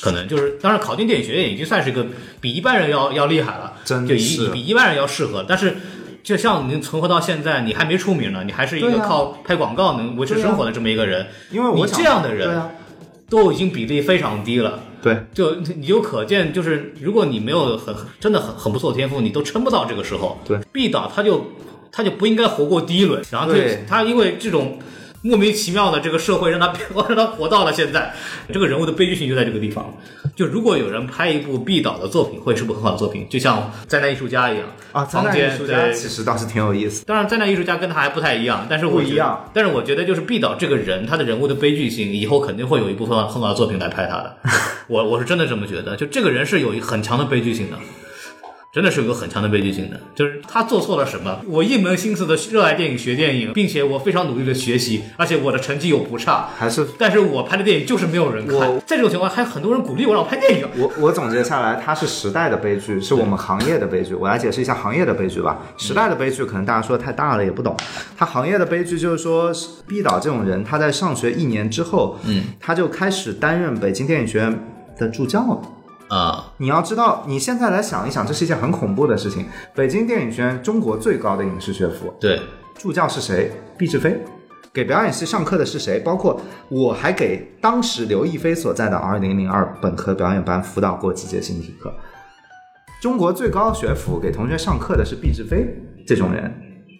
[0.00, 2.06] 可能就是当然考进电影学院已经算是一个
[2.40, 5.76] 比一般人要要厉害了，真就是是比一般人要适合，但是。
[6.26, 12.68] 就像你存活到现在，你还没出名呢，你还是一个靠拍广告能维持生活的这么一个人，你因为我想这样的人，啊，
[13.30, 14.80] 都已经比例非常低了。
[15.00, 20.36] 对，就你就可见，就是如果你没有很真的很很不错的天赋，你都撑不到这个时候。
[20.44, 21.52] 对，毕导他就
[21.92, 24.80] 他就不应该活过第一轮，然后对他他因为这种
[25.22, 26.72] 莫名其妙的这个社会让他
[27.08, 28.14] 让他活到了现在，
[28.52, 29.94] 这个人物的悲剧性就在这个地方。
[30.34, 37.04] 就如果有人拍一部毕导的作品，会是部很好的作品，就像灾难艺术家一样啊，灾难艺术家其实倒是挺有意思。
[37.06, 39.50] 当然，灾难艺术家跟他还不太一样，但是我不一样。
[39.54, 44.36] 但是我觉得，就是毕导这个人，他的人物的悲剧性，以后肯定会有一部分很好的作品来拍他的。
[44.88, 47.78] 我我是真的这么觉得，就这个人是有一很强的悲剧性的，
[48.76, 49.98] 真的是有个很强的悲剧性的。
[50.14, 51.40] 就是他做错了什么？
[51.46, 58.78] 我一门心思的热爱电影、学电影，并且我非常努力的学习，而且我的成绩又不差，还是但是我拍的电影就是没有人看我。
[58.80, 60.68] 在这种情况，还有很多人鼓励我让我拍电影。
[60.76, 64.12] 我我总结下来，它是时代的悲剧，是我们行业的悲剧。
[64.12, 65.56] 我来解释一下行业的悲剧吧。
[65.78, 67.74] 时代的悲剧可能大家说太大了也不懂，
[68.14, 69.50] 它行业的悲剧就是说，
[69.88, 75.62] 毕导这种人，他在上学一年之后，嗯，他就开始担任北京电影学院的助教了。
[76.08, 79.46] 啊、你要知道，你现在来想一想，这是一件很恐怖的事情。
[79.74, 82.40] 北京电影学院中国最高的影视学府，对，
[82.74, 83.52] 助教是谁？
[83.76, 84.22] 毕志飞。
[84.72, 85.98] 给表演系上课的是谁？
[86.00, 86.38] 包括
[86.68, 91.90] 我还给当时刘亦菲所在的二零零二本科表演班辅导过几节形体课。
[93.00, 95.66] 中国最高学府给同学上课的是毕志飞
[96.06, 96.52] 这种人，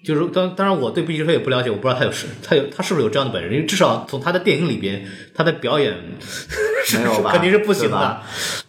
[0.06, 5.04] 就是当当然，我对毕志飞也不了解，我不知道他有是他有他是不是有这样的本事，因为至少从他的电影里边，
[5.34, 5.92] 他的表演
[6.84, 8.20] 是没有吧肯定是不行的。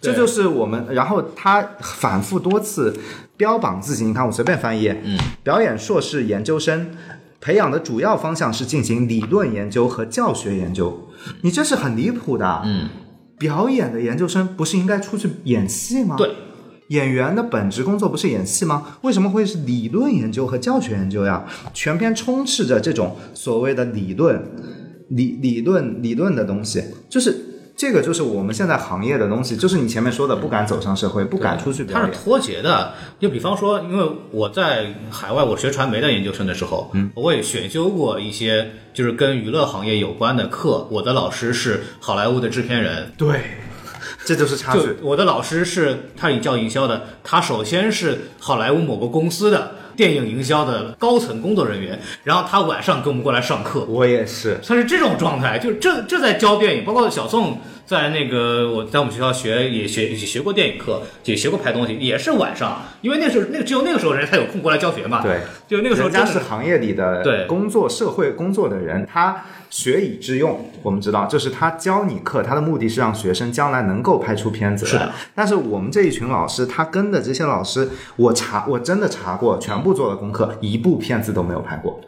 [0.02, 0.88] 这就是我们。
[0.90, 2.98] 然后他反复多次
[3.38, 6.92] 标榜自己，你看我随便翻页，嗯，表演硕士研究生。
[7.40, 11.08] 培养的主要方向是进行理论研究和教学研究，
[11.42, 12.64] 你这是很离谱的。
[12.66, 12.90] 嗯，
[13.38, 16.16] 表演的研究生不是应该出去演戏吗？
[16.18, 16.32] 对，
[16.90, 18.98] 演员的本职工作不是演戏吗？
[19.02, 21.46] 为什么会是理论研究和教学研究呀？
[21.74, 24.42] 全篇充斥着这种所谓的理论、
[25.10, 27.36] 理理论、理论的东西，就是
[27.76, 32.08] 这个就是我们现在行业的东西，就是你前面说的不敢走上社会，不敢出去表演。
[32.08, 32.94] 它是脱节的。
[33.20, 40.88] 就比方说，因为我在海外，我学传媒的研究生的时候，嗯，我也选修过一些就是跟娱乐行业有关的课。
[40.90, 43.42] 我的老师是好莱坞的制片人，对，
[44.28, 44.96] 这就是差就距。
[45.02, 53.86] 我的老师是他以教营销的，他首先是好莱坞某个公司的电影营销的高层工作人员，然后他晚上跟我们过来上课。
[53.86, 65.22] 我也是，他是这种状态，就这这在教电影，包括小宋在那个我在我们学校学也学也学过电影课，也学过拍东西，也是晚上，因为那时候那个只有那个时候人才有空过来教学嘛。
[65.24, 65.40] 对，
[65.70, 70.70] 就那个时候人家是行业里的对工作、社会工作的人，他学以致用。
[70.82, 74.92] 我们知道，就是他教你课，他的目的是让学生将来能够拍出片子来。
[74.92, 75.12] 是的。
[75.36, 82.00] 但是我们这一群老师，他跟的这些老师，我查，我真的查过，全部做了功课，一部片子都没有拍过。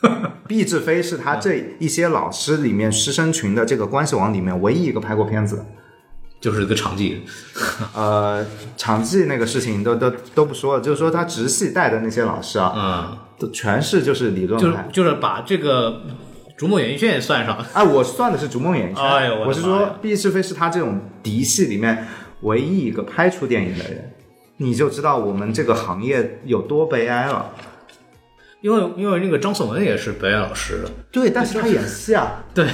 [0.48, 5.66] 毕志飞是他这一些老师里面师生群的这个关系网里面唯一一个拍过片子的。
[6.40, 7.22] 就是一个场记。
[7.94, 8.42] 呃，
[8.74, 14.88] 场记那个事情都都都不说了，就是说他直系带的那些老师啊，嗯，都全是就是理论就是派。
[14.90, 16.00] 就是把这个
[16.60, 22.06] 逐梦演艺圈也算上，哎， 我算的是逐梦演艺圈，哎呦我我是说毕志飞是他这种嫡系里面
[22.42, 24.12] 唯一一个拍出电影的人，
[24.58, 27.50] 你就知道我们这个行业有多悲哀了。
[28.60, 32.66] 因为因为那个张颂文也是表演老师，对，但是他演戏啊，对，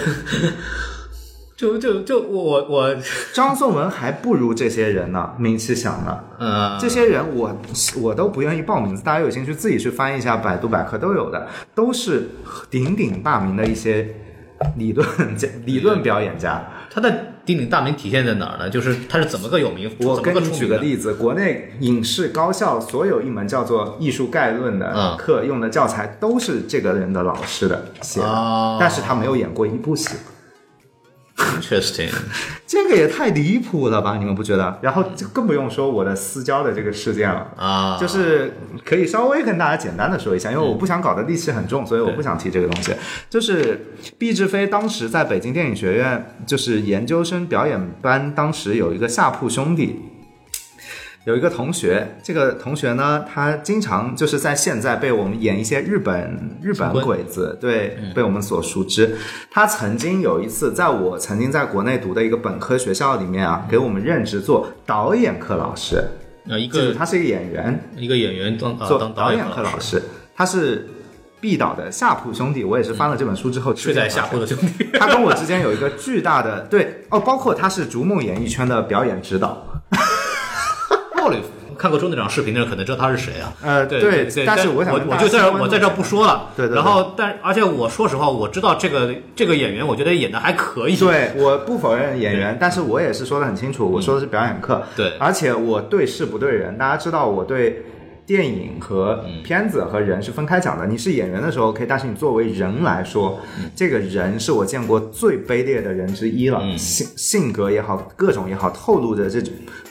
[1.57, 2.97] 就就就我我我
[3.33, 6.19] 张颂文还不如这些人呢，名气响呢。
[6.39, 7.57] 嗯，这些人我
[8.01, 12.29] 我都不愿意报名字，大家有兴趣自己去翻一下百度百科都有的，都是
[12.71, 14.07] 鼎鼎大名的一些
[14.77, 15.07] 理论
[15.37, 16.63] 家、 理论表演家。
[16.91, 17.11] 他的
[17.45, 18.69] 鼎鼎大名体现在哪儿呢？
[18.69, 19.91] 就是他是怎么个有名？
[20.01, 20.51] 我怎么个跟你？
[20.51, 30.17] 举个例子，国内影视高校所有一门叫做艺术概论的嗯课用的教材都是这个人的老师的写的，哦但是他没有演过一部戏，
[31.37, 32.11] Interesting，
[32.67, 34.17] 这个也太离谱了吧？
[34.17, 34.79] 你们不觉得？
[34.81, 37.47] 然后就更不用说我的私交的这个事件了。
[37.57, 38.55] 啊，就是
[38.85, 42.95] 可以稍微跟大家简单的说一下，因为我不想搞得戾气很重，所以我不想提这个东西。
[43.29, 43.87] 就是
[44.19, 50.01] 毕志飞当时在北京电影学院，就是研究生表演班，当时有一个下铺兄弟。
[51.27, 59.17] 有一个同学，这个同学呢，他经常就是在现在被我们演一些日本日本鬼子，对，被我们所熟知。
[59.51, 66.01] 他曾经有一次，在我曾经在国内读的一个本科学校里面啊，给我们任职做导演课老师，
[66.49, 70.01] 呃一个他是一个演员，一个演员当啊做当导演课老师，
[70.37, 70.87] 他是
[71.41, 74.87] 毕导的下铺兄弟，我也是翻了这本书之后睡在下铺的兄弟。
[74.93, 79.61] 他跟我之间有一个巨大的对哦，包括他是逐梦演艺圈的表演指导。
[81.79, 83.53] 看过周队长视频的人可能知道他是谁啊？
[83.63, 86.51] 呃，对对，但是我想我就在这儿我在这儿不说了。
[86.57, 90.97] 对对对然后但而且我说实话，我知道这个这个演员，我觉得演的还可以。
[90.97, 97.85] 对，我不否认演员，但是我也是说的很清楚，我说的是表演课，对而且我对事不对人，大家知道我对。
[98.27, 100.87] 电影和片子和人是分开讲的。
[100.87, 103.39] 你是演员的时候 OK，但是你作为人来说，
[103.75, 106.61] 这个人是我见过最卑劣的人之一了。
[106.77, 109.41] 性性格也好，各种也好，透露着这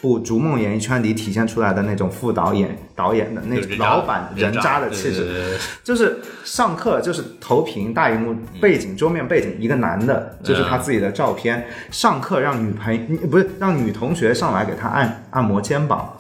[0.02, 5.58] 部《逐梦演艺圈》里体现出来的那种副导演、导演的那种老板人渣的气质。
[5.84, 11.66] 就是上课就是投屏大荧幕背景桌面背景一个男的，就是他自己的照片。
[11.90, 16.18] 上课让女朋不是让女同学上来给他按按摩肩膀，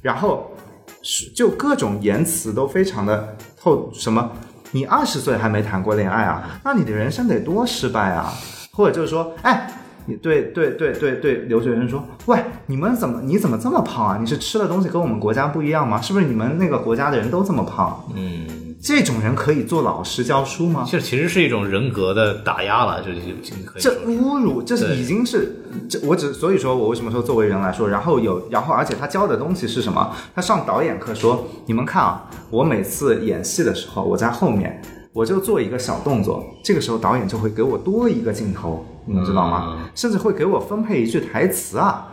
[0.00, 0.57] 然后是
[1.34, 4.30] 就各种言辞都非常的透什么。
[4.70, 6.60] 你二十岁还没谈过恋爱啊？
[6.62, 8.34] 那你的人生得多失败啊！
[8.72, 9.70] 或者就是说，哎，
[10.16, 14.18] 对对对对对留学生说，喂，你们怎么你怎么这么胖啊？
[14.20, 16.00] 你是吃的东西跟我们国家不一样吗？
[16.00, 18.04] 是不是你们那个国家的人都这么胖？
[18.14, 18.46] 嗯，
[18.80, 20.86] 这种人可以做老师教书吗？
[20.88, 23.20] 这其实是一种人格的打压了，这就
[23.64, 25.56] 可以这侮辱，这是已经是
[25.88, 30.14] 这我只所以说我为什么说作为人来说，然后有然后而且他教的东西是什么？
[30.34, 34.80] 他上导演课说，你们看啊，我每次演戏的时候，我在后面
[35.12, 39.76] 我就做一个小动作，这个时候导演就会给我多一个镜头，你们知道吗？
[39.78, 42.12] 嗯甚至会给我分配一句台词啊。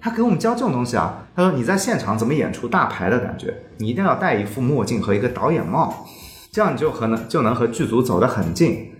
[0.00, 6.04] 他给我们教这种东西啊，他说你在现场怎么演出大牌的感觉，你一定要戴一副墨镜和一个导演帽，
[6.50, 8.90] 这样你就和能就能和剧组走得很近。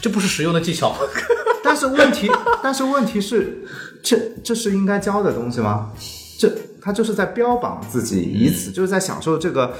[0.00, 0.98] 这不是实用的技巧吗？
[1.64, 2.30] 但是问题，
[2.62, 3.64] 但是问题是，
[4.04, 5.90] 这这是应该教的东西吗？
[6.38, 6.48] 这
[6.80, 9.74] 他就是在标榜自己，以此就是在享受这个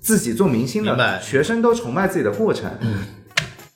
[0.00, 2.68] 自己做明星的学生都崇拜自己的过程。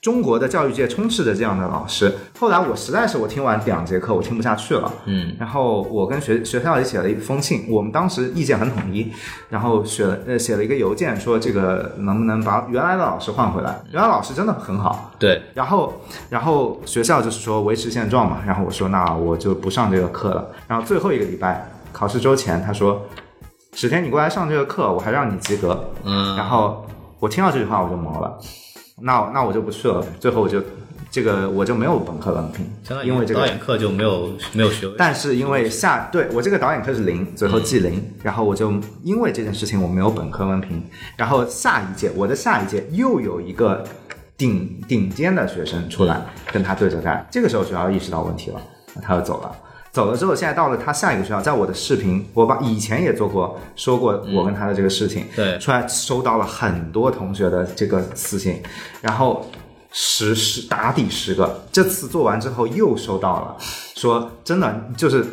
[0.05, 2.13] 中国的教育界充斥着这样的老师。
[2.39, 9.11] 后来我实在是我听完两节课我听不下去了，嗯，然后我跟学学校里写了一封信，我们当时意见很统一，
[9.49, 13.81] 然后写了呃写了一个邮件说这个能不能把原来的老师换回来？
[13.91, 15.91] 原来老师真的很好，对，然后，
[16.29, 18.43] 然后学校就是说维持现状嘛。
[18.45, 20.47] 然后我说那我就不上这个课了。
[20.67, 23.01] 然后最后一个礼拜考试周前，他说
[23.73, 25.83] 史天你过来上这个课，我还让你及格。
[26.03, 26.85] 嗯，然后
[27.19, 28.37] 我听到这句话我就毛了，
[29.01, 30.05] 那那我就不去了。
[30.19, 30.61] 最后我就
[31.11, 32.65] 这个我就没有本科文凭
[33.05, 33.41] 因为这个。
[33.41, 38.73] 导演课就没有没有学位，但是因为下对我这个导演课是零，最后记零，然后我就
[39.03, 40.83] 因为这件事情我没有本科文凭，
[41.17, 43.83] 然后下一届我的下一届又有一个
[44.37, 48.61] 顶顶尖的学生出来跟他对着干，这个时候学校意识到问题了，
[49.01, 49.55] 他就走了。
[49.95, 58.61] 走了之后，现在到了他下一个学校，在我的视频，我把以前也做过说过我跟他的这个事情，对出来收到了很多同学的这个私信，
[58.99, 59.49] 然后
[59.93, 63.55] 十十打底十个，这次做完之后又收到了，
[63.95, 65.25] 说真的就是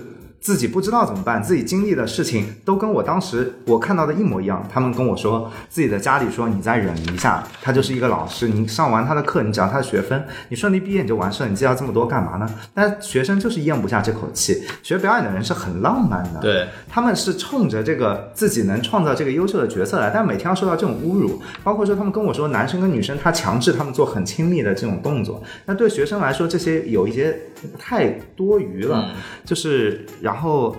[0.42, 4.68] 自己不知道怎么办，自己经历的事情都跟我当时我看到的一模一样。
[4.70, 12.50] 他们跟我说，自己的家里说你再忍一下，他就是一个老师，你上完他的课，你只要他的学分，你顺利毕业你就完事了，你计较这么多干嘛呢？
[12.74, 14.64] 但学生就是咽不下这口气。
[14.82, 24.72] 学表演的人是很浪漫的，对，他们是冲着这个自己能创造这个优秀的角色来，但每天要受到这种侮辱，包括说他们跟我说，男生跟女生他强制他们做很亲密的。
[24.72, 27.38] 这种动作，那对学生来说，这些有一些
[27.78, 29.12] 太多余了，
[29.44, 30.76] 就是然后，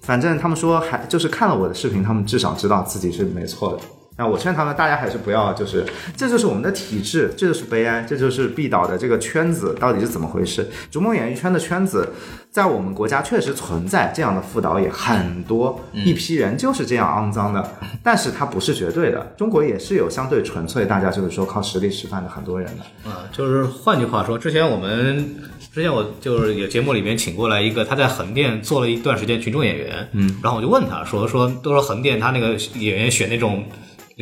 [0.00, 3.80] 反正他们说还就是看了我的视频，他们至少知道自己是没错的。
[4.16, 5.84] 那我劝他们，大家还是不要，就是
[6.16, 10.68] 这就是我们的体制，这就是悲哀，这就是毕导的这个圈子到底是怎么回事？
[10.90, 12.08] 逐梦演艺圈的圈子，
[12.50, 17.66] 在我们国家确实存在这样的副导演很多，一批人就是这样肮脏的，
[18.04, 23.10] 但是它不是绝对的，中国也是有相对纯粹，大家就是说靠实力吃饭的很多人的。
[23.10, 25.34] 啊，就是换句话说，之前我们
[25.72, 33.64] 之前我就是有节目里面请过来一个，他在横店做了一段时间群众演员，嗯，然后我就问他说说都说横店他那个演员选那种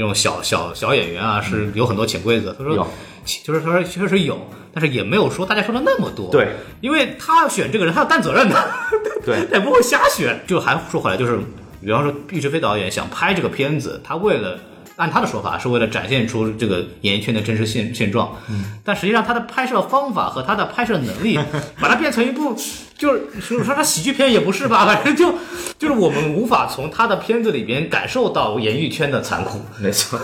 [0.00, 2.86] 那种小小小演员啊，是有很多潜规则，他说有。
[3.44, 8.56] 就是他说确实有，但是也没有说大家说的那么多，对，因为他要选这个人，他要担责任的，
[9.24, 9.44] 对。
[9.52, 10.42] 他也不会瞎选。
[10.46, 11.38] 就还说回来，就是
[11.82, 14.58] 比方说毕志飞导演想拍这个片子，他为了
[14.96, 21.38] 按他的说法是为了展现出这个演艺圈的真实现现状，嗯，但实际上他的拍摄方法和他的拍摄能力，
[21.78, 22.56] 把它变成一部
[23.00, 25.32] 就是说说他喜剧片也不是吧， 反正就
[25.78, 30.20] 就是我们无法从他的片子里边感受到演艺圈的残酷，没错，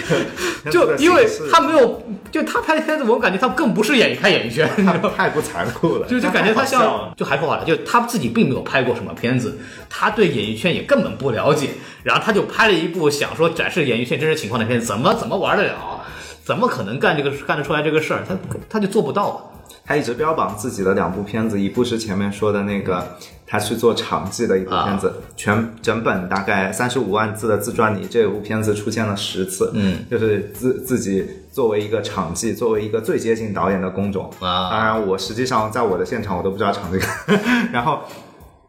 [0.72, 2.02] 就因为他没有，
[2.32, 4.66] 就他拍的片子，我感觉他更不是演拍演艺圈？
[5.14, 9.58] 太不残酷了，就就感觉他像，就还说好了，就他自己并没有拍过什么片子，
[9.90, 11.68] 他对演艺圈也根本不了解，
[12.02, 16.00] 然后他就拍了一部想说展示演艺圈真实情况的片子，怎么怎么玩得了？
[16.42, 18.24] 怎么可能干这个干得出来这个事儿？
[18.26, 18.34] 他
[18.70, 19.52] 他就做不到。
[19.84, 23.16] 他一直标榜自己的两部片子，一部是前面说的那个
[23.46, 34.70] 他去做场记的一部片子，全整本大概三十五万字的自传里，这部片子出现了十次，嗯，就是自自己作为一个场记，作为一个最接近导演的工种啊。
[34.70, 37.06] 当然，我实际上在我的现场我都不知道场这个，
[37.72, 38.00] 然后。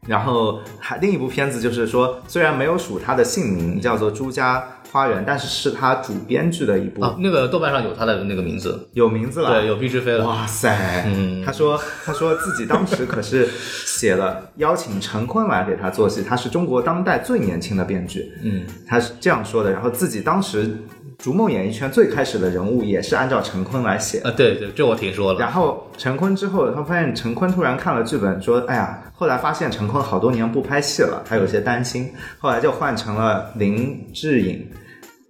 [0.05, 4.63] 然后还另一部片子就是说，虽然没有署他的姓名，叫做《朱家
[4.97, 9.51] 花园》，但是是他主编剧的一部，啊，那个豆瓣上有他的那个名字，有名字了。
[9.51, 10.25] 对，有毕志飞了。
[10.25, 11.03] 哇塞！
[11.05, 13.47] 嗯他说他说自己当时可是
[13.85, 19.71] 写了邀请陈坤来给他做戏，他是中国当代最年轻的编剧，嗯，他是这样说的。
[19.71, 20.75] 然后自己当时
[21.19, 24.17] 逐梦演艺圈最开始的人物也是按照陈坤来写。
[24.21, 25.39] 啊，对对，这我听说了。
[25.39, 34.67] 然后陈坤之后，他发现陈坤突然看了剧本，说：“哎呀，后来发现陈坤好多年不拍戏了，他有些担心，后来就换成了林志颖。”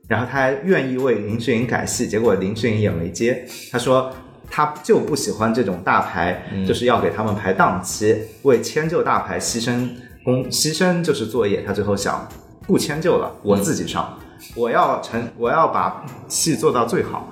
[0.07, 3.45] 然后他还愿意为林志颖改戏，结果林志颖也没接。
[3.71, 4.11] 他说
[4.49, 9.89] 他就不喜欢这种大牌，就是要给他们排档期，为迁就大牌牺牲
[10.23, 11.61] 工牺牲就是作业。
[11.61, 12.27] 他最后想
[12.65, 14.17] 不迁就了，我自己上，
[14.55, 17.31] 我要成我要把戏做到最好，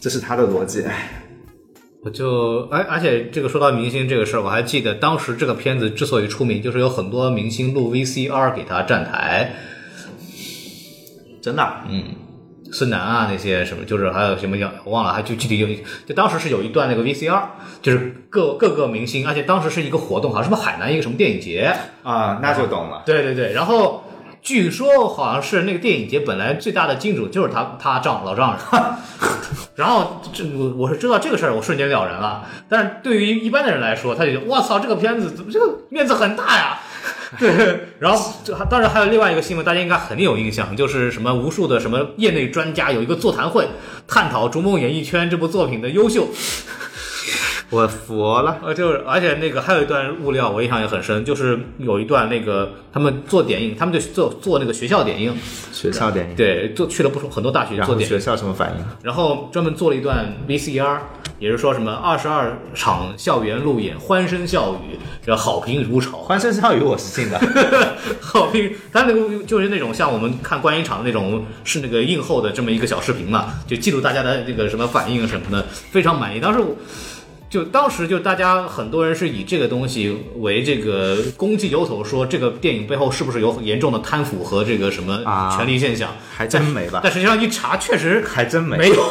[0.00, 0.82] 这是他的逻辑。
[0.82, 1.10] 哎
[2.04, 9.52] 我就而，而且这个说到明星这个事儿，我还记得当时这个片子之所以出名，就是有很多明星录 VCR 给他站台，
[11.48, 12.04] 真的嗯，
[12.70, 17.42] 孙楠啊那些什么，就是还有什么叫我忘了，还就具体有一，就当时是有一段那个 VCR，
[17.80, 23.02] 就是各各个明星，而且当时是一个活动，好像是不是海南一个什么电影节，啊，那就懂了。
[23.06, 24.04] 对对对，然后
[24.42, 28.82] 据说好像是那个电影节本来最大的金主就是他他丈老丈人，
[29.74, 32.44] 然后这我我是知道这个事儿，我瞬间了然了。
[32.68, 36.80] 但是对于一般的人来说，他就觉得我操，这个片子怎么这个面子很大呀？
[37.38, 38.34] 对，然后
[38.70, 43.68] 当然还有另外一个新闻，大家应该很有印象，就是什么无数的什么业内专家有一个座谈会，
[44.06, 46.28] 探讨《逐梦演艺圈》这部作品的优秀。
[47.70, 55.36] 我服了，呃，就是而且那个还有一段物料我印象也很深，就是有一段那个他们做点映，他们就做做那个学校点映，
[55.70, 58.84] 学校点映，对，做去了不少很多大学做点映，学校什么反应？
[59.02, 60.98] 然后专门做了一段 VCR，
[61.38, 67.38] 也是说什么二十二场校园路演，欢声笑语，这好评如潮，欢声笑语我是信的，
[68.18, 76.40] 好评，他那个就是那种像我们看观影场的那种，是那个映后的这么一个小视频嘛，就记录大家的这个什么反应什么的，非常满意。
[76.40, 76.74] 当时我。
[77.50, 86.10] 就当时就大家很多人是以这个东西为这个攻击由头，说这个电影背后是不是有严重的贪腐和这个什么啊权力现象？
[86.36, 87.00] 还真没吧？
[87.02, 89.02] 但实际上一查，确实还真没，没有，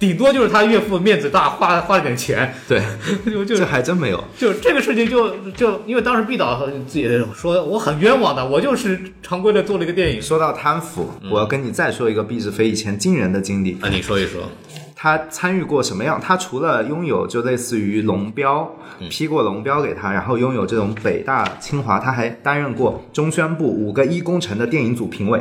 [0.00, 2.82] 顶多就是他岳父面子大，花花了点钱，对，
[3.24, 4.24] 就就这还真没有。
[4.36, 13.78] 就这个事情就就因为当时毕导自己说我很冤枉的，我就是常规的做了一个电影说到贪腐，我要跟你再说一个毕志飞以前惊人的经历。
[13.80, 14.50] 啊，你说一说，
[14.98, 16.18] 他参与过什么样？
[16.18, 18.74] 他除了拥有就类似于龙标，
[19.10, 25.38] 批过龙标给他，然后拥有这种北大、清华，他还担任过中宣部五个一工程的电影组评委。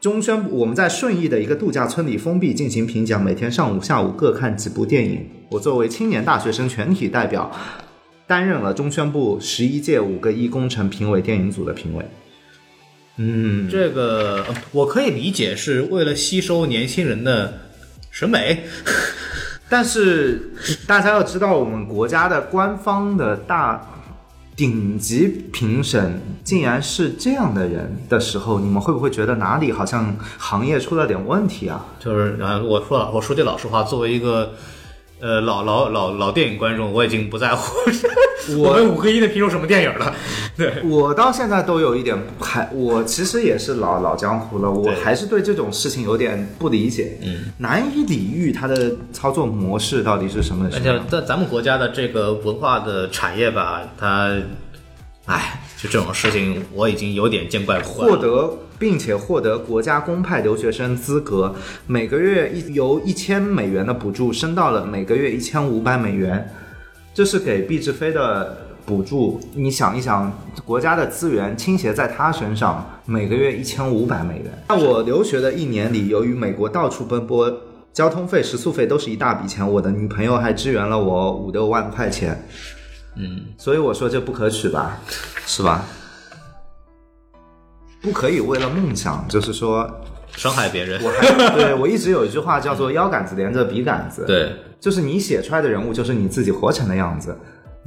[0.00, 5.24] 中宣部我们在顺义的一个度假村里封闭进行评奖，每天上午、下午各看几部电影。
[5.50, 7.50] 我作为青年大学生全体代表，
[8.26, 12.04] 担任了中宣部十一届五个一工程评委电影组的评委。
[13.16, 17.67] 嗯，这个呃我可以理解是为了吸收年轻人的
[18.18, 18.64] 审美，
[19.68, 20.50] 但是
[20.88, 23.80] 大家要知道，我们国家的官方的大
[24.56, 31.86] 顶级评审竟然是这样的人的时候，你们会不会觉得哪里好像行业出了点问题啊？
[32.00, 34.52] 就是啊，我说了，我说句老实话，作为一个
[35.20, 37.74] 呃老老老老电影观众，我已经不在乎。
[38.56, 40.14] 我们五个一的评出什么电影了。
[40.56, 51.00] 对，我到现在都有一点还，我其实也是老老江湖了，我还是对这种事情有点不理解，嗯，难以理喻它的操作模式到底是什么而且。
[51.10, 54.34] 在咱们国家的这个文化的产业吧，它，
[55.26, 58.08] 哎，就这种事情，我已经有点见怪不怪。
[58.08, 61.54] 获得并且获得国家公派留学生资格，
[61.86, 66.52] 每个月一由一千美元的补助升到了每个月一千五百美元，
[67.14, 69.40] 这是给毕志飞的补助。
[69.54, 70.32] 你想一想，
[70.64, 74.46] 国家的资源倾斜在他身上，每个月一千五百美元。
[74.68, 77.56] 在我留学的一年里，由于美国到处奔波。
[77.90, 82.40] 交通费、食宿费都是一大笔钱，我的女朋友还支援了我五六万块钱，
[83.18, 84.98] 嗯，所以我说这不可取吧，
[85.44, 85.84] 是吧？
[88.00, 89.90] 不可以为了梦想，就是说，
[90.36, 91.02] 伤害别人。
[91.02, 97.36] 我还对我一直有一句话叫做“腰杆子连着笔杆子”，，对，就是你写出来的人物就是你自己活成的样子。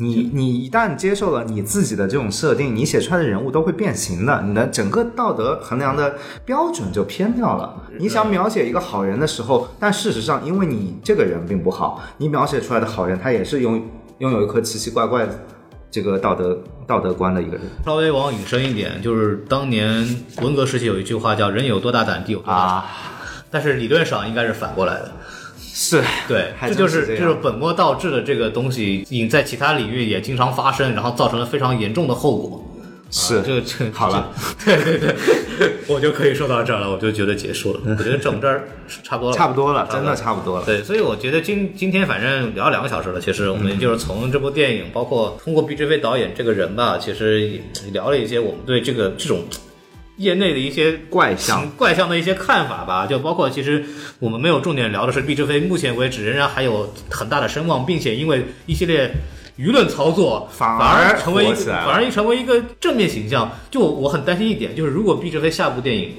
[0.02, 7.84] 你你一旦接受了你自己的这种设定，你写出来的人物都会变形的，你的整个道德衡量的标准就偏掉了。
[8.00, 13.88] 你想描写一个好人的时候，但事实上因为你这个人并不好，你描写出来的好人他也是拥
[14.18, 15.40] 拥有一颗奇奇怪怪的
[15.92, 16.58] 这个道德
[16.88, 17.62] 道德观的一个人。
[17.86, 20.04] 稍微往引申一点，就是当年
[20.42, 22.86] 文革时期有一句话叫“人有多大胆，地有多大”，啊，
[23.52, 25.12] 但是理论上应该是反过来的。
[25.74, 32.68] 是对，这就是这就是本末倒置的这个东西，引在其他领域也经常发生，然后造成了非常严重的后果。
[33.14, 34.32] 是啊这这好了，
[34.64, 35.16] 对对对，
[35.88, 37.82] 我就可以说到这儿了，我就觉得结束了。
[37.86, 38.70] 我觉得整这儿
[39.04, 40.66] 差不多了，差不多了，真的差不多了。
[40.66, 47.62] 对，所以我觉得今今天反正聊两个小时了，其实我们就是从这部电影，包括通过毕志飞导演这个人吧，其实也
[47.92, 49.44] 聊了一些我们对这个这种
[50.18, 53.84] 业内的一些怪象形怪象的一些看法吧，就包括其实
[54.20, 59.12] 我们没有重点聊的是毕志飞，目前为止仍然还有很大的声望，并且因为一系列。
[59.58, 63.52] 舆论操作反反而成为反而成为一个正面形象。
[63.70, 66.14] 就我很担心一点，就是如果毕志飞下部电影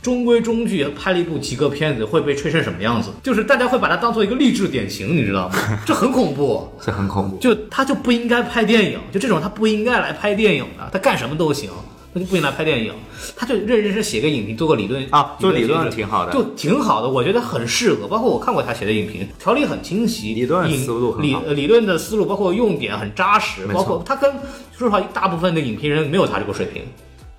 [0.00, 3.10] 中规中矩拍了一部及格片子，会被吹成什么样子？
[3.22, 5.54] 就是大家会把它当做一个励志典型，你知道吗？
[5.86, 6.66] 这很恐怖。
[6.84, 7.36] 这很恐怖。
[7.36, 11.70] 就他就不应该拍电影，就这种他不应该来拍电影的，他干什么都行，
[12.12, 12.92] 他就不应该拍电影，
[13.34, 18.06] 他就认认真写个影评，做个理论啊做理论挺好的就挺好的，我觉得很适合。
[18.06, 24.30] 包括我看过他写的影评，条理很清晰，理论思路很理呃理论的思路，包括用点很扎实，包括他跟
[24.76, 26.82] 说实话，大部分的影评人没有他这个水平。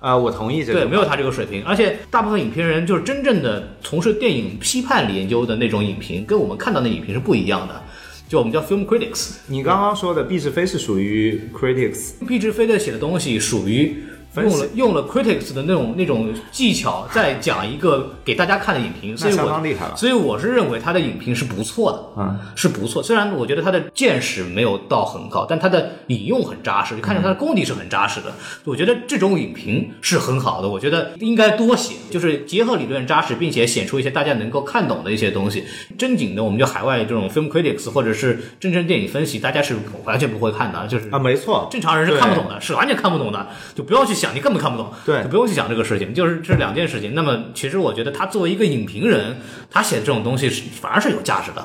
[0.00, 0.80] 啊，我同意这个。
[0.80, 7.82] 对，没有他这个水平，而且大部分影评人就是真正的从事电影批判研究的那种影评，跟我们看到的影评是不一样的。
[8.28, 13.96] 就我们叫 film critics，你刚刚说的毕志飞是属于 critics，毕志飞的写的东西属于
[14.42, 23.02] 用了用了 critics 的那种那种技巧， 在讲一个给大家看的影评，所以相我当厉害了所以我是认为他的影评是不错的，嗯，是不错。
[23.02, 28.32] 虽然我觉得他的见识没有到很高，但他的引用很扎实，就看出他的功底是很扎实的。
[28.64, 35.64] 我觉得这种影评是很好的，我觉得应该多写，就是结合理论扎实，并且显出一些大家能够看懂的一些东西。
[35.96, 47.14] 正经的，我们就海外这种 film critics 或者是真正电影分析，大家是完全不会看的，就是啊，没错，正常人是看不懂的，是完全看不懂的，就不要去想，你根本看不懂，对就不用去想这个事情，就是这是两件事情。
[47.14, 49.36] 那么其实我觉得他作为一个影评人，
[49.70, 51.64] 他写的这种东西是反而是有价值的，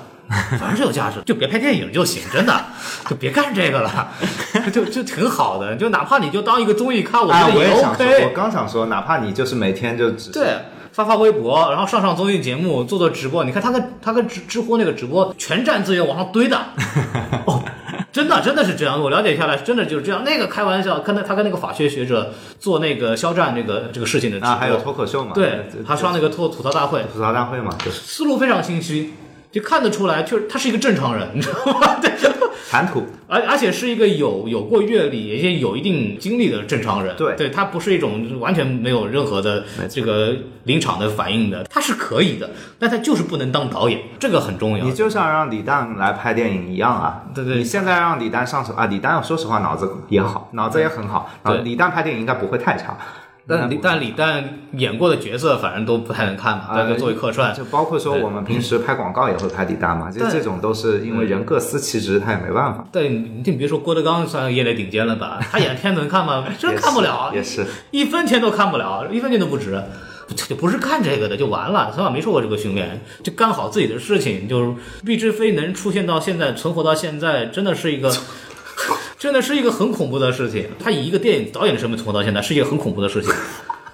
[0.60, 2.66] 反而是有价值，就别拍电影就行，真的，
[3.10, 4.10] 就别干这个了，
[4.72, 10.58] 就就挺好的，就哪怕你就当一个综艺看，我啊，觉得也我也想说，OK，我刚想说，哪怕你就是每天就只对。
[10.92, 13.46] 发发微博，然后上上综艺节目，做做直播。
[13.46, 16.58] 你看他跟他跟知知乎那个直播，全站资源往上堆的。
[17.46, 17.64] 哦，
[18.12, 20.24] 真的真的是这样，我了解下来，真的就是这样。
[20.26, 27.60] 那个开玩笑，跟他他跟那个法学学者做那个肖战这个这个事情的，啊，还有脱口秀嘛，对，他上那个吐吐槽大会，吐槽大会。
[27.60, 29.14] 嘛，就是思路非常清晰，
[29.52, 31.96] 就看得出来，就是他是一个正常人，你知道吗？
[32.02, 32.12] 对，
[32.70, 33.04] 谈吐。
[33.28, 37.16] 而而且是一个有有过阅历，也些有一定经历的正常人。
[37.16, 44.86] 对对，他不是一种完全没有任何的这个临场的反应的，他是可以的，但他就是不能当导演，这个很重要。
[44.86, 47.24] 你就像让李诞来拍电影一样啊！
[47.34, 51.30] 对对你现在让李诞上手啊，李诞说实话脑子也好，脑子也很好。
[51.44, 52.98] 对啊李诞拍电影应该不会太差。
[53.50, 62.86] 但李但李诞演过的角色，反正都不太能看嘛，啊但作为客串，就包括说我们平时拍广告也会拍李诞嘛，就这种都是因为人各司其职，他也没办法。
[62.92, 65.40] 对，你你别说郭德纲算业内顶尖了吧？
[65.52, 66.46] 他演的片子能看吗？
[66.60, 67.66] 真看不了，也是。
[67.92, 69.82] 一分钱都看不了，一分钱都不值。
[70.36, 74.48] 这就不是干这个的就完了，从小没受过这个训练，就干好自己的事情。
[74.48, 78.14] 就是毕志飞能出现到现在，存活到现在，真的是一个，
[79.20, 80.70] 真的是一个很恐怖的事情。
[80.80, 83.30] 他以一个电影导演的身份存活到现在，是一个很恐怖的事情。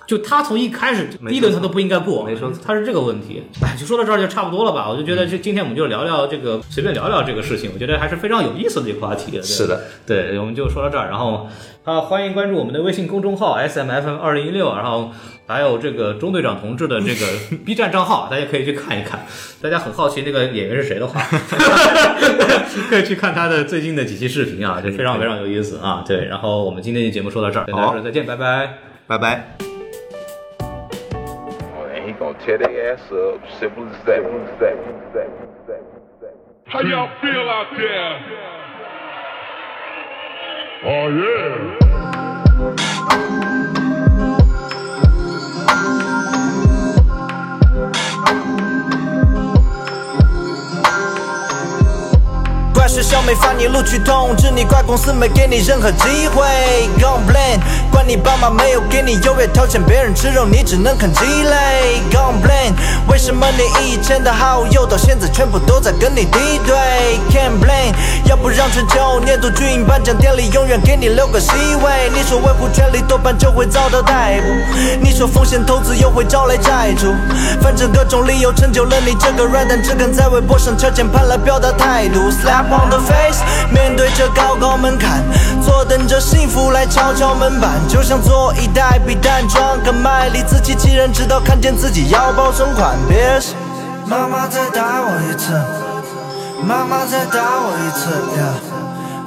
[0.05, 3.43] 就他从一开始第一轮他都不应该过，没说错他是这个问题。
[3.61, 4.87] 哎，就说到这儿就差不多了吧？
[4.89, 9.41] 我就觉得这今天我们就聊聊这个，随便聊聊这个事情，我觉得还是非常有意思的一个话题。
[9.41, 11.47] 是的，对，我们就说到这儿，然后
[11.83, 15.11] 啊，欢迎关注我们的微信公众号 S M F M 二零一六，然后
[15.47, 17.25] 还有这个中队长同志的这个
[17.65, 19.25] B 站账号，大家可以去看一看。
[19.61, 21.19] 大家很好奇那个演员是谁的话，
[22.89, 26.03] 可以去看他的最近的几期视频啊，就非常非常有意思啊。
[26.07, 28.77] 对，然后我们今天的节目说到这儿，跟大家说再见，拜拜。
[29.07, 29.74] 拜拜。
[32.25, 33.41] And he gonna tear their ass up.
[33.59, 34.23] Simple as that.
[34.23, 34.75] Simple as that.
[34.75, 35.27] Simple as that.
[35.27, 35.81] Simple as that.
[35.85, 36.33] Simple as that.
[36.65, 38.13] How y'all feel out there?
[40.85, 41.07] Oh
[43.69, 43.74] yeah.
[52.87, 56.45] 学校没发你录取通知，你怪公司没给你任何机会。
[56.99, 57.59] Go blame，
[57.91, 62.01] 怪你爸妈没有给你优越条件，别人吃肉你只能啃鸡肋。
[62.11, 62.73] Go blame，
[63.09, 66.75] 为什么你以前的好友到现在全部都在跟你敌对
[67.31, 67.93] ？Can't blame，
[68.25, 72.09] 要不让全球年度巨婴颁奖典礼永远给你留个席位。
[72.13, 77.13] 你说维护权利多半就会遭到逮捕，你说风险投资又会招来债主，
[77.61, 82.19] 反正各种理由成就了你这个软蛋，只敢在微博上敲键盘来表达态度。
[82.35, 83.41] Slap on the face，
[83.71, 85.23] 面对着高高门槛，
[85.61, 92.95] 坐等着幸福来敲敲门板，就像做一袋避弹装个卖力，自欺欺人，直到看见自己腰包存款。
[93.07, 93.39] 别
[94.05, 95.53] 妈妈再打我一次，
[96.63, 98.43] 妈妈再打我一次呀。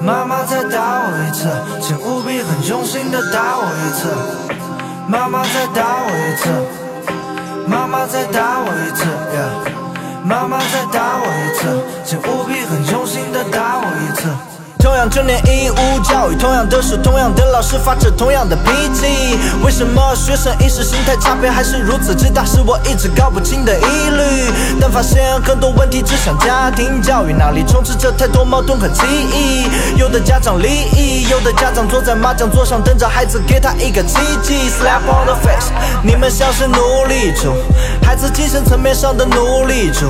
[0.00, 1.48] 妈妈再打我一次，
[1.80, 4.06] 请务必很用心的打我一次。
[5.08, 6.48] 妈妈再打我一次，
[7.66, 9.04] 妈妈再打我一次
[9.34, 9.38] 呀。
[10.28, 14.57] 妈妈再打我一次，请务必很用心的打我一次。
[14.78, 19.38] 同样九年义务教育，同样的书，同样的老师，发着同样的脾气。
[19.64, 22.44] 为什么学生意识形态差别还是如此之大？
[22.44, 24.52] 是我一直搞不清的疑虑。
[24.80, 29.66] 但发现很多问题指向家庭教育，那里充斥着太多矛盾和歧义。
[29.96, 34.70] 有的家长离异，有的家长坐在麻将桌上等着孩子给他一个奇迹。
[34.70, 35.70] Slap on the face，
[36.02, 37.52] 你们像是奴隶主，
[38.02, 40.06] 孩子精神层面上的奴隶主，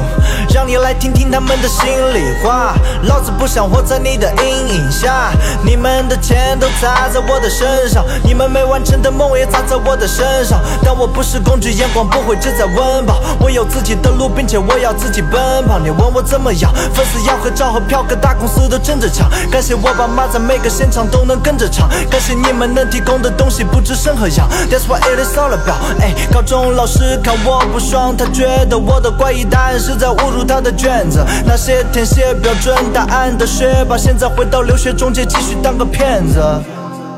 [0.55, 2.75] 让你来听听他们的心里话。
[3.05, 5.31] 老子不想活在你的阴阴影下，
[5.65, 10.61] 你们的钱都砸在我的身上，你们没完成的梦也砸在我的身上。
[10.83, 15.79] 但我不是工具，眼光不会只在温饱，我有自己的路，并且我要自己奔跑。
[15.79, 16.73] 你问我怎么样？
[16.93, 19.31] 粉丝要合照和票，各大公司都争着抢。
[19.51, 24.49] 感谢我爸妈在每个现场都能跟着唱，感谢你们能提供的东西不止生和养。
[24.71, 26.01] That's what it is all about。
[26.01, 31.25] 哎，高中老师看我不爽，他觉得我的怪异答案是在侮辱他的卷子。
[31.47, 36.41] 那些填写标准答案的学霸，现在回到留学中介继续当个骗子。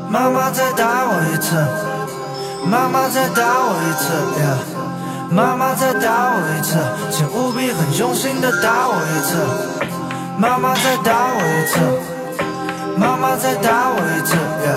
[0.09, 1.55] 妈妈再打我一次，
[2.65, 4.57] 妈妈再打我一次呀。
[5.29, 6.77] 妈妈再打我一次，
[7.09, 9.37] 请务必很用心的打我一次。
[10.37, 11.79] 妈妈再打我一次，
[12.97, 14.69] 妈妈再打我一次呀。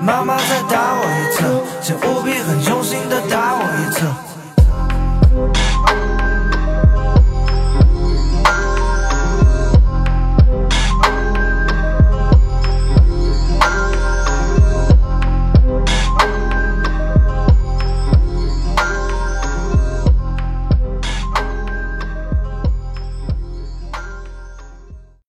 [0.00, 1.44] 妈妈再打我一次，
[1.80, 4.27] 请务必很用心的打我一次。